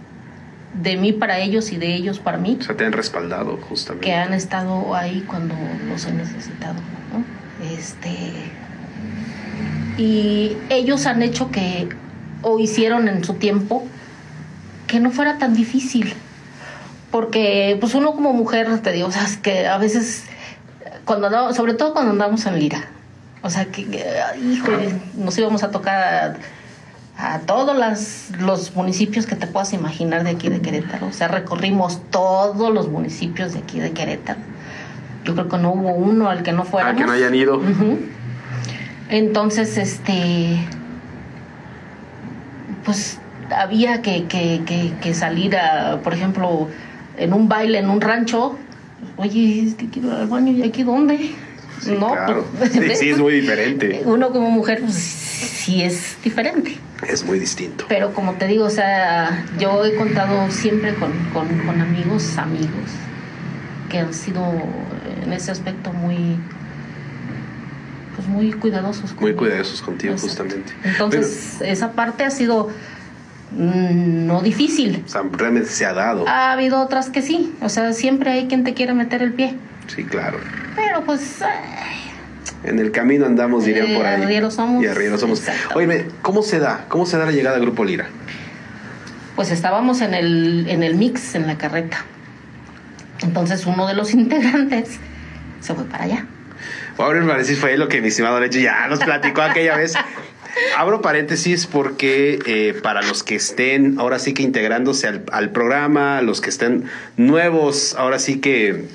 de 0.74 0.98
mí 0.98 1.14
para 1.14 1.40
ellos 1.40 1.72
y 1.72 1.78
de 1.78 1.96
ellos 1.96 2.20
para 2.20 2.38
mí, 2.38 2.58
O 2.60 2.64
sea, 2.64 2.76
te 2.76 2.86
han 2.86 2.92
respaldado 2.92 3.58
justamente. 3.58 4.08
que 4.08 4.14
han 4.14 4.34
estado 4.34 4.96
ahí 4.96 5.24
cuando 5.28 5.56
los 5.90 6.06
he 6.06 6.14
necesitado. 6.14 6.76
¿no? 7.14 7.24
Este, 7.66 8.32
y 9.98 10.58
ellos 10.70 11.06
han 11.06 11.24
hecho 11.24 11.50
que, 11.52 11.90
o 12.42 12.60
hicieron 12.60 13.08
en 13.08 13.24
su 13.24 13.36
tiempo, 13.36 13.88
que 14.86 15.00
no 15.00 15.12
fuera 15.12 15.38
tan 15.38 15.56
difícil. 15.56 16.14
Porque, 17.12 17.78
pues 17.80 17.96
uno 17.96 18.14
como 18.14 18.34
mujer, 18.34 18.80
te 18.82 18.92
digo, 18.92 19.08
o 19.08 19.12
sea, 19.12 19.24
es 19.24 19.38
que 19.38 19.68
a 19.68 19.78
veces, 19.78 20.26
cuando 21.06 21.28
andamos, 21.28 21.56
sobre 21.56 21.74
todo 21.74 21.94
cuando 21.94 22.12
andamos 22.12 22.46
en 22.46 22.60
Lira, 22.60 22.84
o 23.42 23.50
sea, 23.50 23.66
que, 23.66 23.86
que, 23.86 24.06
híjole, 24.52 24.94
nos 25.16 25.38
íbamos 25.38 25.64
a 25.64 25.72
tocar 25.72 26.38
a, 27.18 27.40
todos 27.40 27.78
las, 27.78 28.32
los 28.40 28.76
municipios 28.76 29.26
que 29.26 29.36
te 29.36 29.48
puedas 29.48 29.74
imaginar 29.74 30.24
de 30.24 30.32
aquí 30.32 30.50
de 30.50 30.62
Querétaro. 30.62 31.08
O 31.08 31.14
sea, 31.14 31.28
recorrimos 31.28 32.02
todos 32.12 32.74
los 32.74 32.90
municipios 32.90 33.54
de 33.54 33.60
aquí 33.60 33.80
de 33.80 33.92
Querétaro. 33.92 34.40
Yo 35.24 35.34
creo 35.34 35.50
que 35.50 35.58
no 35.58 35.72
hubo 35.72 35.94
uno 35.94 36.30
al 36.30 36.44
que 36.44 36.54
no 36.54 36.64
fuera. 36.64 36.90
Ah, 36.90 36.96
que 36.96 37.06
no 37.06 37.12
hayan 37.12 37.36
ido. 37.36 37.62
Entonces, 39.10 39.78
este, 39.78 40.58
pues 42.86 43.20
había 43.50 44.02
que, 44.02 44.26
que, 44.26 44.62
que, 44.66 44.94
que 45.02 45.14
salir 45.14 45.58
a, 45.58 46.00
por 46.04 46.14
ejemplo, 46.14 46.70
en 47.18 47.34
un 47.34 47.50
baile 47.50 47.80
en 47.80 47.90
un 47.90 48.00
rancho. 48.00 48.58
Oye, 49.18 49.66
es 49.68 49.76
que 49.76 49.90
quiero 49.90 50.10
ir 50.10 50.14
al 50.14 50.28
baño 50.28 50.52
y 50.52 50.64
aquí 50.64 50.84
dónde? 50.84 51.32
Sí, 51.82 51.96
claro. 51.96 52.46
Sí, 52.72 52.96
sí, 52.96 53.10
es 53.10 53.20
muy 53.20 53.34
diferente. 53.34 54.02
Uno 54.06 54.32
como 54.32 54.50
mujer, 54.50 54.82
pues 54.82 54.96
sí 54.96 55.82
es 55.84 56.18
diferente. 56.24 56.78
Es 57.08 57.24
muy 57.24 57.40
distinto. 57.40 57.86
Pero 57.88 58.14
como 58.14 58.34
te 58.34 58.48
digo, 58.48 58.66
o 58.66 58.70
sea, 58.70 59.46
yo 59.60 59.86
he 59.86 59.96
contado 59.96 60.50
siempre 60.52 60.96
con, 60.96 61.12
con, 61.34 61.48
con 61.60 61.82
amigos, 61.82 62.38
amigos, 62.38 62.90
que 63.90 64.00
han 64.00 64.14
sido 64.14 64.44
en 65.24 65.34
ese 65.34 65.52
aspecto 65.52 65.94
muy 65.94 66.38
pues 68.16 68.28
muy 68.28 68.52
cuidadosos 68.52 69.16
muy 69.22 69.36
cuidadosos 69.36 69.82
contigo 69.82 70.14
Exacto. 70.14 70.44
justamente. 70.44 70.74
Entonces 70.84 71.62
esa 71.62 71.92
parte 71.92 72.24
ha 72.26 72.32
sido 72.32 72.70
mm, 73.52 74.26
no 74.26 74.42
difícil. 74.42 75.04
O 75.06 75.10
sea 75.10 75.22
realmente 75.32 75.70
se 75.70 75.86
ha 75.86 75.94
dado. 75.94 76.28
Ha 76.28 76.52
habido 76.52 76.82
otras 76.82 77.10
que 77.10 77.22
sí. 77.22 77.54
O 77.62 77.70
sea 77.70 77.94
siempre 77.94 78.32
hay 78.32 78.48
quien 78.48 78.64
te 78.64 78.74
quiera 78.74 78.96
meter 78.96 79.22
el 79.22 79.34
pie. 79.34 79.56
Sí 79.88 80.04
claro. 80.04 80.40
Pero 80.76 81.04
pues 81.04 81.42
en 82.64 82.80
el 82.80 82.92
camino 82.92 83.26
andamos 83.26 83.66
dirían 83.66 83.88
eh, 83.88 83.96
por 83.96 84.06
ahí 84.06 84.22
arrieros 84.22 84.56
somos. 84.56 84.84
Y 84.84 84.88
arrieros 84.88 85.20
somos. 85.22 85.44
Oye 85.76 86.06
cómo 86.22 86.44
se 86.44 86.60
da 86.60 86.86
cómo 86.88 87.06
se 87.06 87.18
da 87.18 87.26
la 87.26 87.32
llegada 87.32 87.56
al 87.56 87.62
grupo 87.62 87.84
Lira 87.84 88.08
pues 89.38 89.52
estábamos 89.52 90.02
en 90.02 90.16
el 90.16 90.66
en 90.68 90.82
el 90.82 90.96
mix 90.96 91.36
en 91.36 91.46
la 91.46 91.60
carreta. 91.60 92.04
Entonces 93.22 93.66
uno 93.68 93.88
de 93.88 93.94
los 93.94 94.14
integrantes 94.14 95.00
se 95.62 95.76
fue 95.76 95.86
para 95.86 96.06
allá. 96.06 96.26
Pobre 96.98 97.22
paréntesis 97.22 97.60
fue 97.60 97.78
lo 97.78 97.88
que 97.88 98.02
mi 98.02 98.08
estimado 98.08 98.40
Leche 98.40 98.64
ya 98.64 98.88
nos 98.88 99.00
platicó 99.00 99.44
aquella 99.44 99.78
vez. 99.78 99.94
Abro 100.76 101.04
paréntesis 101.04 101.68
porque 101.68 102.40
eh, 102.48 102.74
para 102.82 103.04
los 103.04 103.22
que 103.22 103.36
estén 103.36 104.00
ahora 104.00 104.18
sí 104.18 104.34
que 104.34 104.42
integrándose 104.42 105.08
al, 105.08 105.24
al 105.32 105.52
programa, 105.52 106.24
los 106.24 106.42
que 106.42 106.50
estén 106.50 106.86
nuevos, 107.16 107.94
ahora 107.96 108.18
sí 108.18 108.40
que 108.40 108.86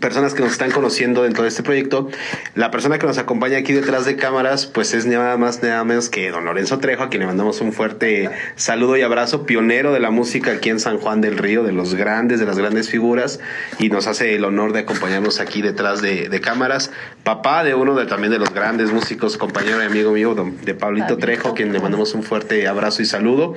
personas 0.00 0.34
que 0.34 0.42
nos 0.42 0.52
están 0.52 0.70
conociendo 0.70 1.22
dentro 1.22 1.42
de 1.42 1.48
este 1.48 1.62
proyecto. 1.62 2.08
La 2.54 2.70
persona 2.70 2.98
que 2.98 3.06
nos 3.06 3.18
acompaña 3.18 3.58
aquí 3.58 3.72
detrás 3.72 4.04
de 4.04 4.16
cámaras, 4.16 4.66
pues 4.66 4.94
es 4.94 5.06
nada 5.06 5.36
más, 5.36 5.62
nada 5.62 5.84
menos 5.84 6.08
que 6.08 6.30
don 6.30 6.44
Lorenzo 6.44 6.78
Trejo, 6.78 7.04
a 7.04 7.08
quien 7.08 7.20
le 7.20 7.26
mandamos 7.26 7.60
un 7.60 7.72
fuerte 7.72 8.30
saludo 8.56 8.96
y 8.96 9.02
abrazo, 9.02 9.46
pionero 9.46 9.92
de 9.92 10.00
la 10.00 10.10
música 10.10 10.52
aquí 10.52 10.70
en 10.70 10.80
San 10.80 10.98
Juan 10.98 11.20
del 11.20 11.38
Río, 11.38 11.62
de 11.62 11.72
los 11.72 11.94
grandes, 11.94 12.40
de 12.40 12.46
las 12.46 12.58
grandes 12.58 12.88
figuras, 12.88 13.40
y 13.78 13.88
nos 13.88 14.06
hace 14.06 14.34
el 14.34 14.44
honor 14.44 14.72
de 14.72 14.80
acompañarnos 14.80 15.40
aquí 15.40 15.62
detrás 15.62 16.02
de, 16.02 16.28
de 16.28 16.40
cámaras. 16.40 16.90
Papá 17.22 17.64
de 17.64 17.74
uno 17.74 17.94
de 17.94 18.06
también 18.06 18.32
de 18.32 18.38
los 18.38 18.52
grandes 18.52 18.92
músicos, 18.92 19.36
compañero 19.36 19.82
y 19.82 19.86
amigo 19.86 20.12
mío, 20.12 20.34
don, 20.34 20.56
de 20.64 20.74
Pablito, 20.74 21.06
Pablito 21.06 21.18
Trejo, 21.18 21.48
a 21.48 21.54
quien 21.54 21.72
le 21.72 21.80
mandamos 21.80 22.14
un 22.14 22.22
fuerte 22.22 22.66
abrazo 22.68 23.02
y 23.02 23.04
saludo. 23.04 23.54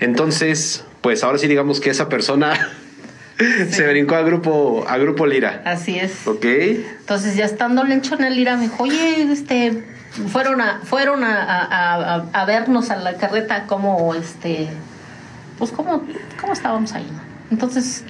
Entonces, 0.00 0.84
pues 1.00 1.24
ahora 1.24 1.38
sí 1.38 1.48
digamos 1.48 1.80
que 1.80 1.90
esa 1.90 2.08
persona 2.08 2.72
Sí. 3.68 3.72
Se 3.72 3.88
brincó 3.88 4.14
a 4.14 4.22
grupo, 4.22 4.84
a 4.88 4.98
grupo 4.98 5.26
Lira. 5.26 5.62
Así 5.64 5.98
es. 5.98 6.26
Ok. 6.26 6.44
Entonces 6.44 7.36
ya 7.36 7.44
estando 7.44 7.84
Lencho 7.84 8.14
en 8.14 8.24
el 8.24 8.34
Lira 8.36 8.56
me 8.56 8.62
dijo, 8.64 8.82
oye, 8.82 9.30
este, 9.32 9.84
fueron 10.28 10.60
a, 10.60 10.80
fueron 10.84 11.24
a, 11.24 11.42
a, 11.42 12.14
a, 12.14 12.26
a 12.32 12.44
vernos 12.44 12.90
a 12.90 12.96
la 12.96 13.14
carreta 13.14 13.66
como 13.66 14.14
este, 14.14 14.68
pues 15.58 15.70
cómo, 15.72 16.04
cómo 16.40 16.52
estábamos 16.52 16.92
ahí. 16.92 17.06
Entonces, 17.50 18.04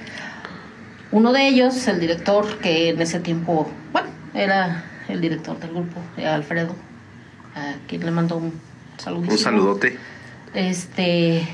uno 1.11 1.33
de 1.33 1.47
ellos, 1.47 1.87
el 1.87 1.99
director, 1.99 2.57
que 2.59 2.89
en 2.89 3.01
ese 3.01 3.19
tiempo, 3.19 3.69
bueno, 3.91 4.09
era 4.33 4.85
el 5.07 5.21
director 5.21 5.59
del 5.59 5.71
grupo, 5.71 5.99
Alfredo, 6.25 6.75
a 7.55 7.73
quien 7.87 8.05
le 8.05 8.11
mandó 8.11 8.37
un 8.37 8.53
saludito. 8.97 9.33
Un 9.33 9.37
saludote. 9.37 9.97
Este 10.53 11.47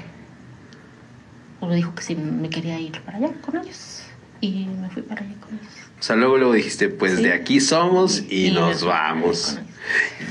uno 1.62 1.74
dijo 1.74 1.94
que 1.96 2.04
sí 2.04 2.16
me 2.16 2.50
quería 2.50 2.80
ir 2.80 3.00
para 3.02 3.18
allá 3.18 3.32
con 3.42 3.58
ellos 3.58 4.02
y 4.42 4.66
me 4.82 4.90
fui 4.90 5.02
para 5.02 5.22
allá 5.22 5.36
con 5.42 5.56
ellos. 5.56 5.74
O 6.00 6.04
sea, 6.04 6.16
luego 6.16 6.38
luego 6.38 6.54
dijiste, 6.54 6.90
pues 6.90 7.18
sí. 7.18 7.24
de 7.24 7.34
aquí 7.34 7.60
somos 7.60 8.24
y, 8.30 8.48
y 8.48 8.52
nos 8.52 8.84
vamos. 8.86 9.60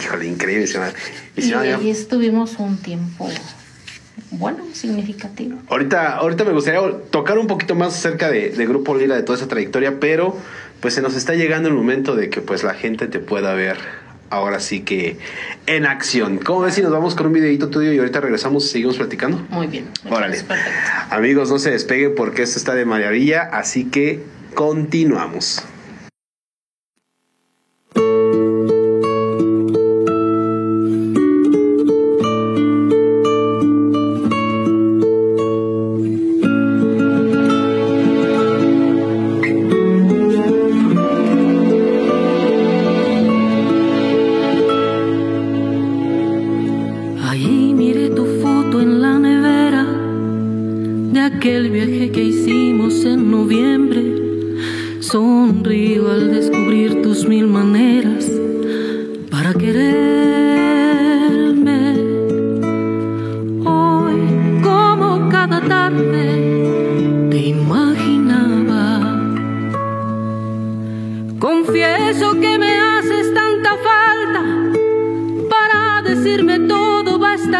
Híjole, 0.00 0.26
increíble. 0.26 0.66
Y, 1.36 1.48
y 1.48 1.52
ahí 1.52 1.90
estuvimos 1.90 2.56
un 2.58 2.78
tiempo 2.78 3.28
bueno, 4.30 4.64
significativo. 4.72 5.58
Ahorita, 5.68 6.16
ahorita 6.16 6.44
me 6.44 6.52
gustaría 6.52 6.80
tocar 7.10 7.38
un 7.38 7.46
poquito 7.46 7.74
más 7.74 7.94
acerca 7.94 8.30
de, 8.30 8.50
de 8.50 8.66
Grupo 8.66 8.94
Lira, 8.94 9.16
de 9.16 9.22
toda 9.22 9.38
esa 9.38 9.48
trayectoria, 9.48 10.00
pero 10.00 10.36
pues 10.80 10.94
se 10.94 11.02
nos 11.02 11.14
está 11.14 11.34
llegando 11.34 11.68
el 11.68 11.74
momento 11.74 12.14
de 12.14 12.30
que 12.30 12.40
pues 12.40 12.62
la 12.62 12.74
gente 12.74 13.06
te 13.08 13.18
pueda 13.18 13.54
ver 13.54 13.78
ahora 14.30 14.60
sí 14.60 14.80
que 14.80 15.18
en 15.66 15.86
acción. 15.86 16.38
¿Cómo 16.38 16.60
ves 16.60 16.74
si 16.74 16.82
nos 16.82 16.92
vamos 16.92 17.14
con 17.14 17.26
un 17.26 17.32
videito 17.32 17.68
tuyo 17.68 17.92
y 17.92 17.98
ahorita 17.98 18.20
regresamos 18.20 18.64
y 18.66 18.68
seguimos 18.68 18.96
platicando? 18.96 19.44
Muy 19.50 19.66
bien. 19.66 19.88
Órale. 20.10 20.38
Amigos, 21.10 21.50
no 21.50 21.58
se 21.58 21.70
despeguen 21.70 22.14
porque 22.14 22.42
esto 22.42 22.58
está 22.58 22.74
de 22.74 22.84
maravilla, 22.84 23.42
así 23.42 23.84
que 23.84 24.22
continuamos. 24.54 25.62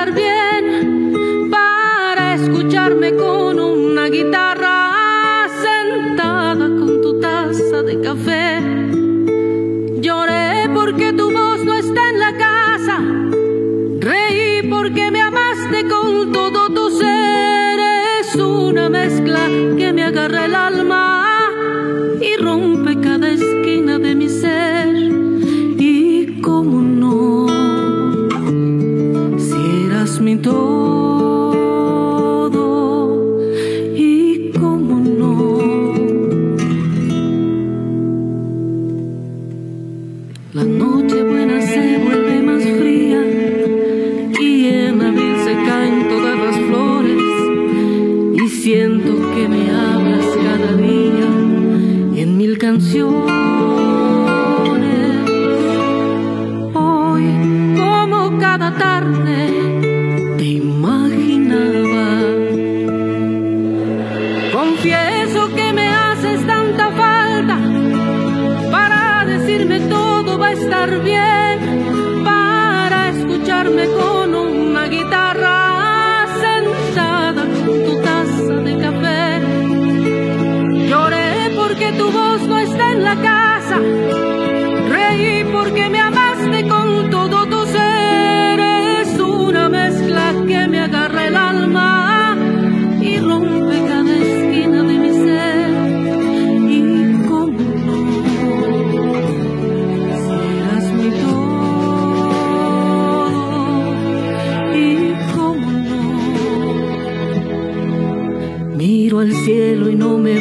La 0.07 0.15
casa. 0.15 0.48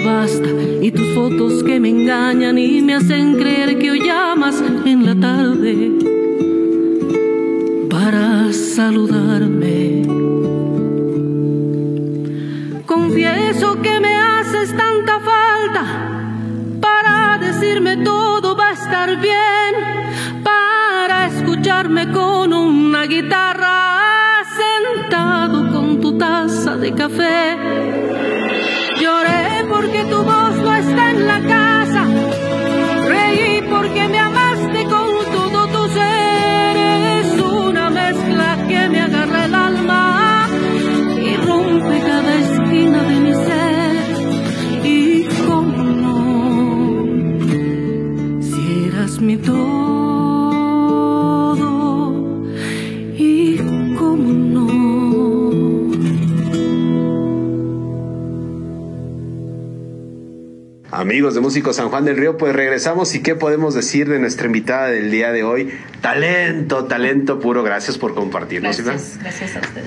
Basta 0.03 0.49
y 0.81 0.91
tus 0.91 1.13
fotos 1.13 1.63
que 1.63 1.79
me 1.79 1.89
engañan 1.89 2.57
y 2.57 2.81
me 2.81 2.95
hacen 2.95 3.35
creer 3.35 3.77
que 3.79 3.91
hoy 3.91 4.01
llamas 4.05 4.61
en 4.85 5.05
la 5.05 5.15
tarde 5.15 5.91
para 7.89 8.51
saludarme. 8.53 10.03
Confieso 12.85 13.81
que 13.81 13.99
me 13.99 14.15
haces 14.15 14.75
tanta 14.75 15.19
falta 15.19 15.83
para 16.81 17.37
decirme 17.39 17.97
todo 17.97 18.55
va 18.55 18.69
a 18.69 18.73
estar 18.73 19.09
bien, 19.19 20.43
para 20.43 21.27
escucharme 21.27 22.11
con 22.11 22.53
una 22.53 23.05
guitarra 23.05 24.43
sentado 24.61 25.71
con 25.71 26.01
tu 26.01 26.17
taza 26.17 26.77
de 26.77 26.93
café. 26.93 28.76
Porque 29.77 30.03
tu 30.05 30.23
voz 30.23 30.36
Amigos 60.97 61.35
de 61.35 61.41
Músicos 61.41 61.75
San 61.75 61.89
Juan 61.89 62.05
del 62.05 62.17
Río, 62.17 62.37
pues 62.37 62.55
regresamos 62.55 63.13
y 63.13 63.21
qué 63.21 63.35
podemos 63.35 63.75
decir 63.75 64.09
de 64.09 64.17
nuestra 64.17 64.47
invitada 64.47 64.87
del 64.87 65.11
día 65.11 65.31
de 65.31 65.43
hoy. 65.43 65.69
Talento, 66.01 66.85
talento 66.85 67.39
puro. 67.39 67.61
Gracias 67.61 67.99
por 67.99 68.15
compartirnos. 68.15 68.81
Gracias, 68.81 69.19
gracias 69.21 69.55
a 69.57 69.59
ustedes. 69.59 69.85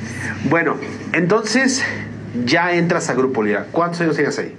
Bueno, 0.49 0.77
entonces 1.13 1.83
ya 2.45 2.73
entras 2.75 3.11
a 3.11 3.15
Grupo 3.15 3.43
Lira. 3.43 3.67
¿Cuántos 3.73 4.01
años 4.03 4.15
tienes 4.15 4.39
ahí? 4.39 4.55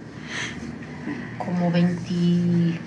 Como 1.38 1.72
20. 1.72 2.80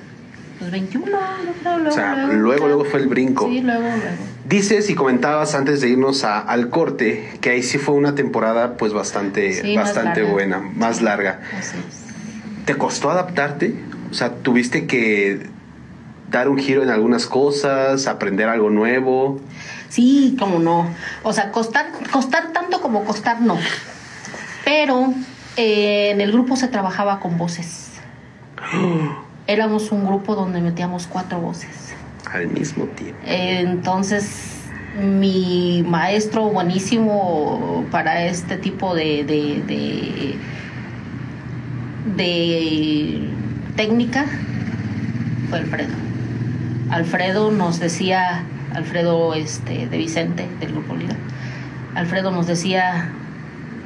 Pues 0.59 0.71
21, 0.71 1.07
yo 1.07 1.53
creo, 1.63 1.79
luego. 1.79 1.89
O 1.89 1.93
sea, 1.93 2.27
luego, 2.27 2.67
luego 2.67 2.85
fue 2.85 3.01
el 3.01 3.09
brinco. 3.09 3.49
Sí, 3.49 3.63
luego, 3.63 3.81
luego. 3.81 4.01
Dices 4.47 4.91
y 4.91 4.95
comentabas 4.95 5.55
antes 5.55 5.81
de 5.81 5.89
irnos 5.89 6.23
a- 6.25 6.39
al 6.39 6.69
corte 6.69 7.31
que 7.41 7.49
ahí 7.49 7.63
sí 7.63 7.79
fue 7.79 7.95
una 7.95 8.15
temporada 8.15 8.77
pues 8.77 8.93
bastante, 8.93 9.55
Sí, 9.55 9.75
bastante 9.75 10.23
buena, 10.23 10.59
más 10.61 11.01
larga. 11.01 11.41
Así 11.59 11.77
es. 11.79 12.04
¿Te 12.65 12.77
costó 12.77 13.11
adaptarte? 13.11 13.75
O 14.11 14.15
sea, 14.15 14.35
tuviste 14.37 14.87
que 14.87 15.49
dar 16.31 16.49
un 16.49 16.59
giro 16.59 16.83
en 16.83 16.91
algunas 16.91 17.27
cosas, 17.27 18.07
aprender 18.07 18.49
algo 18.49 18.71
nuevo. 18.71 19.41
Sí, 19.89 20.37
como 20.39 20.59
no. 20.59 20.89
O 21.23 21.33
sea, 21.33 21.53
costar, 21.53 21.87
costar 22.13 22.53
tanto 22.53 22.81
como 22.81 23.05
costar 23.05 23.41
no. 23.41 23.57
Pero 24.65 25.13
eh, 25.57 26.11
en 26.11 26.21
el 26.21 26.33
grupo 26.33 26.57
se 26.57 26.69
trabajaba 26.69 27.21
con 27.21 27.39
voces. 27.39 27.93
Éramos 29.47 29.93
un 29.93 30.07
grupo 30.07 30.35
donde 30.35 30.61
metíamos 30.61 31.07
cuatro 31.07 31.39
voces. 31.41 31.95
Al 32.33 32.49
mismo 32.49 32.87
tiempo. 32.87 33.21
Entonces, 33.27 34.55
mi 35.01 35.85
maestro 35.87 36.45
buenísimo 36.47 37.85
para 37.91 38.25
este 38.27 38.57
tipo 38.57 38.95
de, 38.95 39.25
de, 39.25 39.63
de, 39.67 40.39
de 42.17 43.29
técnica 43.77 44.27
fue 45.51 45.59
Alfredo. 45.59 45.93
Alfredo 46.91 47.51
nos 47.51 47.81
decía, 47.81 48.45
Alfredo 48.75 49.35
este, 49.35 49.87
de 49.87 49.99
Vicente, 49.99 50.47
del 50.61 50.73
Grupo 50.73 50.95
Lira, 50.95 51.17
Alfredo 51.95 52.31
nos 52.31 52.47
decía 52.47 53.11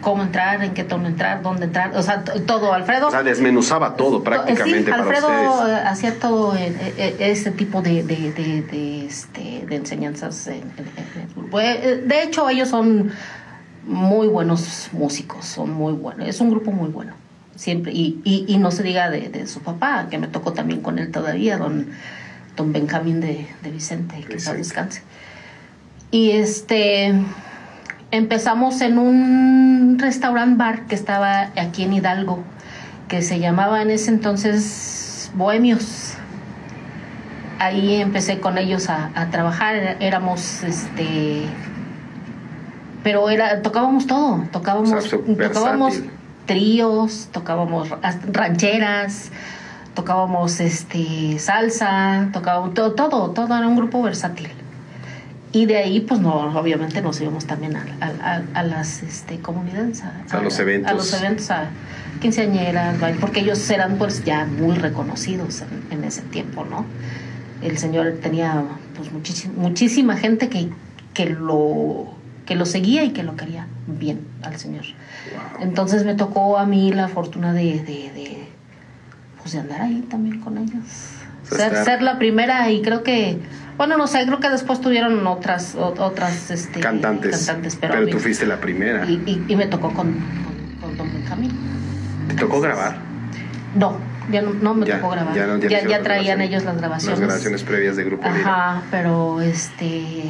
cómo 0.00 0.22
entrar, 0.22 0.62
en 0.62 0.74
qué 0.74 0.85
tono 0.85 1.09
entrar, 1.09 1.42
dónde 1.42 1.66
entrar, 1.66 1.96
o 1.96 2.02
sea, 2.02 2.22
todo. 2.24 2.72
Alfredo 2.72 3.09
O 3.09 3.11
sea, 3.11 3.22
desmenuzaba 3.22 3.96
todo 3.96 4.22
prácticamente 4.22 4.85
Sí, 4.85 4.90
para 4.90 5.02
Alfredo 5.02 5.28
ustedes. 5.28 5.78
eh, 5.78 5.83
hacía 5.87 6.18
todo 6.18 6.54
eh, 6.57 6.72
eh, 6.96 7.16
ese 7.20 7.50
tipo 7.50 7.83
de, 7.83 8.02
de, 8.04 8.33
de, 8.33 8.62
de, 8.62 9.07
este, 9.07 9.66
enseñanzas. 9.74 10.46
en- 10.48 10.54
en- 10.57 11.35
grupo. 11.35 11.61
Eh, 11.61 12.02
De 12.07 12.22
hecho, 12.22 12.48
ellos 12.48 12.68
son 12.68 13.11
muy 13.87 14.28
buenos 14.28 14.88
músicos, 14.92 15.44
son 15.46 15.72
muy 15.72 15.92
buenos. 15.94 16.28
Es 16.28 16.40
un 16.40 16.50
grupo 16.50 16.70
muy 16.72 16.90
bueno, 16.90 17.12
siempre. 17.58 17.92
Y, 17.92 18.20
y, 18.24 18.44
y 18.48 18.56
no 18.56 18.70
se 18.70 18.82
diga 18.82 19.10
de, 19.10 19.28
de 19.28 19.46
su 19.46 19.60
papá, 19.60 20.06
que 20.08 20.16
me 20.16 20.28
tocó 20.28 20.52
también 20.52 20.80
con 20.80 20.98
él 20.98 21.10
todavía, 21.10 21.58
don, 21.58 21.88
don 22.56 22.72
Benjamín 22.72 23.20
de, 23.20 23.46
de 23.62 23.70
Vicente, 23.70 24.20
que 24.26 24.34
Vicente. 24.34 24.58
descanse. 24.58 25.02
Y 26.10 26.30
este 26.30 27.12
empezamos 28.10 28.80
en 28.80 28.98
un 28.98 29.98
restaurant 29.98 30.56
bar 30.56 30.86
que 30.86 30.94
estaba 30.94 31.50
aquí 31.56 31.82
en 31.82 31.92
Hidalgo, 31.92 32.42
que 33.08 33.20
se 33.20 33.40
llamaba 33.40 33.82
en 33.82 33.90
ese 33.90 34.10
entonces 34.10 35.30
Bohemios. 35.34 36.14
Ahí 37.58 37.96
empecé 37.96 38.38
con 38.38 38.56
ellos 38.56 38.88
a, 38.88 39.10
a 39.14 39.30
trabajar, 39.30 39.96
éramos 40.00 40.62
este 40.62 41.42
pero 43.02 43.28
era 43.30 43.62
tocábamos 43.62 44.06
todo, 44.06 44.44
tocábamos 44.52 44.92
O 44.92 45.00
sea, 45.00 45.10
súper 45.10 45.48
tocábamos 45.52 45.94
versátil. 45.94 46.17
Tríos, 46.48 47.28
tocábamos 47.30 47.90
ra- 47.90 48.00
rancheras, 48.32 49.30
tocábamos 49.94 50.58
este 50.58 51.38
salsa, 51.38 52.30
tocábamos 52.32 52.74
todo, 52.74 52.92
todo, 52.94 53.30
todo 53.30 53.56
era 53.56 53.68
un 53.68 53.76
grupo 53.76 54.02
versátil. 54.02 54.48
Y 55.52 55.64
de 55.66 55.78
ahí, 55.78 56.00
pues 56.00 56.20
no, 56.20 56.34
obviamente 56.58 57.00
nos 57.00 57.20
íbamos 57.20 57.46
también 57.46 57.76
a, 57.76 57.84
a- 58.00 58.34
a- 58.37 58.42
a 58.54 58.62
las 58.64 59.02
este, 59.02 59.38
comunidades, 59.38 60.02
a, 60.02 60.12
A 60.37 60.42
los 60.42 60.58
eventos. 60.58 60.90
a 60.90 60.94
los 60.94 61.12
eventos, 61.14 61.50
a 61.50 61.68
quinceañeras, 62.20 62.96
porque 63.20 63.40
ellos 63.40 63.68
eran 63.70 63.96
pues 63.96 64.24
ya 64.24 64.44
muy 64.44 64.76
reconocidos 64.76 65.62
en, 65.62 65.98
en 65.98 66.04
ese 66.04 66.22
tiempo, 66.22 66.64
¿no? 66.64 66.84
El 67.62 67.78
señor 67.78 68.18
tenía 68.22 68.62
pues 68.96 69.11
muchísima, 69.12 69.54
muchísima 69.56 70.16
gente 70.16 70.48
que, 70.48 70.68
que 71.14 71.26
lo 71.30 72.14
que 72.44 72.54
lo 72.54 72.64
seguía 72.66 73.04
y 73.04 73.11
que 73.11 73.22
lo 73.22 73.37
quería 73.37 73.66
bien 73.87 74.20
al 74.42 74.56
señor. 74.58 74.84
Entonces 75.60 76.04
me 76.04 76.14
tocó 76.14 76.58
a 76.58 76.66
mí 76.66 76.92
la 76.92 77.08
fortuna 77.08 77.52
de, 77.52 77.80
de, 77.80 78.10
de, 78.14 78.48
pues 79.40 79.52
de 79.52 79.60
andar 79.60 79.82
ahí 79.82 80.02
también 80.10 80.40
con 80.40 80.58
ellos. 80.58 80.84
Ser, 81.44 81.74
ser 81.84 82.02
la 82.02 82.18
primera 82.18 82.70
y 82.70 82.82
creo 82.82 83.02
que, 83.02 83.38
bueno, 83.78 83.96
no 83.96 84.06
sé, 84.06 84.24
creo 84.26 84.38
que 84.40 84.50
después 84.50 84.80
tuvieron 84.80 85.26
otras 85.26 85.74
o- 85.74 85.94
otras 85.98 86.50
este, 86.50 86.80
Cantantes. 86.80 87.36
cantantes, 87.46 87.76
pero, 87.76 87.92
pero 87.92 88.02
a 88.02 88.06
mí- 88.06 88.12
tú 88.12 88.18
fuiste 88.18 88.44
la 88.46 88.60
primera. 88.60 89.06
y, 89.06 89.14
y- 89.26 89.44
y 89.52 89.56
me 89.56 89.66
tocó 89.66 89.88
con, 89.94 90.12
con, 90.12 90.80
con 90.80 90.96
Don 90.98 91.12
Benjamín. 91.12 91.50
¿Te 92.28 92.34
tocó 92.34 92.60
grabar? 92.60 92.96
No, 93.74 93.96
ya 94.30 94.42
no, 94.42 94.52
no 94.52 94.74
me 94.74 94.84
Ya, 94.86 94.96
tocó 94.96 95.10
grabar. 95.10 95.34
ya 95.34 95.40
Ya, 95.40 95.46
no- 95.46 95.54
ya 95.58 95.68
ya, 95.68 95.76
hicieron 95.78 95.92
las 95.92 96.02
traían 96.02 96.40
ellos 96.42 96.64
las 96.64 96.76
grabaciones. 96.76 97.18
Las 97.18 97.28
grabaciones 97.28 97.62
previas 97.62 97.96
de 97.96 98.04
Grupo 98.04 98.28
Lira. 98.28 98.40
Ajá, 98.40 98.82
pero 98.90 99.40
este. 99.40 100.24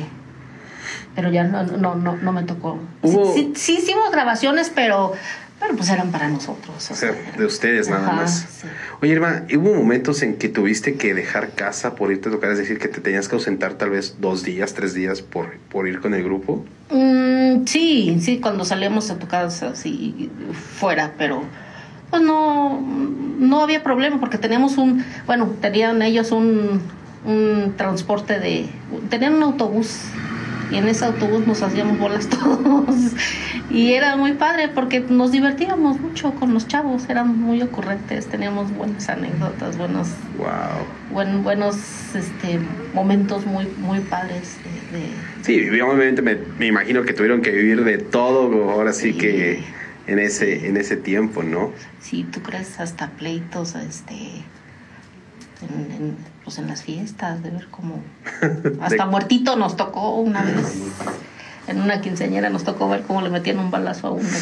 Pero 1.19 1.33
ya 1.33 1.43
no, 1.43 1.65
no, 1.65 1.97
no, 1.97 2.17
no 2.17 2.33
me 2.33 2.45
tocó. 2.45 2.79
Hubo- 3.03 3.35
Sí, 3.35 3.51
sí, 3.57 3.75
sí 3.75 3.79
hicimos 3.83 4.13
grabaciones, 4.13 4.71
pero, 4.73 5.15
pero 5.59 5.75
pues 5.75 5.91
eran 5.91 6.13
para 6.13 6.29
nosotros. 6.29 6.89
O 6.93 6.95
sea, 6.95 7.11
de 7.37 7.45
ustedes 7.45 7.89
nada 7.89 8.07
Ajá, 8.07 8.13
más. 8.19 8.47
sí. 8.61 8.69
Oye, 9.03 9.15
Irma, 9.15 9.43
¿hubo 9.53 9.75
momentos 9.75 10.23
en 10.23 10.37
que 10.37 10.49
tuviste 10.49 10.95
que 10.95 11.15
dejar 11.15 11.51
casa 11.57 11.97
por 11.97 12.13
irte 12.13 12.29
a 12.29 12.33
tocar? 12.33 12.53
Es 12.53 12.59
decir, 12.59 12.79
que 12.79 12.87
te 12.87 13.01
tenías 13.01 13.27
que 13.29 13.35
ausentar 13.35 13.73
tal 13.75 13.91
vez 13.91 14.19
dos 14.21 14.45
días, 14.45 14.75
tres 14.75 14.95
días 14.95 15.21
por, 15.23 15.57
por 15.73 15.89
ir 15.89 15.99
con 16.01 16.15
el 16.15 16.23
grupo. 16.23 16.65
Mm, 16.91 17.65
sí, 17.67 18.19
sí, 18.23 18.39
cuando 18.39 18.65
salíamos 18.65 19.11
a 19.11 19.19
tocar 19.19 19.47
así 19.47 20.31
fuera, 20.79 21.15
pero 21.19 21.43
pues 22.11 22.23
no, 22.23 22.81
no 22.81 23.61
había 23.61 23.83
problema 23.83 24.21
porque 24.21 24.39
teníamos 24.39 24.79
un, 24.79 25.05
bueno, 25.27 25.51
tenían 25.61 26.01
ellos 26.01 26.31
un, 26.31 26.81
un 27.27 27.75
transporte 27.77 28.39
de, 28.39 28.69
tenían 29.11 29.35
un 29.35 29.43
autobús 29.43 29.99
y 30.71 30.77
en 30.77 30.87
ese 30.89 31.05
autobús 31.05 31.47
nos 31.47 31.63
hacíamos 31.63 31.99
bolas 31.99 32.29
todos 32.29 32.95
y 33.71 33.93
era 33.93 34.17
muy 34.17 34.33
padre 34.33 34.69
porque 34.69 35.01
nos 35.01 35.33
divertíamos 35.33 36.01
mucho 36.01 36.33
con 36.35 36.55
los 36.55 36.67
chavos, 36.69 37.09
eran 37.09 37.39
muy 37.41 37.63
ocurrentes, 37.63 38.27
teníamos 38.27 38.73
buenas 38.75 39.09
anécdotas, 39.09 39.77
buenos, 39.79 40.09
Wow. 40.39 40.47
buen, 41.13 41.43
buenos 41.43 41.77
este, 42.15 42.59
momentos 42.95 43.47
muy, 43.47 43.67
muy 43.79 44.01
padres 44.01 44.57
de- 44.93 44.99
de 44.99 45.05
Sí, 45.43 45.69
obviamente 45.81 46.23
me, 46.23 46.37
me 46.59 46.67
imagino 46.67 47.03
que 47.05 47.13
tuvieron 47.13 47.41
que 47.43 47.51
vivir 47.51 47.85
de 47.85 47.99
todo 47.99 48.71
ahora 48.71 48.93
sí, 48.93 49.13
Sí. 49.13 49.19
que 49.19 49.63
en 50.07 50.19
ese, 50.19 50.67
en 50.69 50.77
ese 50.79 50.97
tiempo, 50.97 51.43
¿no? 51.43 51.73
Sí, 52.01 52.27
tú 52.31 52.41
crees 52.43 52.81
hasta 52.81 53.09
pleitos, 53.11 53.75
este, 53.75 54.15
en, 55.63 55.91
en, 55.93 56.17
pues 56.49 56.59
en 56.59 56.67
las 56.69 56.83
fiestas, 56.83 57.43
de 57.43 57.51
ver 57.51 57.67
cómo 57.71 58.01
hasta 58.81 59.05
De- 59.05 59.11
muertito 59.11 59.55
nos 59.57 59.77
tocó 59.77 60.15
una 60.17 60.43
vez. 60.43 60.55
en 61.67 61.83
una 61.83 62.01
quinceañera 62.01 62.49
nos 62.49 62.65
tocó 62.65 62.89
ver 62.89 63.03
cómo 63.03 63.21
le 63.21 63.29
metían 63.29 63.59
un 63.59 63.71
balazo 63.71 64.07
a 64.07 64.11
uno 64.13 64.27
aquí, 64.27 64.39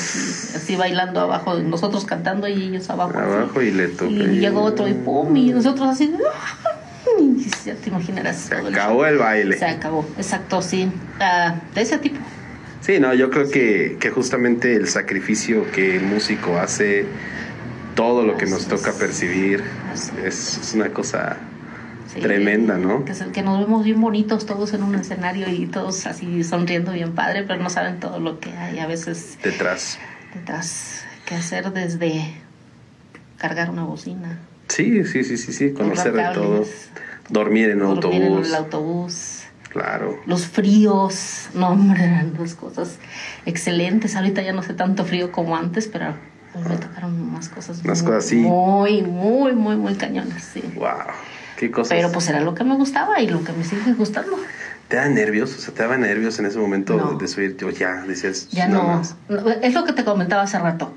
así 0.57 0.77
bailando 0.77 1.19
abajo, 1.21 1.55
nosotros 1.59 2.05
cantando 2.05 2.47
y 2.47 2.53
ellos 2.63 2.89
abajo. 2.91 3.11
así. 3.19 3.19
Abajo 3.33 3.61
y 3.61 3.73
le 3.73 3.89
tocó. 3.89 4.11
Y 4.13 4.39
llegó 4.39 4.63
otro 4.63 4.87
y 4.87 4.95
pum, 4.95 5.37
y 5.37 5.51
nosotros 5.51 5.89
así. 5.89 6.15
y 7.19 7.45
Ya 7.65 7.75
te 7.75 7.89
imaginarás. 7.91 8.37
Se 8.37 8.55
acabó 8.55 9.05
el 9.07 9.19
baile. 9.19 9.59
Se 9.59 9.65
acabó, 9.67 10.07
exacto, 10.17 10.63
sí. 10.63 10.89
Ah, 11.19 11.57
de 11.75 11.81
ese 11.81 11.99
tipo. 11.99 12.19
Sí, 12.83 13.01
no, 13.01 13.13
yo 13.15 13.31
creo 13.31 13.51
que, 13.51 13.97
que 13.99 14.11
justamente 14.11 14.77
el 14.77 14.87
sacrificio 14.87 15.69
que 15.73 15.97
el 15.97 16.05
músico 16.05 16.57
hace, 16.57 17.05
todo 17.97 18.23
lo 18.23 18.37
que 18.37 18.47
nos 18.47 18.67
toca 18.69 18.93
percibir, 18.93 19.65
es 20.25 20.71
una 20.77 20.91
cosa 20.91 21.39
Sí, 22.17 22.23
tremenda, 22.23 22.77
¿no? 22.79 23.05
Que, 23.05 23.13
es 23.13 23.21
el 23.21 23.33
que 23.33 23.43
nos 23.43 23.59
vemos 23.61 23.85
bien 23.85 24.01
bonitos 24.01 24.47
todos 24.47 24.73
en 24.75 24.83
un 24.83 24.95
escenario 24.95 25.49
y 25.49 25.67
todos 25.67 26.07
así 26.07 26.43
sonriendo 26.45 26.93
bien 26.93 27.15
padre, 27.15 27.45
pero 27.45 27.63
no 27.63 27.71
saben 27.71 28.01
todo 28.01 28.19
lo 28.21 28.41
que 28.41 28.51
hay 28.51 28.79
a 28.79 28.87
veces 28.87 29.39
Detrás. 29.43 29.99
detrás 30.35 31.05
que 31.25 31.35
hacer 31.35 31.73
desde 31.73 32.35
cargar 33.39 33.71
una 33.71 33.85
bocina, 33.85 34.39
Sí, 34.69 35.05
sí, 35.05 35.23
sí, 35.23 35.37
sí, 35.37 35.53
sí, 35.53 35.73
conocer 35.73 36.13
de 36.13 36.25
todo. 36.35 36.65
Dormir 37.29 37.71
en 37.71 37.79
dormir 37.81 38.23
en 38.23 38.27
autobús. 38.33 38.49
el 38.49 38.55
autobús, 38.55 39.43
Claro. 39.71 40.19
los 40.27 40.47
fríos, 40.47 41.49
no 41.55 41.69
hombre, 41.69 42.03
eran 42.05 42.35
dos 42.35 42.55
cosas 42.55 42.99
excelentes. 43.45 44.17
Ahorita 44.17 44.43
ya 44.43 44.53
no 44.53 44.63
sé 44.63 44.75
tanto 44.75 45.05
frío 45.05 45.31
como 45.33 45.57
antes, 45.57 45.87
pero 45.87 46.15
me 46.69 46.77
tocaron 46.79 47.31
más 47.33 47.49
cosas 47.49 47.85
Más 47.85 48.03
muy, 48.03 48.11
cosas 48.13 48.25
así. 48.27 48.37
muy, 48.37 49.03
muy, 49.03 49.53
muy, 49.55 49.77
muy 49.77 49.95
cañonas, 49.95 50.43
sí. 50.43 50.63
Wow. 50.75 50.89
Qué 51.57 51.71
cosas. 51.71 51.91
Pero 51.97 52.13
pues 52.13 52.29
era 52.29 52.41
lo 52.41 52.55
que 52.55 52.65
me 52.65 52.75
gustaba 52.77 53.21
y 53.21 53.29
lo 53.29 53.43
que 53.45 53.53
me 53.53 53.65
sigue 53.65 53.93
gustando. 53.95 54.37
¿Te 54.89 54.97
da 54.97 55.09
nervios? 55.09 55.55
O 55.57 55.59
sea, 55.59 55.75
¿te 55.75 55.83
daba 55.83 55.97
nervios 55.97 56.39
en 56.39 56.47
ese 56.47 56.59
momento 56.59 56.97
No. 56.97 57.19
de 57.19 57.27
subir? 57.29 57.57
Yo 57.57 57.71
ya 57.71 58.03
decías. 58.07 58.49
Ya 58.51 58.69
no, 58.69 58.85
más. 58.85 59.17
Es 59.63 59.75
lo 59.75 59.85
que 59.85 59.93
te 59.93 60.05
comentaba 60.05 60.43
hace 60.43 60.59
rato. 60.59 60.95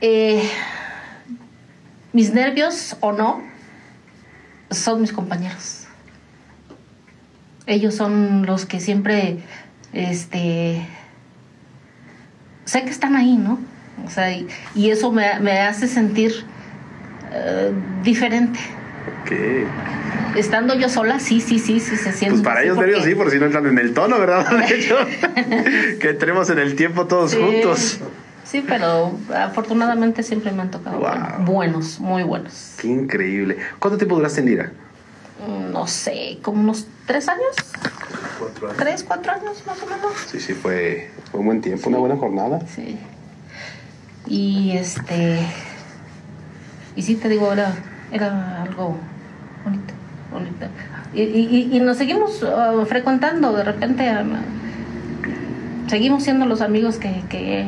Eh, 0.00 0.42
mis 2.12 2.32
nervios 2.32 2.96
o 3.00 3.12
no 3.12 3.42
son 4.70 5.00
mis 5.00 5.12
compañeros. 5.12 5.86
Ellos 7.66 7.94
son 7.94 8.44
los 8.46 8.66
que 8.66 8.78
siempre, 8.78 9.38
este, 9.92 10.86
sé 12.66 12.84
que 12.84 12.90
están 12.90 13.16
ahí, 13.16 13.36
¿no? 13.36 13.58
O 14.06 14.10
sea, 14.10 14.30
y, 14.32 14.46
y 14.74 14.90
eso 14.90 15.10
me, 15.10 15.40
me 15.40 15.60
hace 15.60 15.88
sentir 15.88 16.44
eh, 17.32 17.72
diferente. 18.02 18.60
Ok. 19.22 20.36
Estando 20.36 20.74
yo 20.74 20.88
sola, 20.88 21.20
sí, 21.20 21.40
sí, 21.40 21.58
sí, 21.58 21.78
sí 21.80 21.96
se 21.96 22.12
siente. 22.12 22.30
Pues 22.30 22.42
para 22.42 22.62
ellos 22.62 22.76
porque- 22.76 22.90
nervios 22.90 23.06
sí, 23.06 23.14
por 23.14 23.30
si 23.30 23.38
no 23.38 23.46
entran 23.46 23.66
en 23.66 23.78
el 23.78 23.94
tono, 23.94 24.18
¿verdad? 24.18 24.46
De 24.68 24.74
hecho, 24.74 24.96
que 26.00 26.10
entremos 26.10 26.50
en 26.50 26.58
el 26.58 26.74
tiempo 26.76 27.06
todos 27.06 27.32
Sí. 27.32 27.38
juntos. 27.40 28.00
Sí, 28.44 28.64
pero 28.66 29.16
afortunadamente 29.34 30.22
siempre 30.22 30.52
me 30.52 30.62
han 30.62 30.70
tocado 30.70 30.98
Wow. 30.98 31.44
buenos, 31.44 31.98
muy 32.00 32.22
buenos. 32.22 32.74
Qué 32.80 32.88
increíble. 32.88 33.56
¿Cuánto 33.78 33.96
tiempo 33.98 34.16
duraste 34.16 34.40
en 34.40 34.46
Lira? 34.46 34.72
Mm, 35.46 35.72
No 35.72 35.86
sé, 35.86 36.38
como 36.42 36.60
unos 36.60 36.86
tres 37.06 37.28
años, 37.28 37.42
Cuatro 38.38 38.68
años. 38.68 38.76
tres, 38.78 39.02
cuatro 39.04 39.32
años 39.32 39.62
más 39.66 39.82
o 39.82 39.86
menos. 39.86 40.12
Sí, 40.30 40.40
sí, 40.40 40.52
fue, 40.54 41.10
fue 41.30 41.40
un 41.40 41.46
buen 41.46 41.60
tiempo, 41.60 41.88
una 41.88 41.98
buena 41.98 42.16
jornada. 42.16 42.60
Sí. 42.74 42.98
Y 44.26 44.76
este. 44.76 45.40
Y 46.96 47.02
sí, 47.02 47.16
te 47.16 47.28
digo, 47.28 47.52
era, 47.52 47.74
era 48.14 48.62
algo 48.62 48.96
bonito, 49.64 49.92
bonito. 50.32 50.66
Y, 51.12 51.22
y- 51.22 51.68
y 51.76 51.80
nos 51.80 51.96
seguimos 51.98 52.42
uh, 52.42 52.86
frecuentando, 52.86 53.52
de 53.54 53.64
repente 53.64 54.08
um, 54.10 55.88
seguimos 55.88 56.22
siendo 56.24 56.46
los 56.46 56.60
amigos 56.60 56.96
que, 56.96 57.22
que 57.28 57.66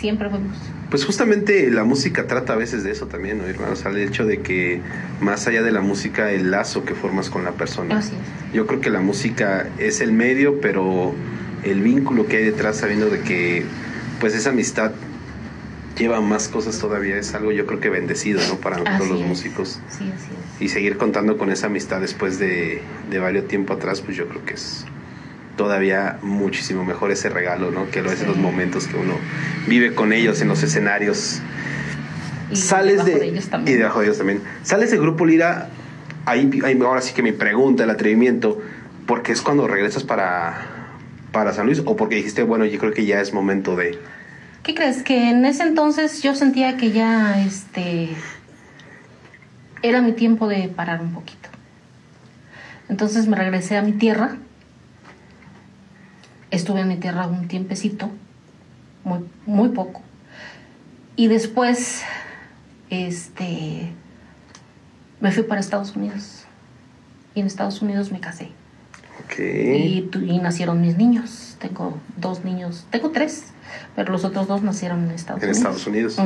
siempre 0.00 0.30
fuimos. 0.30 0.56
Pues 0.90 1.04
justamente 1.04 1.70
la 1.70 1.84
música 1.84 2.26
trata 2.26 2.54
a 2.54 2.56
veces 2.56 2.82
de 2.84 2.90
eso 2.92 3.06
también, 3.06 3.38
¿no, 3.38 3.44
hermano? 3.44 3.72
O 3.72 3.76
sea, 3.76 3.90
el 3.90 3.98
hecho 3.98 4.24
de 4.24 4.40
que 4.40 4.80
más 5.20 5.46
allá 5.46 5.62
de 5.62 5.70
la 5.72 5.82
música, 5.82 6.30
el 6.30 6.50
lazo 6.50 6.84
que 6.86 6.94
formas 6.94 7.28
con 7.28 7.44
la 7.44 7.50
persona. 7.52 7.98
Así 7.98 8.12
es. 8.14 8.54
Yo 8.54 8.66
creo 8.66 8.80
que 8.80 8.88
la 8.88 9.00
música 9.00 9.66
es 9.78 10.00
el 10.00 10.12
medio, 10.12 10.60
pero 10.62 11.14
el 11.62 11.82
vínculo 11.82 12.26
que 12.26 12.38
hay 12.38 12.44
detrás, 12.44 12.78
sabiendo 12.78 13.10
de 13.10 13.20
que 13.20 13.64
pues 14.20 14.34
esa 14.34 14.48
amistad 14.50 14.92
lleva 15.98 16.20
más 16.20 16.48
cosas 16.48 16.78
todavía, 16.78 17.16
es 17.18 17.34
algo 17.34 17.52
yo 17.52 17.66
creo 17.66 17.80
que 17.80 17.90
bendecido, 17.90 18.40
¿no? 18.48 18.56
Para 18.56 18.76
nosotros 18.78 19.00
Así 19.02 19.10
los 19.10 19.20
es. 19.20 19.26
músicos. 19.26 19.80
Sí, 19.90 20.10
así 20.14 20.28
es. 20.56 20.62
Y 20.62 20.68
seguir 20.68 20.96
contando 20.96 21.36
con 21.38 21.50
esa 21.50 21.66
amistad 21.66 22.00
después 22.00 22.38
de, 22.38 22.82
de 23.10 23.18
varios 23.18 23.46
tiempo 23.48 23.74
atrás, 23.74 24.00
pues 24.00 24.16
yo 24.16 24.28
creo 24.28 24.44
que 24.44 24.54
es 24.54 24.84
todavía 25.56 26.18
muchísimo 26.22 26.84
mejor 26.84 27.10
ese 27.10 27.28
regalo, 27.28 27.70
¿no? 27.70 27.90
Que 27.90 28.00
lo 28.02 28.12
es 28.12 28.20
Sí. 28.20 28.26
los 28.26 28.36
momentos 28.36 28.86
que 28.86 28.96
uno 28.96 29.14
vive 29.66 29.94
con 29.94 30.12
ellos 30.12 30.40
en 30.40 30.48
los 30.48 30.62
escenarios. 30.62 31.40
Y 32.50 32.56
Sales 32.56 33.04
debajo 33.04 33.18
de, 33.20 33.26
ellos 33.28 33.46
también. 33.48 33.74
y 33.74 33.78
debajo 33.78 33.98
de 34.00 34.06
ellos 34.06 34.18
también. 34.18 34.40
Sales 34.62 34.90
de 34.90 34.98
Grupo 34.98 35.26
Lira, 35.26 35.68
ahí, 36.26 36.48
ahí 36.64 36.78
ahora 36.80 37.00
sí 37.02 37.12
que 37.12 37.22
mi 37.22 37.32
pregunta, 37.32 37.84
el 37.84 37.90
atrevimiento, 37.90 38.60
porque 39.06 39.32
es 39.32 39.42
cuando 39.42 39.66
regresas 39.66 40.04
para, 40.04 40.66
para 41.32 41.52
San 41.52 41.66
Luis 41.66 41.82
o 41.84 41.96
porque 41.96 42.14
dijiste, 42.14 42.42
bueno, 42.44 42.64
yo 42.64 42.78
creo 42.78 42.92
que 42.92 43.04
ya 43.04 43.20
es 43.20 43.32
momento 43.34 43.74
de... 43.76 43.98
¿Qué 44.68 44.74
crees? 44.74 45.02
Que 45.02 45.30
en 45.30 45.46
ese 45.46 45.62
entonces 45.62 46.22
yo 46.22 46.34
sentía 46.34 46.76
que 46.76 46.92
ya 46.92 47.40
este 47.42 48.10
era 49.82 50.02
mi 50.02 50.12
tiempo 50.12 50.46
de 50.46 50.68
parar 50.68 51.00
un 51.00 51.14
poquito. 51.14 51.48
Entonces 52.90 53.26
me 53.28 53.36
regresé 53.38 53.78
a 53.78 53.82
mi 53.82 53.92
tierra. 53.92 54.36
Estuve 56.50 56.82
en 56.82 56.88
mi 56.88 56.96
tierra 56.96 57.26
un 57.28 57.48
tiempecito, 57.48 58.10
muy, 59.04 59.20
muy 59.46 59.70
poco. 59.70 60.02
Y 61.16 61.28
después, 61.28 62.02
este, 62.90 63.90
me 65.22 65.32
fui 65.32 65.44
para 65.44 65.62
Estados 65.62 65.96
Unidos. 65.96 66.44
Y 67.34 67.40
en 67.40 67.46
Estados 67.46 67.80
Unidos 67.80 68.12
me 68.12 68.20
casé. 68.20 68.50
Ok. 69.24 69.38
Y, 69.38 70.08
tu- 70.12 70.20
y 70.20 70.36
nacieron 70.40 70.82
mis 70.82 70.98
niños. 70.98 71.56
Tengo 71.58 71.98
dos 72.18 72.44
niños, 72.44 72.84
tengo 72.90 73.12
tres, 73.12 73.44
pero 73.96 74.12
los 74.12 74.24
otros 74.24 74.46
dos 74.46 74.62
nacieron 74.62 75.04
en 75.04 75.10
Estados 75.12 75.42
En 75.42 75.50
Unidos. 75.50 75.58
Estados 75.58 75.86
Unidos. 75.86 76.16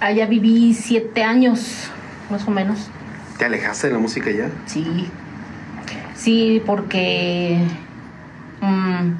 Allá 0.00 0.26
viví 0.26 0.74
siete 0.74 1.22
años, 1.22 1.88
más 2.30 2.46
o 2.48 2.50
menos. 2.50 2.88
¿Te 3.38 3.44
alejaste 3.44 3.88
de 3.88 3.92
la 3.94 3.98
música 3.98 4.30
ya? 4.30 4.50
Sí. 4.66 5.08
Sí, 6.16 6.62
porque. 6.64 7.58
mm, 8.60 9.10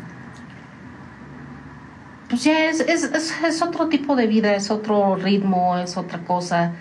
pues 2.29 2.45
ya 2.45 2.67
es, 2.71 2.81
es, 2.81 3.05
es, 3.05 3.35
es 3.45 3.63
otro 3.63 3.89
tipo 3.89 4.17
de 4.17 4.27
vida, 4.27 4.55
es 4.55 4.71
otro 4.71 5.17
ritmo, 5.17 5.77
es 5.79 5.97
otra 5.97 6.21
cosa. 6.21 6.73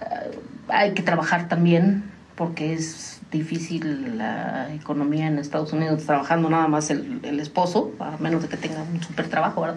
Eh, 0.00 0.38
hay 0.68 0.94
que 0.94 1.02
trabajar 1.02 1.48
también, 1.48 2.04
porque 2.36 2.72
es 2.72 3.17
difícil 3.30 4.16
la 4.18 4.72
economía 4.74 5.26
en 5.26 5.38
Estados 5.38 5.72
Unidos 5.72 6.04
trabajando 6.04 6.48
nada 6.48 6.66
más 6.68 6.90
el, 6.90 7.20
el 7.22 7.40
esposo, 7.40 7.92
a 8.00 8.16
menos 8.20 8.42
de 8.42 8.48
que 8.48 8.56
tenga 8.56 8.82
un 8.82 9.02
súper 9.02 9.28
trabajo, 9.28 9.60
¿verdad? 9.62 9.76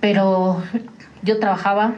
Pero 0.00 0.62
yo 1.22 1.38
trabajaba 1.38 1.94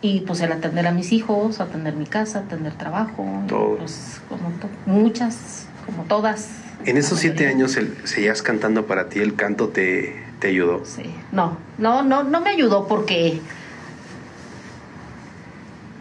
y 0.00 0.20
pues 0.20 0.40
el 0.40 0.52
atender 0.52 0.86
a 0.86 0.92
mis 0.92 1.12
hijos, 1.12 1.60
atender 1.60 1.94
mi 1.94 2.06
casa, 2.06 2.40
atender 2.40 2.72
trabajo, 2.74 3.24
Todo. 3.48 3.76
pues, 3.78 4.20
como 4.28 4.48
to- 4.50 4.68
muchas, 4.86 5.66
como 5.86 6.04
todas. 6.04 6.48
En 6.84 6.96
esos 6.96 7.18
siete 7.20 7.46
años 7.48 7.76
el, 7.76 7.96
seguías 8.04 8.42
cantando 8.42 8.86
para 8.86 9.08
ti, 9.08 9.20
el 9.20 9.34
canto 9.34 9.68
te, 9.68 10.20
te 10.40 10.48
ayudó. 10.48 10.84
Sí, 10.84 11.14
no, 11.30 11.56
no, 11.78 12.02
no, 12.02 12.22
no 12.24 12.40
me 12.40 12.50
ayudó 12.50 12.86
porque 12.88 13.40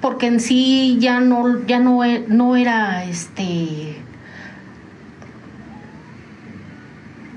porque 0.01 0.27
en 0.27 0.39
sí 0.39 0.97
ya 0.99 1.19
no, 1.19 1.65
ya 1.67 1.79
no, 1.79 2.03
e- 2.03 2.25
no 2.27 2.55
era 2.55 3.05
este 3.05 3.95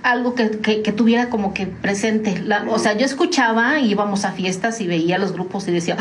algo 0.03 0.35
que, 0.35 0.51
que- 0.61 0.83
que 0.83 0.93
tuviera 0.93 1.31
como 1.31 1.55
que 1.55 1.67
presente. 1.67 2.39
La- 2.41 2.65
o 2.69 2.79
sea, 2.79 2.93
yo 2.97 3.07
escuchaba, 3.07 3.81
íbamos 3.81 4.25
a 4.27 4.33
fiestas 4.33 4.81
y 4.81 4.87
veía 4.87 5.19
los 5.19 5.33
grupos 5.33 5.67
y 5.69 5.73
decía, 5.73 5.97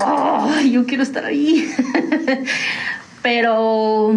¡ay, 0.00 0.70
yo 0.70 0.86
quiero 0.86 1.02
estar 1.02 1.24
ahí! 1.24 1.68
Pero 3.22 4.14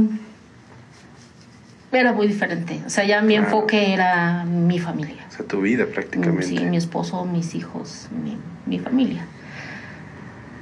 era 1.92 2.14
muy 2.14 2.28
diferente. 2.28 2.82
O 2.86 2.90
sea, 2.90 3.04
ya 3.06 3.22
mi 3.22 3.34
Claro. 3.36 3.46
enfoque 3.48 3.94
era 3.94 4.46
mi 4.46 4.78
familia. 4.78 5.26
O 5.28 5.32
sea, 5.32 5.46
tu 5.48 5.62
vida 5.62 5.86
prácticamente. 5.88 6.46
Sí, 6.46 6.60
mi 6.60 6.78
esposo, 6.78 7.26
mis 7.26 7.56
hijos, 7.56 8.08
mi, 8.24 8.38
mi 8.68 8.78
familia. 8.80 9.26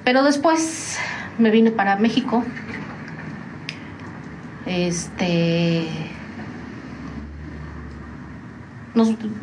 Pero 0.08 0.24
después 0.24 0.97
me 1.38 1.51
vine 1.51 1.70
para 1.70 1.97
México. 1.97 2.41
Este. 4.66 5.86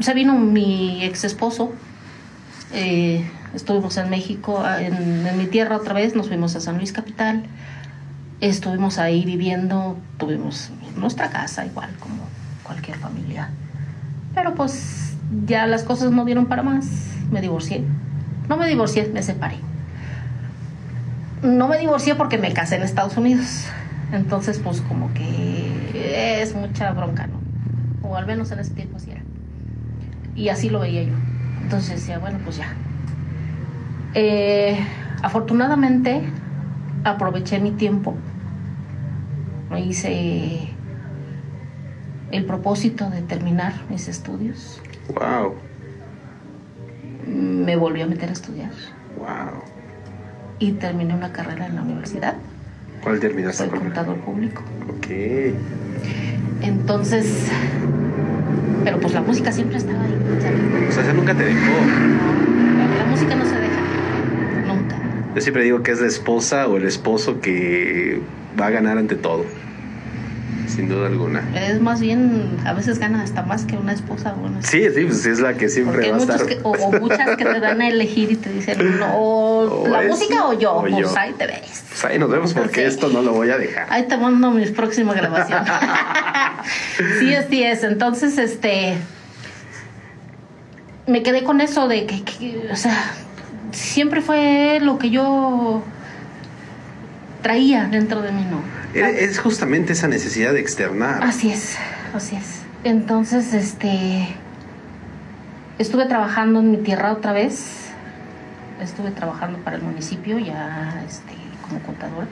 Se 0.01 0.15
vino 0.15 0.33
mi 0.37 1.05
ex 1.05 1.25
esposo. 1.25 1.75
eh, 2.73 3.31
estuvimos 3.53 3.99
en 3.99 4.09
México, 4.09 4.65
en, 4.67 5.27
en 5.27 5.37
mi 5.37 5.45
tierra 5.49 5.77
otra 5.77 5.93
vez. 5.93 6.17
Nos 6.17 6.29
fuimos 6.29 6.57
a 6.57 6.61
San 6.61 6.79
Luis 6.79 6.95
Capital. 6.95 7.45
Estuvimos 8.41 8.97
ahí 8.97 9.27
viviendo. 9.27 9.99
Tuvimos 10.17 10.71
nuestra 10.97 11.29
casa, 11.29 11.67
igual 11.67 11.91
como 12.01 12.23
cualquier 12.63 12.97
familia. 12.97 13.51
Pero 14.35 14.55
pues 14.55 15.13
ya 15.45 15.67
las 15.67 15.83
cosas 15.83 16.11
no 16.11 16.25
dieron 16.25 16.47
para 16.47 16.63
más. 16.63 16.87
Me 17.31 17.43
divorcié. 17.43 17.85
No 18.49 18.57
me 18.57 18.67
divorcié, 18.67 19.11
me 19.13 19.23
separé. 19.23 19.59
No 21.45 21.69
me 21.69 21.79
divorcié 21.79 22.15
porque 22.15 22.39
me 22.39 22.55
casé 22.55 22.77
en 22.77 22.83
Estados 22.83 23.19
Unidos. 23.19 23.67
Entonces, 24.13 24.59
pues 24.59 24.81
como 24.81 25.13
que 25.13 26.41
es 26.41 26.55
mucha 26.55 26.91
bronca, 26.93 27.27
¿no? 27.27 27.39
O 28.09 28.17
al 28.17 28.27
menos 28.27 28.51
en 28.51 28.61
ese 28.61 28.73
tiempo 28.73 28.97
así 28.97 29.11
era. 29.11 29.21
Y 30.35 30.49
así 30.49 30.71
lo 30.71 30.81
veía 30.81 31.03
yo. 31.03 31.13
Entonces 31.61 31.97
decía, 31.97 32.19
bueno, 32.19 32.39
pues 32.45 32.57
ya. 32.57 32.75
Eh, 34.15 34.79
afortunadamente, 35.23 36.23
aproveché 37.05 37.61
mi 37.61 37.73
tiempo. 37.73 38.15
Hice 39.77 40.71
el 42.31 42.47
propósito 42.47 43.11
de 43.11 43.21
terminar 43.21 43.75
mis 43.91 44.09
estudios. 44.09 44.81
Wow, 45.15 45.57
Me 47.27 47.77
volví 47.77 48.01
a 48.01 48.07
meter 48.07 48.31
a 48.31 48.33
estudiar 48.33 48.71
wow. 49.19 49.74
Y 50.59 50.73
terminé 50.73 51.15
una 51.15 51.33
carrera 51.33 51.67
en 51.67 51.77
la 51.77 51.83
universidad. 51.83 52.35
¿Cuál 53.03 53.21
terminaste 53.21 53.59
Soy 53.65 53.69
con? 53.71 53.81
contador 53.81 54.17
público. 54.19 54.63
Ok. 54.97 55.07
Entonces, 56.63 57.49
pero 58.85 58.99
pues 59.01 59.13
la 59.15 59.21
música 59.21 59.53
siempre 59.53 59.77
estaba 59.79 60.03
ahí. 60.03 60.15
¿sabes? 60.41 60.89
O 60.89 60.93
sea, 60.93 61.03
eso 61.03 61.13
nunca 61.15 61.35
te 61.35 61.45
dejó. 61.45 61.59
La, 62.79 63.05
la 63.05 63.05
música 63.11 63.35
no 63.35 63.45
se 63.45 63.55
deja. 63.57 63.81
Nunca. 64.67 64.97
Yo 65.35 65.41
siempre 65.41 65.65
digo 65.65 65.83
que 65.83 65.93
es 65.93 66.01
la 66.01 66.07
esposa 66.07 66.69
o 66.69 66.77
el 66.77 66.85
esposo 66.85 67.41
que 67.41 68.21
va 68.59 68.67
a 68.67 68.71
ganar 68.71 68.99
ante 68.99 69.17
todo. 69.17 69.45
Sin 70.69 70.89
duda 70.89 71.07
alguna. 71.09 71.43
Es 71.55 71.81
más 71.81 72.01
bien, 72.01 72.57
a 72.65 72.73
veces 72.73 72.99
gana 72.99 73.23
hasta 73.23 73.43
más 73.43 73.65
que 73.65 73.77
una 73.77 73.93
esposa 73.93 74.35
o 74.35 74.47
una 74.47 74.63
Sí, 74.63 74.83
sí, 74.95 75.05
pues 75.05 75.25
es 75.27 75.39
la 75.41 75.55
que 75.55 75.69
siempre 75.69 75.95
Porque 75.97 76.11
va 76.11 76.17
a 76.17 76.21
muchos 76.21 76.35
estar. 76.41 76.49
que, 76.49 76.61
o, 76.63 76.71
o 76.73 76.93
muchas 77.01 77.37
que 77.37 77.45
te 77.45 77.61
dan 77.61 77.81
a 77.83 77.89
elegir 77.89 78.33
y 78.33 78.37
te 78.37 78.51
dicen, 78.51 78.99
no, 78.99 79.07
O 79.17 79.87
la 79.89 80.03
es- 80.03 80.09
música 80.11 80.47
o 80.47 80.53
yo. 80.59 80.73
o 80.75 80.81
pues 80.81 80.97
yo. 80.97 81.13
ahí 81.19 81.33
te 81.35 81.47
ves. 81.47 81.85
Pues 81.91 82.05
ahí 82.07 82.19
nos 82.19 82.31
vemos 82.31 82.55
porque 82.55 82.81
Sí. 82.83 82.87
esto 82.95 83.09
no 83.09 83.23
lo 83.23 83.33
voy 83.33 83.51
a 83.51 83.59
dejar. 83.59 83.87
Ahí 83.91 84.05
te 84.05 84.17
mando 84.17 84.51
mi 84.51 84.65
próxima 84.67 85.13
grabación. 85.15 85.65
sí, 87.19 87.35
así 87.35 87.63
es. 87.63 87.85
Entonces, 87.85 88.39
este. 88.39 88.97
Me 91.07 91.23
quedé 91.23 91.45
con 91.45 91.61
eso 91.61 91.87
de 91.89 92.07
que, 92.07 92.23
que, 92.25 92.69
o 92.73 92.77
sea, 92.77 92.97
siempre 93.73 94.23
fue 94.23 94.79
lo 94.81 94.99
que 94.99 95.11
yo 95.11 95.83
traía 97.43 97.85
dentro 97.85 98.23
de 98.23 98.33
mí, 98.33 98.47
¿no? 98.51 98.63
Es 98.95 99.39
justamente 99.39 99.93
esa 99.95 100.09
necesidad 100.09 100.53
de 100.53 100.61
externar. 100.61 101.23
Así 101.23 101.51
es, 101.51 101.77
así 102.15 102.37
es. 102.37 102.61
Entonces, 102.85 103.53
este. 103.55 104.29
Estuve 105.79 106.07
trabajando 106.07 106.61
en 106.61 106.71
mi 106.71 106.77
tierra 106.79 107.13
otra 107.13 107.33
vez. 107.33 107.89
Estuve 108.81 109.11
trabajando 109.11 109.59
para 109.59 109.77
el 109.77 109.83
municipio 109.83 110.39
ya 110.39 111.03
este, 111.09 111.33
como 111.63 111.81
contador. 111.81 112.27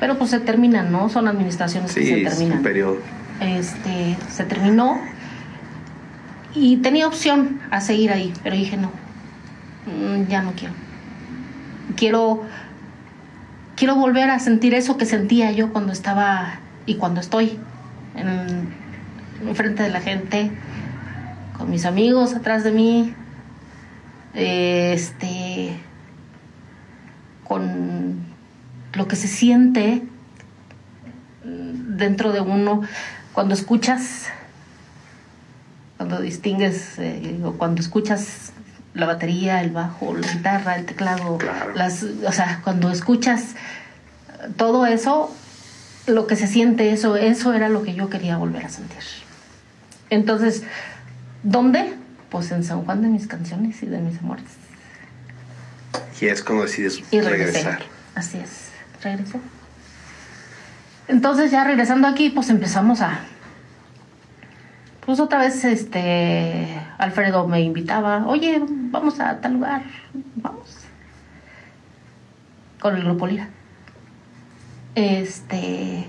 Pero 0.00 0.18
pues 0.18 0.30
se 0.30 0.40
terminan, 0.40 0.90
¿no? 0.90 1.08
Son 1.08 1.28
administraciones 1.28 1.92
que 1.94 2.04
se 2.04 2.22
es 2.22 2.28
terminan. 2.30 2.58
un 2.58 2.62
periodo. 2.64 2.98
Este, 3.40 4.16
se 4.30 4.44
terminó. 4.44 4.98
Y 6.54 6.78
tenía 6.78 7.06
opción 7.06 7.60
a 7.70 7.80
seguir 7.80 8.12
ahí, 8.12 8.32
pero 8.42 8.56
dije 8.56 8.76
no. 8.76 8.90
mm, 9.86 10.28
Ya 10.28 10.42
no 10.42 10.52
quiero. 10.52 10.74
Quiero 11.96 12.42
quiero 13.82 13.96
volver 13.96 14.30
a 14.30 14.38
sentir 14.38 14.74
eso 14.74 14.96
que 14.96 15.06
sentía 15.06 15.50
yo 15.50 15.72
cuando 15.72 15.92
estaba 15.92 16.60
y 16.86 16.94
cuando 16.98 17.20
estoy 17.20 17.58
en, 18.14 18.68
en 19.44 19.56
frente 19.56 19.82
de 19.82 19.88
la 19.88 20.00
gente, 20.00 20.52
con 21.58 21.68
mis 21.68 21.84
amigos 21.84 22.32
atrás 22.36 22.62
de 22.62 22.70
mí, 22.70 23.12
este, 24.34 25.72
con 27.42 28.20
lo 28.92 29.08
que 29.08 29.16
se 29.16 29.26
siente 29.26 30.04
dentro 31.42 32.30
de 32.30 32.40
uno 32.40 32.82
cuando 33.32 33.52
escuchas, 33.52 34.28
cuando 35.96 36.20
distingues, 36.20 37.00
eh, 37.00 37.40
o 37.44 37.54
cuando 37.54 37.80
escuchas 37.80 38.52
la 38.94 39.06
batería, 39.06 39.60
el 39.62 39.70
bajo, 39.70 40.14
la 40.14 40.30
guitarra, 40.30 40.76
el 40.76 40.84
teclado, 40.84 41.38
Claro. 41.38 41.74
las, 41.74 42.02
o 42.02 42.32
sea, 42.32 42.60
cuando 42.62 42.90
escuchas 42.90 43.54
todo 44.56 44.86
eso, 44.86 45.34
lo 46.06 46.26
que 46.26 46.36
se 46.36 46.46
siente 46.46 46.92
eso, 46.92 47.16
eso 47.16 47.54
era 47.54 47.68
lo 47.68 47.82
que 47.82 47.94
yo 47.94 48.10
quería 48.10 48.36
volver 48.36 48.64
a 48.66 48.68
sentir. 48.68 49.02
Entonces, 50.10 50.64
¿dónde? 51.42 51.94
Pues 52.30 52.50
en 52.50 52.64
San 52.64 52.84
Juan 52.84 53.02
de 53.02 53.08
mis 53.08 53.26
canciones 53.26 53.82
y 53.82 53.86
de 53.86 53.98
mis 53.98 54.18
amores. 54.18 54.44
Y 56.20 56.26
es 56.26 56.42
cuando 56.42 56.64
decides 56.64 57.02
Y 57.10 57.20
regresar. 57.20 57.82
Así 58.14 58.38
es, 58.38 58.68
regresé. 59.02 59.40
Entonces 61.08 61.50
ya 61.50 61.64
regresando 61.64 62.06
aquí, 62.06 62.30
pues 62.30 62.48
empezamos 62.48 63.00
a... 63.00 63.20
Pues 65.04 65.18
otra 65.18 65.40
vez, 65.40 65.64
este, 65.64 66.80
Alfredo 66.96 67.48
me 67.48 67.60
invitaba, 67.60 68.24
oye, 68.26 68.62
vamos 68.68 69.18
a 69.18 69.40
tal 69.40 69.54
lugar, 69.54 69.82
vamos. 70.36 70.76
Con 72.80 72.96
el 72.96 73.02
grupo 73.02 73.26
Lira. 73.26 73.48
Este... 74.94 76.06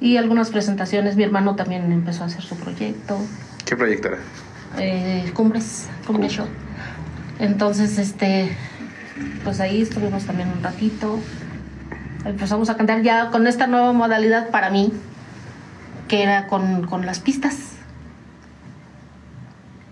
Y 0.00 0.18
algunas 0.18 0.50
presentaciones, 0.50 1.16
mi 1.16 1.22
hermano 1.22 1.56
también 1.56 1.90
empezó 1.90 2.22
a 2.22 2.26
hacer 2.26 2.42
su 2.42 2.54
proyecto 2.56 3.18
¿Qué 3.64 3.74
proyecto 3.76 4.08
era? 4.08 4.18
eh, 4.78 5.30
Cumbres, 5.34 5.88
Cumbres 6.06 6.32
Show. 6.32 6.46
Entonces, 7.38 7.96
este, 7.98 8.54
pues 9.42 9.58
ahí 9.60 9.80
estuvimos 9.82 10.24
también 10.24 10.50
un 10.50 10.62
ratito. 10.62 11.18
Empezamos 12.26 12.68
a 12.68 12.76
cantar 12.76 13.02
ya 13.02 13.30
con 13.30 13.46
esta 13.46 13.66
nueva 13.66 13.92
modalidad 13.94 14.50
para 14.50 14.68
mí, 14.70 14.92
que 16.08 16.22
era 16.22 16.46
con, 16.46 16.86
con 16.86 17.06
las 17.06 17.20
pistas. 17.20 17.56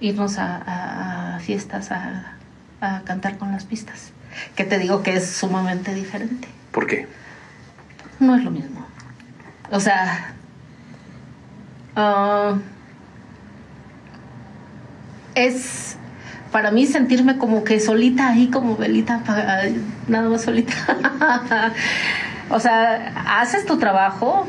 Irnos 0.01 0.39
a, 0.39 0.57
a- 0.57 1.37
a 1.37 1.39
fiestas 1.41 1.91
a, 1.91 2.35
a 2.81 3.01
cantar 3.05 3.39
con 3.39 3.53
las 3.53 3.65
pistas. 3.65 4.13
Que 4.57 4.65
te 4.65 4.79
digo 4.79 5.03
que 5.03 5.17
es 5.17 5.31
sumamente 5.31 5.95
diferente. 5.95 6.47
¿Por 6.73 6.87
qué? 6.87 7.07
No 8.21 8.37
es 8.37 8.45
lo 8.45 8.51
mismo. 8.51 8.87
O 9.71 9.81
sea, 9.81 10.35
ah, 11.97 12.57
es 15.35 15.97
para 16.53 16.71
mí 16.71 16.87
sentirme 16.87 17.39
como 17.39 17.65
que 17.65 17.81
solita 17.81 18.29
ahí, 18.29 18.49
como 18.49 18.77
velita, 18.77 19.21
nada 20.07 20.29
más 20.29 20.43
solita. 20.43 20.73
o 22.51 22.61
sea, 22.61 23.41
haces 23.41 23.67
tu 23.67 23.79
trabajo 23.79 24.47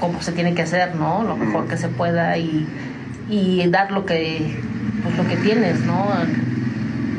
como 0.00 0.22
se 0.22 0.32
tiene 0.32 0.54
que 0.54 0.62
hacer, 0.62 0.96
¿no? 0.96 1.22
Lo 1.22 1.36
mejor 1.36 1.68
que 1.68 1.76
se 1.76 1.88
pueda 1.88 2.38
y, 2.38 2.66
y 3.28 3.68
dar 3.68 3.92
lo 3.92 4.06
que, 4.06 4.58
pues 5.02 5.16
lo 5.16 5.28
que 5.28 5.36
tienes, 5.36 5.80
¿no? 5.80 6.06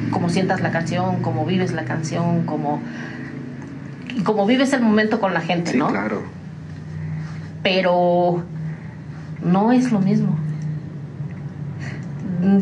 Como 0.09 0.29
sientas 0.29 0.61
la 0.61 0.71
canción, 0.71 1.21
como 1.21 1.45
vives 1.45 1.71
la 1.71 1.85
canción, 1.85 2.45
como, 2.45 2.81
y 4.21 4.23
como 4.23 4.45
vives 4.45 4.71
el 4.73 4.81
momento 4.81 5.19
con 5.19 5.33
la 5.33 5.41
gente, 5.41 5.71
Sí, 5.71 5.77
¿no? 5.79 5.87
claro. 5.87 6.21
pero 7.63 8.43
no 9.43 9.71
es 9.71 9.91
lo 9.91 9.99
mismo. 9.99 10.37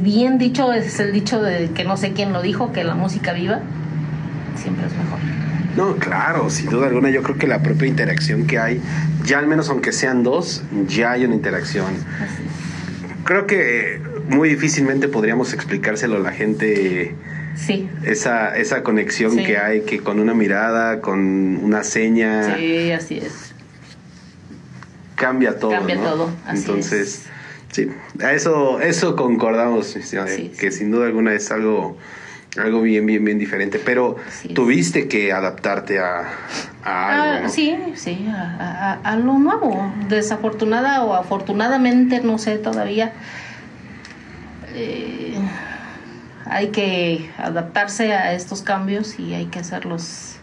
Bien 0.01 0.37
dicho 0.37 0.71
es 0.73 0.99
el 0.99 1.11
dicho 1.13 1.41
de 1.41 1.69
que 1.71 1.83
no 1.83 1.95
sé 1.97 2.11
quién 2.13 2.33
lo 2.33 2.41
dijo, 2.41 2.71
que 2.73 2.83
la 2.83 2.95
música 2.95 3.33
viva 3.33 3.59
siempre 4.55 4.85
es 4.87 4.93
mejor. 4.93 5.19
No, 5.77 5.95
claro, 5.97 6.49
sin 6.49 6.69
duda 6.69 6.87
alguna. 6.87 7.09
Yo 7.09 7.23
creo 7.23 7.37
que 7.37 7.47
la 7.47 7.61
propia 7.61 7.87
interacción 7.87 8.45
que 8.47 8.59
hay, 8.59 8.81
ya 9.25 9.39
al 9.39 9.47
menos 9.47 9.69
aunque 9.69 9.91
sean 9.93 10.23
dos, 10.23 10.63
ya 10.87 11.11
hay 11.11 11.25
una 11.25 11.35
interacción. 11.35 11.85
Así 11.85 12.43
es. 12.43 13.23
Creo 13.23 13.45
que 13.47 14.01
muy 14.29 14.49
difícilmente 14.49 15.07
podríamos 15.07 15.53
explicárselo 15.53 16.17
a 16.17 16.19
la 16.19 16.31
gente 16.31 17.15
Sí, 17.65 17.89
esa, 18.03 18.55
esa 18.55 18.83
conexión 18.83 19.31
Sí. 19.33 19.43
que 19.43 19.57
hay, 19.57 19.81
que 19.81 19.99
con 19.99 20.19
una 20.19 20.33
mirada, 20.33 21.01
con 21.01 21.19
una 21.63 21.83
seña, 21.83 22.55
sí, 22.57 22.91
así 22.91 23.17
es. 23.17 23.53
cambia 25.15 25.59
todo. 25.59 25.71
Cambia 25.71 25.95
¿no? 25.95 26.03
todo, 26.03 26.31
así 26.45 26.57
Entonces, 26.61 27.25
sí, 27.71 27.89
a 28.23 28.31
eso, 28.33 28.79
eso 28.79 29.15
concordamos, 29.15 29.87
Sí, 29.87 30.51
que 30.57 30.71
sin 30.71 30.89
duda 30.91 31.07
alguna 31.07 31.33
es 31.33 31.51
algo, 31.51 31.97
algo 32.57 32.81
bien, 32.81 33.05
bien, 33.05 33.23
bien 33.25 33.37
diferente. 33.37 33.79
Pero 33.83 34.15
tuviste 34.55 35.07
que 35.09 35.33
adaptarte 35.33 35.99
a, 35.99 36.21
a 36.83 37.09
algo. 37.09 37.37
Ah, 37.37 37.39
¿no? 37.43 37.49
sí, 37.49 37.75
sí, 37.95 38.25
a, 38.33 38.99
a- 39.03 39.11
a 39.11 39.15
lo 39.17 39.37
nuevo. 39.37 39.93
Desafortunada 40.07 41.03
o 41.03 41.13
afortunadamente, 41.13 42.21
no 42.21 42.37
sé 42.37 42.57
todavía. 42.57 43.11
eh, 44.73 45.28
hay 46.49 46.69
que 46.69 47.29
adaptarse 47.37 48.13
a 48.13 48.33
estos 48.33 48.61
cambios 48.61 49.19
y 49.19 49.33
hay 49.33 49.45
que 49.45 49.59
hacerlos, 49.59 50.35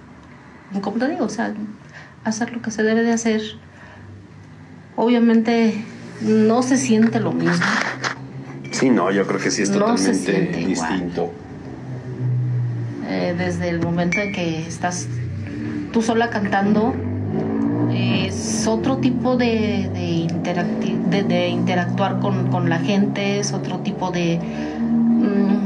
como 0.81 0.99
te 0.99 1.09
digo, 1.09 1.25
o 1.25 1.29
sea, 1.29 1.53
hacer 2.25 2.53
lo 2.53 2.63
que 2.63 2.71
se 2.71 2.83
debe 2.83 3.03
de 3.03 3.13
hacer. 3.13 3.41
Obviamente 4.97 5.85
no 6.23 6.63
se 6.63 6.77
siente 6.77 7.21
lo 7.21 7.33
mismo. 7.33 7.65
Sí, 8.71 8.91
no, 8.91 9.11
yo 9.11 9.27
creo 9.27 9.41
que 9.41 9.51
sí 9.51 9.63
es 9.63 9.71
totalmente 9.73 10.33
distinto. 10.67 11.33
Eh, 13.09 13.35
desde 13.37 13.69
el 13.69 13.81
momento 13.81 14.19
en 14.21 14.33
que 14.33 14.67
estás 14.67 15.07
tú 15.93 16.03
sola 16.03 16.31
cantando, 16.31 16.95
es 17.93 18.67
otro 18.67 18.99
tipo 18.99 19.37
de, 19.37 19.89
de, 19.93 20.27
interacti- 20.27 20.99
de- 21.09 21.23
de 21.23 21.49
interactuar 21.49 22.19
con, 22.21 22.51
con 22.51 22.69
la 22.69 22.79
gente, 22.79 23.39
es 23.39 23.53
otro 23.53 23.79
tipo 23.79 24.11
de, 24.11 24.39
mm, 24.79 25.66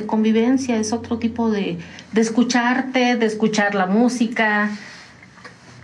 de 0.00 0.06
convivencia, 0.06 0.76
es 0.76 0.92
otro 0.92 1.18
tipo 1.18 1.50
de, 1.50 1.78
de 2.12 2.20
escucharte, 2.20 3.16
de 3.16 3.26
escuchar 3.26 3.74
la 3.74 3.86
música. 3.86 4.70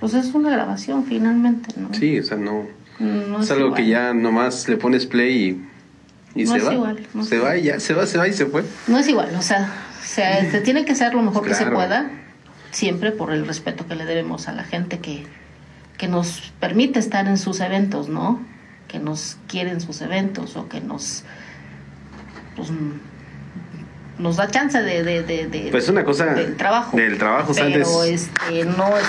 Pues 0.00 0.14
es 0.14 0.34
una 0.34 0.50
grabación 0.50 1.04
finalmente, 1.06 1.72
¿no? 1.76 1.92
Sí, 1.94 2.18
o 2.18 2.22
sea, 2.24 2.36
no. 2.36 2.66
No 2.98 3.40
es 3.42 3.50
algo 3.50 3.66
igual. 3.68 3.80
que 3.82 3.88
ya 3.88 4.12
nomás 4.14 4.68
le 4.68 4.76
pones 4.76 5.06
play 5.06 5.66
y, 6.34 6.40
y 6.40 6.44
No 6.44 6.52
se 6.52 6.58
es 6.58 6.66
va. 6.66 6.74
igual, 6.74 7.06
no 7.14 7.24
se 7.24 7.38
va 7.38 7.56
y 7.56 7.62
ya, 7.64 7.80
se 7.80 7.94
va, 7.94 8.06
se 8.06 8.18
va 8.18 8.28
y 8.28 8.32
se 8.32 8.46
fue. 8.46 8.64
No 8.86 8.98
es 8.98 9.08
igual, 9.08 9.34
o 9.36 9.42
sea, 9.42 9.72
se, 10.04 10.50
se 10.50 10.60
tiene 10.60 10.84
que 10.84 10.92
hacer 10.92 11.14
lo 11.14 11.22
mejor 11.22 11.44
que 11.44 11.54
se 11.54 11.66
pueda, 11.66 12.10
siempre 12.70 13.10
por 13.12 13.32
el 13.32 13.46
respeto 13.46 13.86
que 13.88 13.94
le 13.96 14.04
debemos 14.04 14.46
a 14.48 14.52
la 14.52 14.62
gente 14.64 14.98
que, 14.98 15.24
que 15.98 16.06
nos 16.06 16.52
permite 16.60 16.98
estar 16.98 17.26
en 17.26 17.38
sus 17.38 17.60
eventos, 17.60 18.08
¿no? 18.08 18.40
Que 18.88 18.98
nos 18.98 19.36
quiere 19.48 19.70
en 19.70 19.80
sus 19.80 20.00
eventos 20.02 20.56
o 20.56 20.68
que 20.68 20.80
nos 20.80 21.24
pues, 22.56 22.68
nos 24.18 24.36
da 24.36 24.48
chance 24.48 24.80
de, 24.80 25.02
de, 25.02 25.22
de, 25.22 25.46
de- 25.48 25.68
Pues 25.70 25.88
una 25.88 26.04
cosa 26.04 26.26
del 26.26 26.56
trabajo. 26.56 26.96
del 26.96 27.18
trabajo, 27.18 27.52
pero 27.54 27.66
antes- 27.66 27.88
este 28.04 28.64
no 28.64 28.96
es 28.96 29.06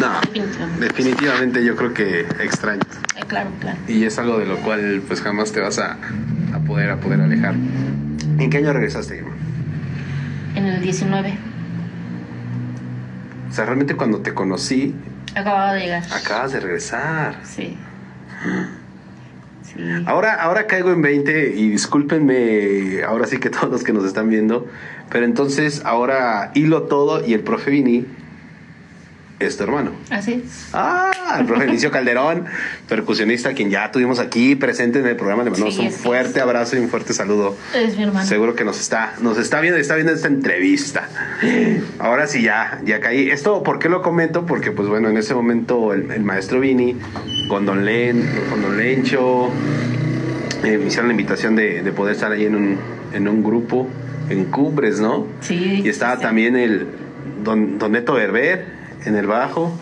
No, 0.00 0.20
Definitivamente. 0.20 0.84
definitivamente 0.86 1.64
yo 1.64 1.76
creo 1.76 1.92
que 1.92 2.20
extrañas. 2.40 2.86
eh, 3.16 3.24
claro, 3.26 3.50
claro. 3.60 3.78
Y 3.88 4.04
es 4.04 4.18
algo 4.18 4.38
de 4.38 4.46
lo 4.46 4.56
cual 4.58 5.02
pues 5.06 5.20
jamás 5.20 5.52
te 5.52 5.60
vas 5.60 5.78
a, 5.78 5.98
a 6.54 6.58
poder 6.66 6.90
a 6.90 6.96
poder 7.00 7.20
alejar. 7.20 7.54
¿En 8.38 8.48
qué 8.48 8.58
año 8.58 8.72
regresaste, 8.72 9.16
Irma? 9.16 9.32
En 10.54 10.66
el 10.66 10.80
19 10.82 11.36
O 13.50 13.52
sea, 13.52 13.64
realmente 13.66 13.96
cuando 13.96 14.18
te 14.20 14.32
conocí, 14.34 14.94
acababa 15.34 15.72
de 15.74 15.80
llegar. 15.80 16.02
acabas 16.12 16.52
de 16.52 16.60
regresar. 16.60 17.34
Sí. 17.44 17.76
Ahora, 20.06 20.34
ahora 20.34 20.66
caigo 20.66 20.90
en 20.90 21.02
20 21.02 21.54
y 21.56 21.68
discúlpenme, 21.68 23.02
ahora 23.04 23.26
sí 23.26 23.38
que 23.38 23.50
todos 23.50 23.70
los 23.70 23.84
que 23.84 23.92
nos 23.92 24.04
están 24.04 24.28
viendo, 24.28 24.66
pero 25.10 25.24
entonces 25.24 25.82
ahora 25.84 26.50
hilo 26.54 26.84
todo 26.84 27.26
y 27.26 27.34
el 27.34 27.40
profe 27.40 27.70
Vini 27.70 28.06
es 29.46 29.56
tu 29.56 29.64
hermano. 29.64 29.92
Así 30.10 30.42
es. 30.44 30.68
Ah, 30.72 31.36
el 31.40 31.46
profe 31.46 31.66
Vinicio 31.66 31.90
Calderón, 31.92 32.44
percusionista, 32.88 33.52
quien 33.54 33.70
ya 33.70 33.90
tuvimos 33.92 34.18
aquí 34.18 34.54
presente 34.56 35.00
en 35.00 35.06
el 35.06 35.16
programa. 35.16 35.44
Le 35.44 35.50
mandamos 35.50 35.74
Sí, 35.74 35.80
un 35.80 35.92
fuerte 35.92 36.40
abrazo 36.40 36.76
y 36.76 36.80
un 36.80 36.88
fuerte 36.88 37.12
saludo. 37.14 37.56
Es 37.74 37.96
mi 37.96 38.04
hermano. 38.04 38.26
Seguro 38.26 38.54
que 38.54 38.64
nos 38.64 38.80
está, 38.80 39.14
nos 39.20 39.38
está 39.38 39.60
viendo 39.60 39.78
está 39.78 39.94
viendo 39.94 40.12
esta 40.12 40.28
entrevista. 40.28 41.08
Ahora 41.98 42.26
sí 42.26 42.42
ya, 42.42 42.80
ya 42.84 43.00
caí. 43.00 43.30
Esto, 43.30 43.62
¿por 43.62 43.78
qué 43.78 43.88
lo 43.88 44.02
comento? 44.02 44.46
Porque, 44.46 44.70
pues 44.72 44.88
bueno, 44.88 45.08
en 45.08 45.16
ese 45.16 45.34
momento 45.34 45.92
el, 45.92 46.10
el 46.10 46.22
maestro 46.22 46.60
Vini, 46.60 46.96
con 47.48 47.66
Don 47.66 47.84
Len, 47.84 48.28
con 48.50 48.62
Don 48.62 48.76
Lencho, 48.76 49.50
eh, 50.64 50.78
me 50.78 50.86
hicieron 50.86 51.08
la 51.08 51.12
invitación 51.12 51.56
de, 51.56 51.82
de 51.82 51.92
poder 51.92 52.14
estar 52.14 52.30
ahí 52.32 52.44
en 52.46 52.54
un, 52.54 52.78
en 53.12 53.28
un 53.28 53.42
grupo, 53.42 53.88
en 54.30 54.44
Cumbres, 54.46 55.00
¿no? 55.00 55.26
Sí. 55.40 55.82
Y 55.84 55.88
estaba 55.88 56.16
sí. 56.16 56.22
también 56.22 56.56
el 56.56 56.86
Don, 57.44 57.78
don 57.78 57.92
Neto 57.92 58.14
Berber 58.14 58.81
en 59.04 59.16
el 59.16 59.26
bajo, 59.26 59.72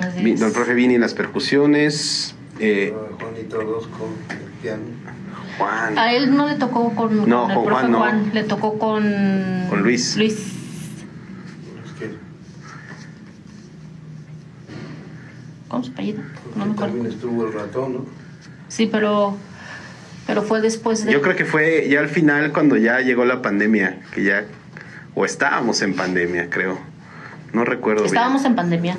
Así 0.00 0.22
Vi- 0.22 0.32
es. 0.32 0.40
Don 0.40 0.52
Profe 0.52 0.74
Vini 0.74 0.94
en 0.94 1.00
las 1.00 1.14
percusiones, 1.14 2.34
eh, 2.58 2.94
Juanito 3.20 3.58
Orozco, 3.58 4.08
el 4.30 4.36
piano. 4.62 4.82
Juan. 5.58 5.98
A 5.98 6.12
él 6.14 6.34
no 6.34 6.48
le 6.48 6.54
tocó 6.56 6.94
con, 6.94 7.28
No, 7.28 7.42
con 7.42 7.50
el 7.50 7.56
con 7.56 7.64
profe 7.66 7.80
Juan 7.86 7.94
Juan, 7.94 8.26
no. 8.28 8.34
le 8.34 8.44
tocó 8.44 8.78
con... 8.78 9.02
Con 9.68 9.82
Luis. 9.82 10.16
Luis. 10.16 10.52
¿Cómo 15.68 15.84
se 15.84 15.90
apellida? 15.90 16.22
No 16.56 16.66
me 16.66 16.74
porque 16.74 16.80
también 16.80 17.06
acuerdo. 17.06 17.08
estuvo 17.08 17.46
el 17.46 17.52
ratón, 17.52 17.92
¿no? 17.94 18.04
Sí, 18.68 18.88
pero... 18.90 19.36
Pero 20.26 20.42
fue 20.42 20.60
después 20.60 21.04
de... 21.04 21.12
Yo 21.12 21.20
creo 21.20 21.34
que 21.34 21.44
fue 21.44 21.88
ya 21.90 21.98
al 22.00 22.08
final 22.08 22.52
cuando 22.52 22.76
ya 22.76 23.00
llegó 23.00 23.24
la 23.24 23.42
pandemia, 23.42 23.98
que 24.14 24.22
ya, 24.22 24.44
o 25.16 25.24
estábamos 25.24 25.82
en 25.82 25.94
pandemia, 25.96 26.48
creo. 26.48 26.78
No 27.52 27.64
recuerdo 27.64 28.04
Estábamos 28.04 28.42
bien. 28.42 28.52
en 28.52 28.56
pandemia. 28.56 28.96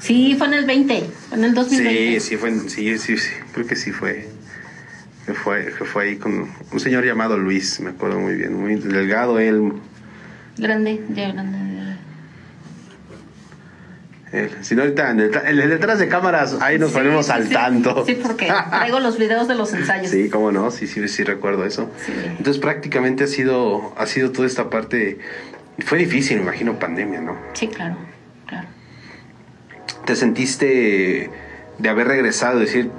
Sí, 0.00 0.34
fue 0.38 0.46
en 0.48 0.54
el 0.54 0.66
20, 0.66 1.10
en 1.32 1.44
el 1.44 1.54
2020. 1.54 2.20
Sí, 2.20 2.28
sí 2.28 2.36
fue, 2.36 2.50
en- 2.50 2.70
sí, 2.70 2.98
sí, 2.98 3.16
sí, 3.16 3.30
creo 3.52 3.66
que 3.66 3.76
sí 3.76 3.90
fue. 3.92 4.28
Que 5.24 5.34
fue, 5.34 5.72
que 5.76 5.84
fue 5.84 6.04
ahí 6.04 6.16
con 6.16 6.48
un 6.70 6.80
señor 6.80 7.04
llamado 7.04 7.36
Luis, 7.36 7.80
me 7.80 7.90
acuerdo 7.90 8.20
muy 8.20 8.34
bien, 8.36 8.54
muy 8.54 8.76
delgado 8.76 9.40
él. 9.40 9.72
Grande, 10.56 11.02
ya 11.14 11.32
grande. 11.32 11.58
él. 14.32 14.50
Si 14.60 14.74
no, 14.76 14.82
ahorita 14.82 15.10
en 15.10 15.16
detrás 15.68 15.98
de 15.98 16.08
cámaras, 16.08 16.56
ahí 16.60 16.78
nos 16.78 16.90
Sí, 16.90 16.96
ponemos 16.98 17.26
sí, 17.26 17.32
al 17.32 17.46
sí. 17.48 17.52
tanto. 17.54 18.04
Sí, 18.06 18.18
porque 18.22 18.52
traigo 18.70 19.00
los 19.00 19.18
videos 19.18 19.48
de 19.48 19.54
los 19.54 19.72
ensayos. 19.72 20.10
Sí, 20.10 20.28
cómo 20.28 20.52
no, 20.52 20.70
sí, 20.70 20.86
sí, 20.86 21.08
sí 21.08 21.24
recuerdo 21.24 21.64
eso. 21.64 21.90
Entonces 22.38 22.58
prácticamente 22.60 23.24
ha 23.24 23.28
sido, 23.28 23.94
ha 23.96 24.06
sido 24.06 24.30
toda 24.30 24.46
esta 24.46 24.68
parte. 24.70 25.18
Fue 25.78 25.98
difícil, 25.98 26.38
me 26.38 26.44
imagino, 26.44 26.78
pandemia, 26.78 27.20
¿no? 27.20 27.36
Sí, 27.52 27.68
claro, 27.68 27.96
claro. 28.46 28.68
¿Te 30.04 30.16
sentiste 30.16 31.30
de 31.78 31.88
haber 31.88 32.08
regresado, 32.08 32.58
decir, 32.58 32.90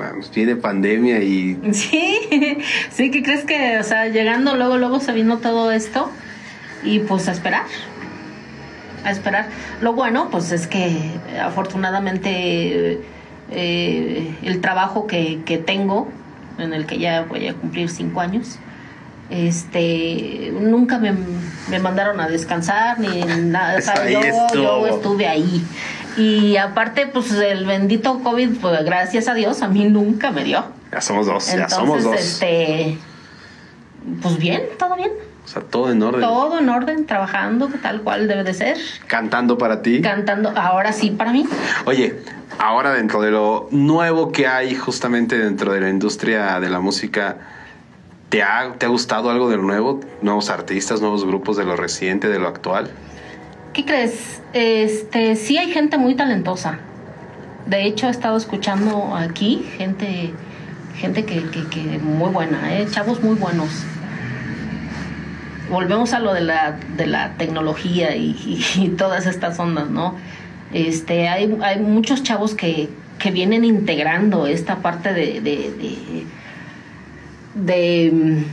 "Ah, 0.00 0.12
pues, 0.14 0.58
pandemia 0.60 1.22
y 1.22 1.58
Sí, 1.72 2.18
sí, 2.90 3.10
que 3.10 3.22
crees 3.22 3.44
que, 3.44 3.78
o 3.78 3.82
sea, 3.82 4.08
llegando 4.08 4.56
luego, 4.56 4.78
luego 4.78 5.00
se 5.00 5.12
vino 5.12 5.38
todo 5.38 5.72
esto 5.72 6.10
y 6.82 7.00
pues 7.00 7.28
a 7.28 7.32
esperar, 7.32 7.64
a 9.04 9.10
esperar. 9.10 9.48
Lo 9.80 9.92
bueno, 9.92 10.28
pues 10.30 10.52
es 10.52 10.66
que 10.66 10.96
afortunadamente 11.40 13.00
eh, 13.50 14.34
el 14.42 14.60
trabajo 14.60 15.06
que, 15.06 15.40
que 15.44 15.58
tengo, 15.58 16.08
en 16.58 16.72
el 16.72 16.86
que 16.86 16.98
ya 16.98 17.22
voy 17.22 17.46
a 17.48 17.54
cumplir 17.54 17.90
cinco 17.90 18.20
años, 18.20 18.58
este, 19.30 20.52
nunca 20.60 20.98
me, 20.98 21.14
me 21.72 21.78
mandaron 21.78 22.20
a 22.20 22.28
descansar 22.28 22.98
ni 23.00 23.22
nada. 23.22 23.78
O 23.78 23.80
sea, 23.80 24.08
yo, 24.54 24.86
estuve 24.86 25.26
ahí. 25.26 25.64
Y 26.16 26.56
aparte, 26.58 27.06
pues 27.06 27.32
el 27.32 27.64
bendito 27.64 28.20
COVID, 28.20 28.60
pues 28.60 28.84
gracias 28.84 29.28
a 29.28 29.34
Dios, 29.34 29.62
a 29.62 29.68
mí 29.68 29.84
nunca 29.84 30.30
me 30.30 30.44
dio. 30.44 30.64
ya 30.92 31.00
somos 31.00 31.26
dos, 31.26 31.46
ya 31.50 31.68
somos 31.68 32.04
dos. 32.04 32.16
este, 32.16 32.98
pues 34.20 34.36
bien, 34.36 34.62
todo 34.78 34.96
bien. 34.96 35.12
O 35.44 35.48
sea, 35.48 35.62
todo 35.62 35.90
en 35.90 36.02
orden. 36.02 36.20
Todo 36.20 36.58
en 36.58 36.68
orden, 36.68 37.06
trabajando 37.06 37.68
tal 37.80 38.02
cual 38.02 38.28
debe 38.28 38.44
de 38.44 38.54
ser. 38.54 38.76
Cantando 39.06 39.58
para 39.58 39.82
ti. 39.82 40.00
Cantando, 40.02 40.52
ahora 40.54 40.92
sí 40.92 41.10
para 41.10 41.32
mí. 41.32 41.46
Oye, 41.86 42.22
ahora 42.58 42.92
dentro 42.92 43.22
de 43.22 43.30
lo 43.30 43.68
nuevo 43.70 44.30
que 44.30 44.46
hay 44.46 44.74
justamente 44.74 45.38
dentro 45.38 45.72
de 45.72 45.80
la 45.80 45.88
industria 45.88 46.60
de 46.60 46.70
la 46.70 46.80
música, 46.80 47.38
¿te 48.32 48.42
ha, 48.42 48.72
te 48.78 48.86
ha 48.86 48.88
gustado 48.88 49.30
algo 49.30 49.50
de 49.50 49.58
lo 49.58 49.62
nuevo? 49.62 50.00
¿Nuevos 50.22 50.48
artistas, 50.48 51.02
nuevos 51.02 51.22
grupos 51.26 51.58
de 51.58 51.64
lo 51.64 51.76
reciente, 51.76 52.28
de 52.28 52.38
lo 52.38 52.48
actual? 52.48 52.90
¿Qué 53.74 53.84
crees? 53.84 54.40
Este, 54.54 55.36
sí 55.36 55.58
hay 55.58 55.70
gente 55.70 55.98
muy 55.98 56.14
talentosa. 56.14 56.78
De 57.66 57.84
hecho, 57.84 58.08
he 58.08 58.10
estado 58.10 58.38
escuchando 58.38 59.14
aquí 59.14 59.68
gente, 59.76 60.32
gente 60.96 61.26
que, 61.26 61.42
que, 61.68 61.98
muy 61.98 62.30
buena, 62.30 62.74
¿eh? 62.74 62.86
chavos 62.90 63.22
muy 63.22 63.34
buenos. 63.34 63.68
Volvemos 65.70 66.14
a 66.14 66.18
lo 66.18 66.32
de 66.32 66.40
la, 66.40 66.78
de 66.96 67.06
la 67.06 67.34
tecnología 67.34 68.16
y, 68.16 68.94
todas 68.96 69.26
estas 69.26 69.58
ondas, 69.58 69.90
¿no? 69.90 70.16
Este, 70.72 71.28
hay, 71.28 71.54
hay 71.60 71.80
muchos 71.80 72.22
chavos 72.22 72.54
que, 72.54 72.88
que 73.18 73.30
vienen 73.30 73.66
integrando 73.66 74.46
esta 74.46 74.76
parte 74.76 75.12
de, 75.12 76.26
de, 77.54 78.44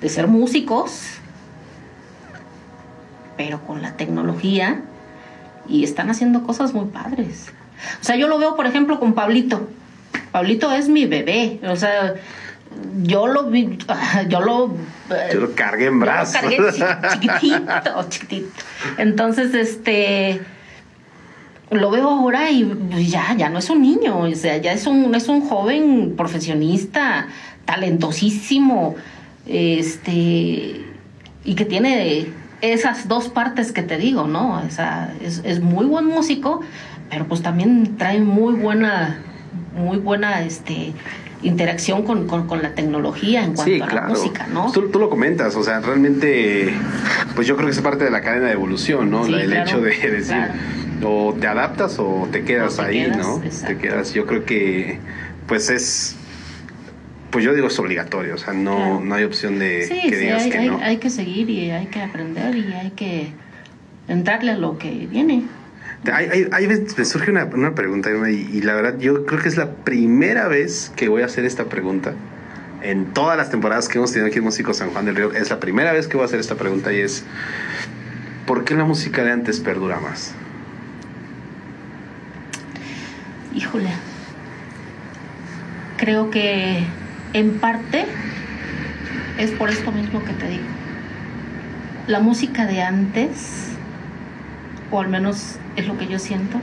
de 0.00 0.08
ser 0.08 0.26
músicos, 0.28 1.02
pero 3.36 3.60
con 3.66 3.82
la 3.82 3.92
tecnología 3.96 4.80
y 5.68 5.84
están 5.84 6.10
haciendo 6.10 6.42
cosas 6.42 6.72
muy 6.74 6.86
padres. 6.86 7.52
O 8.00 8.04
sea, 8.04 8.16
yo 8.16 8.26
lo 8.26 8.38
veo, 8.38 8.56
por 8.56 8.66
ejemplo, 8.66 8.98
con 8.98 9.12
Pablito. 9.12 9.68
Pablito 10.32 10.72
es 10.72 10.88
mi 10.88 11.06
bebé. 11.06 11.60
O 11.68 11.76
sea, 11.76 12.14
yo 13.02 13.26
lo 13.28 13.44
vi, 13.44 13.78
yo 14.28 14.40
lo... 14.40 14.74
eh, 15.10 15.30
Yo 15.34 15.40
lo 15.40 15.54
cargué 15.54 15.86
en 15.86 15.92
yo 15.94 15.98
lo 16.00 16.06
brazos. 16.06 16.40
cargué 16.40 16.58
chi- 16.72 17.20
chiquitito, 17.20 18.02
chiquitito. 18.08 18.50
Entonces, 18.96 19.54
este 19.54 20.40
lo 21.70 21.90
veo 21.90 22.08
ahora 22.08 22.50
y 22.50 22.64
pues, 22.64 23.10
ya, 23.10 23.34
ya 23.36 23.50
no 23.50 23.58
es 23.58 23.68
un 23.68 23.82
niño, 23.82 24.20
o 24.20 24.34
sea, 24.34 24.56
ya 24.56 24.72
es 24.72 24.86
un, 24.86 25.14
es 25.14 25.28
un 25.28 25.42
joven 25.46 26.14
profesionista, 26.16 27.26
talentosísimo, 27.68 28.96
este, 29.46 30.86
y 31.44 31.54
que 31.54 31.66
tiene 31.66 32.28
esas 32.62 33.08
dos 33.08 33.28
partes 33.28 33.72
que 33.72 33.82
te 33.82 33.98
digo, 33.98 34.26
¿no? 34.26 34.62
Es, 35.20 35.42
es 35.44 35.60
muy 35.60 35.84
buen 35.84 36.06
músico, 36.06 36.62
pero 37.10 37.26
pues 37.26 37.42
también 37.42 37.98
trae 37.98 38.20
muy 38.20 38.54
buena, 38.54 39.18
muy 39.76 39.98
buena 39.98 40.40
este, 40.40 40.94
interacción 41.42 42.04
con, 42.04 42.26
con, 42.26 42.46
con 42.46 42.62
la 42.62 42.70
tecnología 42.74 43.44
en 43.44 43.52
cuanto 43.52 43.74
Sí, 43.74 43.82
a 43.82 43.86
la 43.86 44.08
música, 44.08 44.46
¿no? 44.46 44.72
Tú, 44.72 44.88
tú 44.88 44.98
lo 44.98 45.10
comentas, 45.10 45.54
o 45.54 45.62
sea, 45.62 45.80
realmente, 45.80 46.72
pues 47.34 47.46
yo 47.46 47.54
creo 47.54 47.66
que 47.68 47.74
es 47.74 47.80
parte 47.82 48.04
de 48.04 48.10
la 48.10 48.22
cadena 48.22 48.46
de 48.46 48.52
evolución, 48.52 49.10
¿no? 49.10 49.26
Sí, 49.26 49.34
el 49.34 49.50
claro, 49.50 49.68
hecho 49.68 49.80
de 49.82 50.10
decir, 50.10 50.36
claro. 50.36 51.28
o 51.28 51.34
te 51.34 51.46
adaptas 51.46 51.98
o 51.98 52.26
te 52.32 52.44
quedas 52.44 52.78
O 52.78 52.82
te 52.82 52.88
ahí, 52.88 53.04
quedas, 53.04 53.18
¿no? 53.18 53.42
exacto. 53.44 53.66
Te 53.66 53.76
quedas. 53.76 54.14
Yo 54.14 54.24
creo 54.24 54.46
que, 54.46 54.98
pues 55.46 55.68
es, 55.68 56.16
pues 57.30 57.44
yo 57.44 57.54
digo 57.54 57.66
es 57.68 57.78
obligatorio, 57.78 58.34
o 58.34 58.38
sea, 58.38 58.52
no, 58.54 58.76
Claro. 58.76 59.00
no 59.04 59.14
hay 59.14 59.24
opción 59.24 59.58
de 59.58 59.82
Sí, 59.86 60.00
que 60.02 60.16
sí, 60.16 60.16
digas 60.16 60.42
hay, 60.44 60.50
que 60.50 60.58
hay- 60.58 60.68
no. 60.68 60.78
hay 60.82 60.96
que 60.96 61.10
seguir 61.10 61.50
y 61.50 61.70
hay 61.70 61.86
que 61.86 62.00
aprender 62.00 62.56
y 62.56 62.72
hay 62.72 62.90
que 62.92 63.32
entrarle 64.08 64.52
a 64.52 64.56
lo 64.56 64.78
que 64.78 64.90
viene. 65.10 65.44
Hay, 66.12 66.48
hay- 66.52 66.68
me 66.96 67.04
surge 67.04 67.30
una, 67.30 67.44
una 67.44 67.74
pregunta 67.74 68.08
y 68.30 68.62
la 68.62 68.74
verdad 68.74 68.98
yo 68.98 69.26
creo 69.26 69.40
que 69.42 69.48
es 69.48 69.56
la 69.56 69.72
primera 69.72 70.48
vez 70.48 70.90
que 70.96 71.08
voy 71.08 71.22
a 71.22 71.26
hacer 71.26 71.44
esta 71.44 71.64
pregunta. 71.64 72.14
En 72.82 73.06
todas 73.06 73.36
las 73.36 73.50
temporadas 73.50 73.88
que 73.88 73.98
hemos 73.98 74.12
tenido 74.12 74.28
aquí 74.28 74.38
en 74.38 74.44
Músico 74.44 74.72
San 74.72 74.90
Juan 74.90 75.04
del 75.04 75.16
Río, 75.16 75.32
es 75.32 75.50
la 75.50 75.58
primera 75.58 75.92
vez 75.92 76.06
que 76.06 76.16
voy 76.16 76.22
a 76.22 76.26
hacer 76.26 76.38
esta 76.38 76.54
pregunta 76.54 76.92
y 76.92 77.00
es, 77.00 77.24
¿por 78.46 78.64
qué 78.64 78.74
la 78.74 78.84
música 78.84 79.24
de 79.24 79.32
antes 79.32 79.58
perdura 79.58 79.98
más? 79.98 80.32
Híjole. 83.54 83.90
Creo 85.96 86.30
que 86.30 86.84
en 87.32 87.58
parte 87.58 88.06
es 89.38 89.50
por 89.52 89.70
esto 89.70 89.92
mismo 89.92 90.24
que 90.24 90.32
te 90.32 90.48
digo. 90.48 90.64
La 92.06 92.20
música 92.20 92.66
de 92.66 92.82
antes, 92.82 93.68
o 94.90 95.00
al 95.00 95.08
menos 95.08 95.58
es 95.76 95.86
lo 95.86 95.96
que 95.98 96.08
yo 96.08 96.18
siento, 96.18 96.60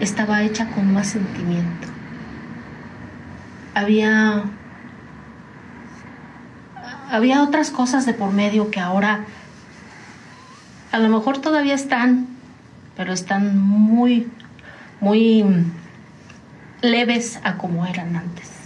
estaba 0.00 0.42
hecha 0.42 0.68
con 0.70 0.92
más 0.92 1.08
sentimiento. 1.08 1.88
Había 3.74 4.44
había 7.10 7.42
otras 7.42 7.70
cosas 7.70 8.06
de 8.06 8.14
por 8.14 8.32
medio 8.32 8.70
que 8.70 8.78
ahora 8.80 9.24
a 10.92 10.98
lo 10.98 11.08
mejor 11.08 11.38
todavía 11.38 11.74
están, 11.74 12.26
pero 12.96 13.12
están 13.12 13.58
muy 13.58 14.28
muy 15.00 15.44
leves 16.82 17.40
a 17.42 17.56
como 17.56 17.86
eran 17.86 18.16
antes. 18.16 18.59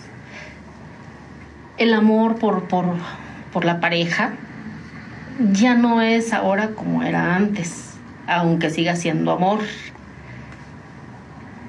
El 1.76 1.92
amor 1.92 2.38
por, 2.38 2.68
por, 2.68 2.86
por 3.52 3.64
la 3.64 3.80
pareja 3.80 4.34
ya 5.52 5.74
no 5.74 6.00
es 6.00 6.32
ahora 6.32 6.70
como 6.70 7.02
era 7.02 7.34
antes, 7.34 7.94
aunque 8.26 8.70
siga 8.70 8.96
siendo 8.96 9.32
amor. 9.32 9.60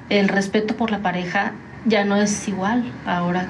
El 0.08 0.28
respeto 0.28 0.76
por 0.76 0.90
la 0.90 1.00
pareja 1.00 1.52
ya 1.84 2.04
no 2.04 2.16
es 2.16 2.48
igual 2.48 2.84
ahora 3.04 3.46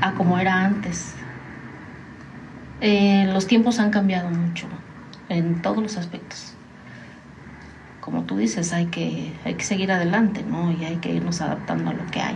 a 0.00 0.12
como 0.12 0.38
era 0.38 0.64
antes. 0.64 1.14
Eh, 2.80 3.28
los 3.32 3.46
tiempos 3.46 3.78
han 3.78 3.90
cambiado 3.90 4.30
mucho 4.30 4.66
en 5.28 5.60
todos 5.60 5.82
los 5.82 5.96
aspectos 5.98 6.54
como 8.10 8.22
tú 8.24 8.36
dices, 8.36 8.72
hay 8.72 8.86
que, 8.86 9.32
hay 9.44 9.54
que 9.54 9.64
seguir 9.64 9.92
adelante, 9.92 10.42
¿no? 10.42 10.72
Y 10.72 10.84
hay 10.84 10.96
que 10.96 11.12
irnos 11.12 11.40
adaptando 11.40 11.90
a 11.90 11.92
lo 11.92 12.04
que 12.06 12.20
hay. 12.20 12.34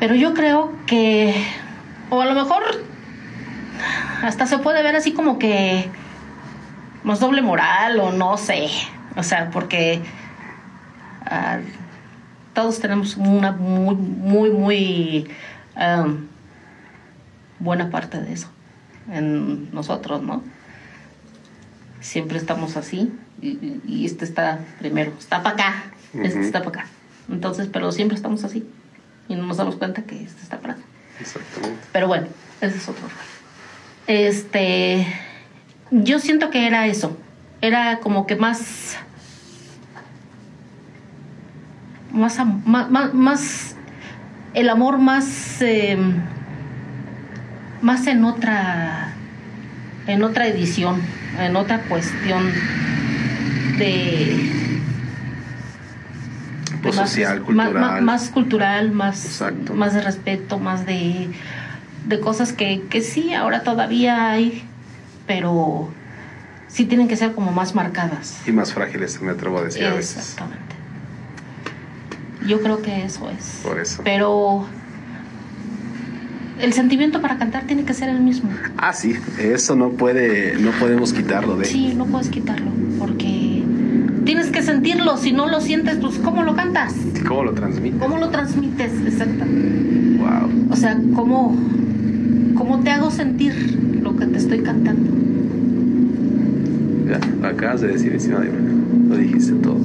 Pero 0.00 0.14
yo 0.14 0.32
creo 0.34 0.72
que, 0.86 1.34
o 2.10 2.20
a 2.20 2.26
lo 2.26 2.34
mejor, 2.34 2.62
hasta 4.22 4.46
se 4.46 4.58
puede 4.58 4.82
ver 4.82 4.96
así 4.96 5.12
como 5.12 5.38
que 5.38 5.88
más 7.02 7.20
doble 7.20 7.42
moral 7.42 7.98
o 7.98 8.12
no 8.12 8.36
sé. 8.36 8.68
O 9.16 9.22
sea, 9.22 9.50
porque 9.50 10.00
ah, 11.24 11.58
todos 12.54 12.78
tenemos 12.78 13.16
una 13.16 13.52
muy, 13.52 13.96
muy, 13.96 14.50
muy 14.50 15.30
um, 15.76 16.26
buena 17.58 17.90
parte 17.90 18.20
de 18.20 18.32
eso 18.32 18.48
en 19.10 19.72
nosotros, 19.74 20.22
¿no? 20.22 20.42
Siempre 22.00 22.38
estamos 22.38 22.76
así 22.76 23.12
y, 23.42 24.04
este 24.06 24.24
está 24.24 24.60
primero, 24.78 25.12
está 25.18 25.42
para 25.42 25.54
acá, 25.54 25.84
este 26.14 26.40
está 26.40 26.62
para 26.62 26.82
acá. 26.82 26.90
Entonces, 27.28 27.68
pero 27.72 27.90
siempre 27.90 28.16
estamos 28.16 28.44
así 28.44 28.64
y 29.28 29.34
no 29.36 29.44
nos 29.46 29.56
damos 29.58 29.76
cuenta 29.76 30.02
que 30.02 30.22
este 30.22 30.42
está 30.42 30.58
para 30.58 30.74
acá. 30.74 30.82
Exactamente. 31.20 31.78
Pero 31.92 32.06
bueno, 32.08 32.26
ese 32.60 32.76
es 32.78 32.88
otro. 32.88 33.04
Este, 34.06 35.06
yo 35.90 36.18
siento 36.18 36.50
que 36.50 36.66
era 36.66 36.86
eso, 36.86 37.16
era 37.60 37.98
como 38.00 38.26
que 38.26 38.36
más, 38.36 38.96
más, 42.12 42.38
más, 42.64 42.90
más, 42.90 43.14
más- 43.14 43.74
el 44.54 44.70
amor 44.70 44.98
más, 44.98 45.60
eh, 45.60 45.98
más 47.82 48.06
en 48.06 48.24
otra, 48.24 49.12
en 50.06 50.22
otra 50.22 50.46
edición, 50.48 51.00
en 51.38 51.54
otra 51.54 51.82
cuestión 51.82 52.50
de 53.76 54.57
Pues 56.82 56.96
más- 56.96 57.10
social, 57.10 57.42
cultural. 57.42 57.72
Más, 57.74 58.02
más 58.02 58.28
cultural, 58.30 58.92
más, 58.92 59.24
Exacto. 59.24 59.74
más 59.74 59.94
de 59.94 60.02
respeto, 60.02 60.58
más 60.58 60.86
de, 60.86 61.28
de 62.06 62.20
cosas 62.20 62.52
que, 62.52 62.82
que 62.88 63.00
sí, 63.00 63.34
ahora 63.34 63.62
todavía 63.62 64.30
hay, 64.30 64.62
pero 65.26 65.88
sí 66.68 66.84
tienen 66.84 67.08
que 67.08 67.16
ser 67.16 67.32
como 67.32 67.50
más 67.52 67.74
marcadas. 67.74 68.40
Y 68.46 68.52
más 68.52 68.72
frágiles, 68.72 69.20
me 69.20 69.30
atrevo 69.32 69.58
a 69.58 69.62
decir 69.64 69.84
a 69.86 69.94
veces. 69.94 70.16
Exactamente. 70.18 70.64
Yo 72.46 72.60
creo 72.62 72.80
que 72.82 73.04
eso 73.04 73.28
es. 73.30 73.60
Por 73.62 73.78
eso. 73.80 74.00
Pero 74.04 74.66
el 76.60 76.72
sentimiento 76.72 77.20
para 77.20 77.38
cantar 77.38 77.64
tiene 77.64 77.84
que 77.84 77.94
ser 77.94 78.08
el 78.08 78.20
mismo. 78.20 78.50
Ah, 78.76 78.92
sí, 78.92 79.16
eso 79.38 79.76
no 79.76 79.90
puede, 79.90 80.56
no 80.58 80.70
podemos 80.72 81.12
quitarlo 81.12 81.56
de. 81.56 81.64
Sí, 81.66 81.94
no 81.94 82.06
puedes 82.06 82.28
quitarlo, 82.28 82.70
porque 82.98 83.47
tienes 84.28 84.50
que 84.50 84.60
sentirlo. 84.60 85.16
Si 85.16 85.32
no 85.32 85.48
lo 85.48 85.58
sientes, 85.58 85.96
pues 86.02 86.18
¿cómo 86.18 86.42
lo 86.42 86.54
cantas? 86.54 86.94
¿Cómo 87.26 87.44
lo 87.44 87.54
transmite? 87.54 87.96
¿Cómo 87.96 88.18
lo 88.18 88.28
transmites? 88.28 88.92
Exactamente. 89.06 90.18
Wow. 90.18 90.66
O 90.70 90.76
sea, 90.76 91.00
¿cómo, 91.14 91.56
¿cómo 92.54 92.80
te 92.80 92.90
hago 92.90 93.10
sentir 93.10 93.54
lo 94.02 94.14
que 94.16 94.26
te 94.26 94.36
estoy 94.36 94.60
cantando? 94.60 95.10
Ya, 97.08 97.48
acabas 97.48 97.80
de 97.80 97.88
decir 97.88 98.12
encima 98.12 98.40
de 98.40 98.50
mí. 98.50 99.08
Lo 99.08 99.16
dijiste 99.16 99.54
todo. 99.54 99.78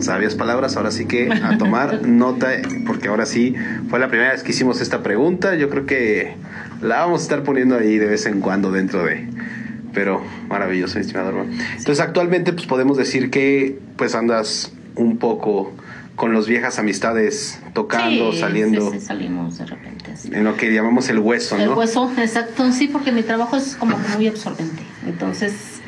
Sabias 0.00 0.34
palabras, 0.34 0.76
ahora 0.76 0.90
sí 0.90 1.06
que 1.06 1.32
a 1.32 1.56
tomar 1.58 2.06
nota, 2.06 2.48
porque 2.86 3.08
ahora 3.08 3.24
sí 3.24 3.54
fue 3.88 3.98
la 3.98 4.08
primera 4.08 4.32
vez 4.32 4.42
que 4.42 4.50
hicimos 4.50 4.82
esta 4.82 5.02
pregunta. 5.02 5.54
Yo 5.54 5.70
creo 5.70 5.86
que 5.86 6.34
la 6.82 6.98
vamos 6.98 7.20
a 7.20 7.22
estar 7.22 7.44
poniendo 7.44 7.78
ahí 7.78 7.96
de 7.96 8.08
vez 8.08 8.26
en 8.26 8.42
cuando 8.42 8.70
dentro 8.70 9.06
de. 9.06 9.29
Pero 9.92 10.22
maravilloso, 10.48 10.98
estimado 10.98 11.30
hermano. 11.30 11.52
Entonces, 11.52 12.00
actualmente, 12.00 12.52
pues 12.52 12.66
podemos 12.66 12.96
decir 12.96 13.30
que 13.30 13.78
pues 13.96 14.14
andas 14.14 14.72
un 14.96 15.16
poco 15.18 15.72
con 16.16 16.32
los 16.32 16.46
viejas 16.46 16.78
amistades, 16.78 17.60
tocando, 17.72 18.32
Sí, 18.32 18.40
saliendo, 18.40 18.90
Sí, 18.92 18.98
sí, 19.00 19.06
salimos 19.06 19.56
de 19.58 19.66
repente. 19.66 20.12
en 20.32 20.44
lo 20.44 20.56
que 20.56 20.72
llamamos 20.72 21.08
el 21.08 21.18
hueso, 21.18 21.56
El 21.56 21.66
¿no? 21.70 21.74
hueso, 21.76 22.12
exacto, 22.18 22.70
sí, 22.72 22.88
porque 22.88 23.10
mi 23.10 23.22
trabajo 23.22 23.56
es 23.56 23.74
como 23.76 23.96
que 24.00 24.08
muy 24.16 24.26
absorbente. 24.28 24.82
Entonces, 25.06 25.80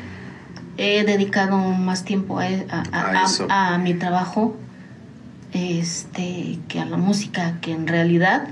he 0.77 1.03
dedicado 1.03 1.57
más 1.59 2.03
tiempo 2.03 2.39
a- 2.39 2.47
a 3.49 3.77
mi 3.77 3.93
trabajo 3.93 4.55
este, 5.53 6.57
que 6.67 6.79
a 6.79 6.85
la 6.85 6.97
música, 6.97 7.59
que 7.61 7.71
en 7.71 7.85
realidad 7.87 8.47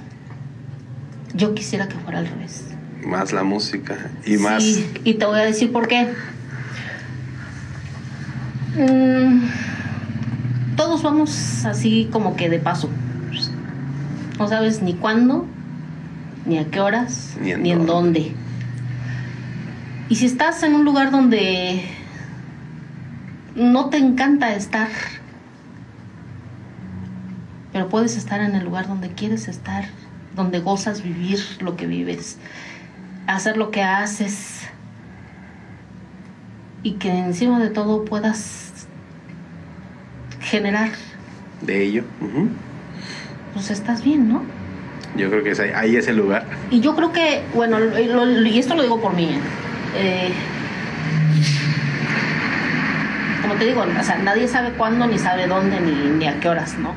yo 1.33 1.55
quisiera 1.55 1.87
que 1.87 1.95
fuera 1.95 2.19
al 2.19 2.27
revés. 2.27 2.65
Más 3.05 3.33
la 3.33 3.43
música 3.43 4.11
y 4.25 4.37
más. 4.37 4.63
Sí, 4.63 4.91
y 5.03 5.15
te 5.15 5.25
voy 5.25 5.39
a 5.39 5.43
decir 5.43 5.71
por 5.71 5.87
qué. 5.87 6.13
Mm, 8.77 9.41
todos 10.75 11.03
vamos 11.03 11.65
así 11.65 12.09
como 12.11 12.35
que 12.35 12.49
de 12.49 12.59
paso. 12.59 12.89
No 14.37 14.47
sabes 14.47 14.81
ni 14.81 14.93
cuándo, 14.93 15.45
ni 16.45 16.57
a 16.57 16.65
qué 16.65 16.79
horas, 16.79 17.37
Ni 17.41 17.51
en 17.51 17.63
ni 17.63 17.71
en 17.71 17.85
dónde. 17.85 18.33
Y 20.09 20.15
si 20.15 20.25
estás 20.25 20.63
en 20.63 20.73
un 20.73 20.83
lugar 20.83 21.11
donde 21.11 21.85
no 23.55 23.89
te 23.89 23.97
encanta 23.97 24.53
estar, 24.55 24.89
pero 27.71 27.89
puedes 27.89 28.17
estar 28.17 28.41
en 28.41 28.55
el 28.55 28.65
lugar 28.65 28.87
donde 28.87 29.09
quieres 29.09 29.47
estar, 29.47 29.85
donde 30.35 30.59
gozas 30.59 31.03
vivir 31.03 31.39
lo 31.59 31.75
que 31.75 31.87
vives, 31.87 32.37
hacer 33.35 33.57
lo 33.57 33.71
que 33.71 33.83
haces 33.83 34.61
y 36.83 36.93
que 36.93 37.09
encima 37.09 37.59
de 37.59 37.69
todo 37.69 38.05
puedas 38.05 38.87
generar, 40.39 40.89
de 41.61 41.83
ello. 41.83 42.03
Pues 43.53 43.69
estás 43.69 44.03
bien, 44.03 44.27
¿no? 44.29 44.41
Yo 45.15 45.29
creo 45.29 45.43
que 45.43 45.51
es 45.51 45.59
ahí, 45.59 45.71
ahí 45.75 45.95
es 45.97 46.07
el 46.07 46.17
lugar. 46.17 46.45
Y 46.71 46.79
yo 46.79 46.95
creo 46.95 47.11
que, 47.11 47.43
bueno, 47.53 47.79
lo- 47.79 48.25
lo- 48.25 48.45
y 48.47 48.57
esto 48.59 48.75
lo 48.75 48.81
digo 48.83 48.99
por 49.01 49.13
mí, 49.13 49.25
¿eh? 49.25 49.39
Eh, 49.95 50.33
como 53.41 53.53
te 53.55 53.59
te 53.61 53.65
digo, 53.65 53.81
o 53.83 54.03
sea, 54.03 54.17
nadie 54.19 54.47
sabe 54.47 54.71
cuándo, 54.71 55.05
ni 55.05 55.19
sabe 55.19 55.47
dónde, 55.47 55.79
ni, 55.81 55.91
ni 56.17 56.25
a 56.27 56.39
qué 56.39 56.49
horas, 56.49 56.77
¿no? 56.79 56.95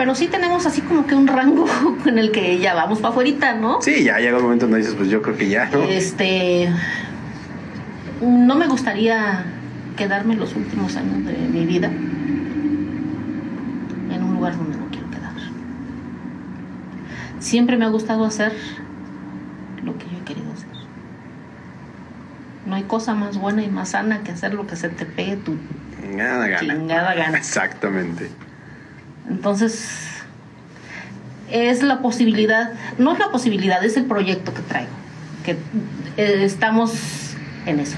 Pero 0.00 0.14
sí 0.14 0.28
tenemos 0.28 0.64
así 0.64 0.80
como 0.80 1.06
que 1.06 1.14
un 1.14 1.26
rango 1.26 1.66
en 2.06 2.18
el 2.18 2.32
que 2.32 2.58
ya 2.58 2.72
vamos 2.72 3.00
para 3.00 3.10
afuera, 3.10 3.52
¿no? 3.52 3.82
Sí, 3.82 4.02
ya 4.02 4.18
llega 4.18 4.38
un 4.38 4.44
momento 4.44 4.64
donde 4.64 4.78
dices, 4.78 4.94
pues 4.94 5.10
yo 5.10 5.20
creo 5.20 5.36
que 5.36 5.50
ya, 5.50 5.66
¿no? 5.66 5.82
Este. 5.82 6.70
No 8.22 8.54
me 8.54 8.66
gustaría 8.66 9.44
quedarme 9.98 10.36
los 10.36 10.56
últimos 10.56 10.96
años 10.96 11.26
de 11.26 11.36
mi 11.36 11.66
vida 11.66 11.88
en 14.08 14.24
un 14.24 14.36
lugar 14.36 14.56
donde 14.56 14.78
no 14.78 14.86
quiero 14.90 15.10
quedar. 15.10 15.34
Siempre 17.38 17.76
me 17.76 17.84
ha 17.84 17.88
gustado 17.88 18.24
hacer 18.24 18.54
lo 19.84 19.98
que 19.98 20.06
yo 20.06 20.16
he 20.18 20.24
querido 20.24 20.50
hacer. 20.50 20.66
No 22.64 22.74
hay 22.74 22.84
cosa 22.84 23.14
más 23.14 23.36
buena 23.36 23.62
y 23.62 23.68
más 23.68 23.90
sana 23.90 24.22
que 24.22 24.32
hacer 24.32 24.54
lo 24.54 24.66
que 24.66 24.76
se 24.76 24.88
te 24.88 25.04
pegue 25.04 25.36
tu 25.36 25.56
Nada 26.16 26.48
gana. 26.48 26.60
chingada 26.60 27.14
gana. 27.14 27.36
Exactamente. 27.36 28.30
Entonces, 29.30 29.88
es 31.50 31.82
la 31.82 32.00
posibilidad, 32.00 32.72
no 32.98 33.12
es 33.12 33.18
la 33.18 33.30
posibilidad, 33.30 33.82
es 33.84 33.96
el 33.96 34.04
proyecto 34.04 34.52
que 34.52 34.62
traigo. 34.62 34.90
Que 35.44 35.52
eh, 36.16 36.44
estamos 36.44 36.92
en 37.66 37.80
eso. 37.80 37.96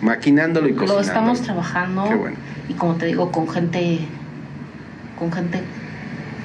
Maquinándolo 0.00 0.68
y 0.68 0.72
Lo 0.72 0.78
cocinando. 0.78 1.02
estamos 1.02 1.42
trabajando. 1.42 2.08
Qué 2.08 2.14
bueno. 2.14 2.36
Y 2.68 2.74
como 2.74 2.94
te 2.94 3.06
digo, 3.06 3.32
con 3.32 3.48
gente, 3.48 4.00
con 5.18 5.32
gente 5.32 5.62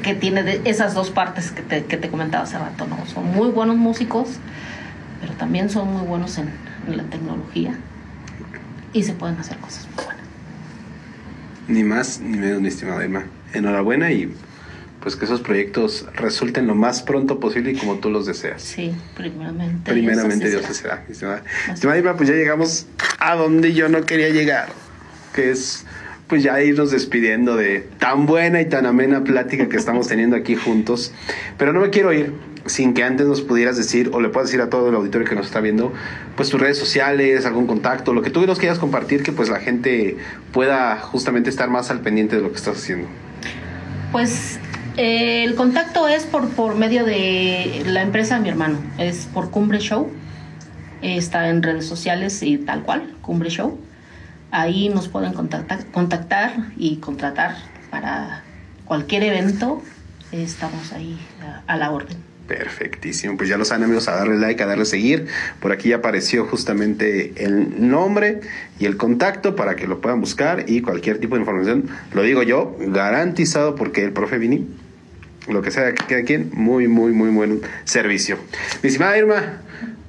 que 0.03 0.15
tiene 0.15 0.41
de 0.43 0.61
esas 0.65 0.95
dos 0.95 1.11
partes 1.11 1.51
que 1.51 1.61
te, 1.61 1.85
que 1.85 1.97
te 1.97 2.09
comentaba 2.09 2.43
hace 2.43 2.57
rato, 2.57 2.87
¿no? 2.87 3.05
Son 3.05 3.25
muy 3.31 3.49
buenos 3.49 3.77
músicos, 3.77 4.29
pero 5.19 5.33
también 5.33 5.69
son 5.69 5.93
muy 5.93 6.07
buenos 6.07 6.37
en, 6.39 6.49
en 6.87 6.97
la 6.97 7.03
tecnología. 7.03 7.75
Y 8.93 9.03
se 9.03 9.13
pueden 9.13 9.37
hacer 9.37 9.57
cosas 9.57 9.87
muy 9.95 10.05
buenas. 10.05 10.25
Ni 11.67 11.83
más 11.83 12.19
ni 12.19 12.37
menos, 12.37 12.61
mi 12.61 12.67
estimada 12.67 13.03
Irma. 13.03 13.23
Enhorabuena 13.53 14.11
y 14.11 14.33
pues 15.01 15.15
que 15.15 15.25
esos 15.25 15.41
proyectos 15.41 16.05
resulten 16.13 16.67
lo 16.67 16.75
más 16.75 17.01
pronto 17.01 17.39
posible 17.39 17.71
y 17.71 17.75
como 17.75 17.97
tú 17.99 18.09
los 18.09 18.25
deseas. 18.27 18.61
Sí, 18.61 18.93
primeramente. 19.15 19.91
Primeramente 19.91 20.49
Dios 20.49 20.61
te 20.61 20.73
será. 20.73 21.03
Estimada 21.09 21.97
Irma, 21.97 22.15
pues 22.15 22.29
ya 22.29 22.35
llegamos 22.35 22.85
a 23.19 23.35
donde 23.35 23.73
yo 23.73 23.89
no 23.89 24.03
quería 24.03 24.29
llegar, 24.29 24.69
que 25.33 25.49
es 25.49 25.85
pues 26.27 26.43
ya 26.43 26.61
irnos 26.63 26.91
despidiendo 26.91 27.57
de 27.57 27.81
tan 27.99 28.25
buena 28.25 28.61
y 28.61 28.65
tan 28.65 28.85
amena 28.85 29.23
plática 29.25 29.67
que 29.67 29.75
estamos 29.75 30.07
teniendo 30.07 30.37
aquí 30.37 30.55
juntos. 30.55 31.11
Pero 31.57 31.73
no 31.73 31.81
me 31.81 31.89
quiero 31.89 32.13
ir 32.13 32.33
sin 32.65 32.93
que 32.93 33.03
antes 33.03 33.27
nos 33.27 33.41
pudieras 33.41 33.75
decir, 33.75 34.11
o 34.13 34.21
le 34.21 34.29
puedas 34.29 34.47
decir 34.47 34.61
a 34.61 34.69
todo 34.69 34.87
el 34.87 34.95
auditorio 34.95 35.27
que 35.27 35.35
nos 35.35 35.47
está 35.47 35.59
viendo, 35.59 35.91
pues 36.37 36.49
tus 36.49 36.61
redes 36.61 36.77
sociales, 36.77 37.45
algún 37.45 37.67
contacto, 37.67 38.13
lo 38.13 38.21
que 38.21 38.29
tú 38.29 38.45
nos 38.45 38.59
quieras 38.59 38.79
compartir, 38.79 39.23
que 39.23 39.33
pues 39.33 39.49
la 39.49 39.59
gente 39.59 40.15
pueda 40.53 40.97
justamente 40.99 41.49
estar 41.49 41.69
más 41.69 41.91
al 41.91 41.99
pendiente 41.99 42.37
de 42.37 42.43
lo 42.43 42.51
que 42.51 42.57
estás 42.57 42.77
haciendo. 42.77 43.07
Pues 44.11 44.59
eh, 44.97 45.45
el 45.45 45.55
contacto 45.55 46.07
es 46.07 46.25
por, 46.25 46.49
por 46.49 46.75
medio 46.75 47.05
de 47.05 47.83
la 47.85 48.01
empresa 48.01 48.35
de 48.35 48.41
mi 48.41 48.49
hermano, 48.49 48.77
es 48.97 49.27
por 49.33 49.49
Cumbre 49.49 49.79
Show. 49.79 50.11
Está 51.01 51.47
en 51.47 51.63
redes 51.63 51.87
sociales 51.87 52.43
y 52.43 52.57
tal 52.57 52.83
cual, 52.83 53.13
Cumbre 53.21 53.49
Show. 53.49 53.79
Ahí 54.51 54.89
nos 54.89 55.07
pueden 55.07 55.33
contactar, 55.33 55.85
contactar 55.87 56.51
y 56.75 56.97
contratar 56.97 57.55
para 57.89 58.43
cualquier 58.85 59.23
evento. 59.23 59.81
Estamos 60.33 60.91
ahí 60.91 61.17
a, 61.41 61.73
a 61.73 61.77
la 61.77 61.91
orden. 61.91 62.30
Perfectísimo, 62.57 63.37
pues 63.37 63.47
ya 63.47 63.57
lo 63.57 63.63
saben 63.63 63.85
amigos, 63.85 64.09
a 64.09 64.11
darle 64.11 64.37
like, 64.37 64.61
a 64.61 64.65
darle 64.65 64.83
seguir. 64.83 65.27
Por 65.61 65.71
aquí 65.71 65.87
ya 65.87 65.97
apareció 65.97 66.45
justamente 66.45 67.31
el 67.37 67.89
nombre 67.89 68.41
y 68.77 68.85
el 68.85 68.97
contacto 68.97 69.55
para 69.55 69.77
que 69.77 69.87
lo 69.87 70.01
puedan 70.01 70.19
buscar 70.19 70.65
y 70.67 70.81
cualquier 70.81 71.19
tipo 71.19 71.35
de 71.35 71.41
información, 71.43 71.85
lo 72.13 72.23
digo 72.23 72.43
yo, 72.43 72.75
garantizado 72.77 73.75
porque 73.75 74.03
el 74.03 74.11
profe 74.11 74.37
Vini, 74.37 74.67
lo 75.47 75.61
que 75.61 75.71
sea 75.71 75.93
que 75.93 76.05
quede 76.05 76.19
aquí, 76.19 76.37
muy, 76.51 76.89
muy, 76.89 77.13
muy 77.13 77.29
buen 77.29 77.61
servicio. 77.85 78.37
Mi 78.83 78.89
estimada 78.89 79.17
Irma, 79.17 79.61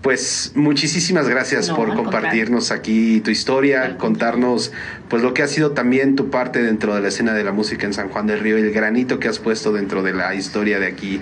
pues 0.03 0.51
muchísimas 0.57 1.29
gracias 1.29 1.69
No, 1.69 1.77
por 1.77 1.95
compartirnos 1.95 2.73
aquí 2.73 3.21
tu 3.21 3.31
historia, 3.31 3.97
contarnos 3.99 4.73
pues 5.09 5.23
lo 5.23 5.33
que 5.33 5.45
ha 5.45 5.47
sido 5.49 5.71
también 5.71 6.17
tu 6.17 6.29
parte 6.29 6.61
dentro 6.61 6.97
de 6.97 7.03
la 7.03 7.09
escena 7.09 7.35
de 7.35 7.45
la 7.45 7.53
música 7.53 7.87
en 7.87 7.95
San 7.95 8.09
Juan 8.09 8.27
del 8.27 8.41
Río 8.41 8.59
y 8.59 8.63
el 8.63 8.73
granito 8.73 9.21
que 9.21 9.29
has 9.29 9.39
puesto 9.39 9.73
dentro 9.73 10.03
de 10.03 10.13
la 10.13 10.35
historia 10.35 10.81
de 10.81 10.87
aquí, 10.87 11.21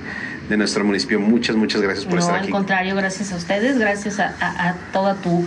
de 0.50 0.56
nuestro 0.58 0.84
municipio. 0.84 1.18
Muchas, 1.20 1.56
muchas 1.56 1.80
gracias 1.80 2.04
por 2.04 2.14
No, 2.16 2.20
estar 2.20 2.34
al 2.36 2.42
aquí. 2.42 2.50
contrario, 2.50 2.94
gracias 2.96 3.32
a 3.32 3.36
ustedes, 3.36 3.78
gracias 3.78 4.18
a, 4.20 4.34
a- 4.40 4.68
a 4.70 4.74
toda 4.92 5.14
tu, 5.14 5.46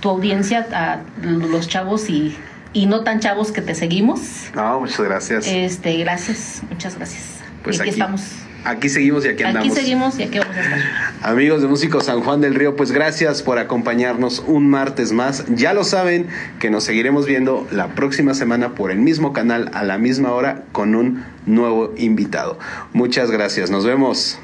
tu 0.00 0.08
audiencia, 0.08 0.66
a 0.72 0.98
los 1.22 1.68
chavos 1.68 2.08
y, 2.10 2.36
y 2.72 2.86
no 2.86 3.04
tan 3.04 3.20
chavos 3.20 3.52
que 3.52 3.60
te 3.60 3.74
seguimos. 3.74 4.20
No, 4.54 4.80
muchas 4.80 5.00
gracias. 5.00 5.46
Este, 5.46 5.96
gracias, 5.98 6.62
muchas 6.70 6.96
gracias. 6.96 7.37
Pues 7.68 7.80
aquí, 7.80 7.90
aquí, 7.90 8.00
estamos. 8.00 8.22
aquí 8.64 8.88
seguimos 8.88 9.24
y 9.24 9.28
aquí 9.28 9.42
andamos. 9.42 9.70
Aquí 9.70 9.80
seguimos 9.80 10.18
y 10.18 10.22
aquí 10.22 10.38
vamos 10.38 10.56
a 10.56 10.60
estar. 10.60 10.78
Amigos 11.22 11.62
de 11.62 11.68
Músicos 11.68 12.06
San 12.06 12.20
Juan 12.20 12.40
del 12.40 12.54
Río, 12.54 12.76
pues 12.76 12.92
gracias 12.92 13.42
por 13.42 13.58
acompañarnos 13.58 14.42
un 14.46 14.68
martes 14.68 15.12
más. 15.12 15.44
Ya 15.54 15.74
lo 15.74 15.84
saben 15.84 16.26
que 16.58 16.70
nos 16.70 16.84
seguiremos 16.84 17.26
viendo 17.26 17.66
la 17.70 17.88
próxima 17.88 18.34
semana 18.34 18.74
por 18.74 18.90
el 18.90 18.98
mismo 18.98 19.32
canal 19.32 19.70
a 19.74 19.84
la 19.84 19.98
misma 19.98 20.32
hora 20.32 20.64
con 20.72 20.94
un 20.94 21.24
nuevo 21.46 21.92
invitado. 21.96 22.58
Muchas 22.92 23.30
gracias, 23.30 23.70
nos 23.70 23.84
vemos. 23.84 24.38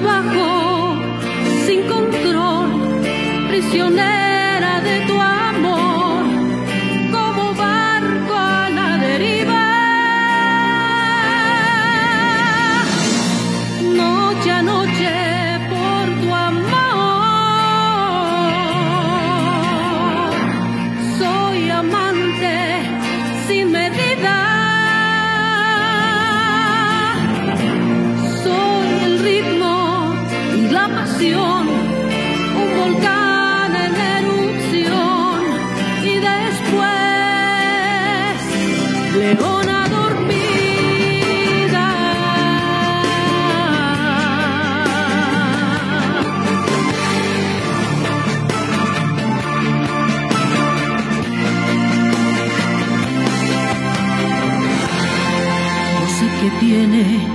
Bajo 0.00 0.94
sin 1.66 1.82
control, 1.88 2.70
prisionera 3.48 4.80
de 4.80 5.06
tu 5.08 5.20
amor, 5.20 5.87
tiene 56.70 57.26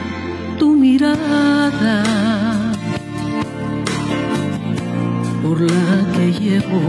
tu 0.59 0.75
mirada 0.75 2.03
por 5.41 5.59
la 5.59 5.89
que 6.13 6.25
llevo 6.39 6.81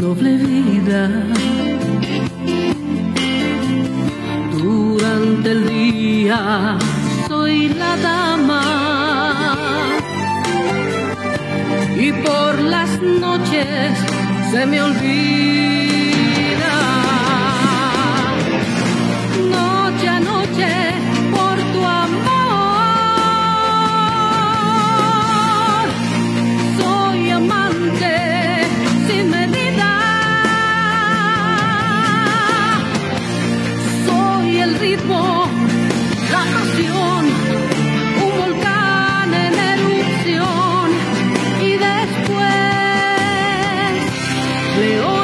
doble 0.00 0.32
vida. 0.38 1.02
Durante 4.62 5.48
el 5.56 5.62
día 5.68 6.78
soy 7.28 7.68
la 7.68 7.92
dama 8.08 8.64
y 12.04 12.12
por 12.26 12.52
las 12.62 12.90
noches 13.02 13.90
se 14.52 14.64
me 14.64 14.80
olvida 14.80 15.85
Leo. 44.76 45.15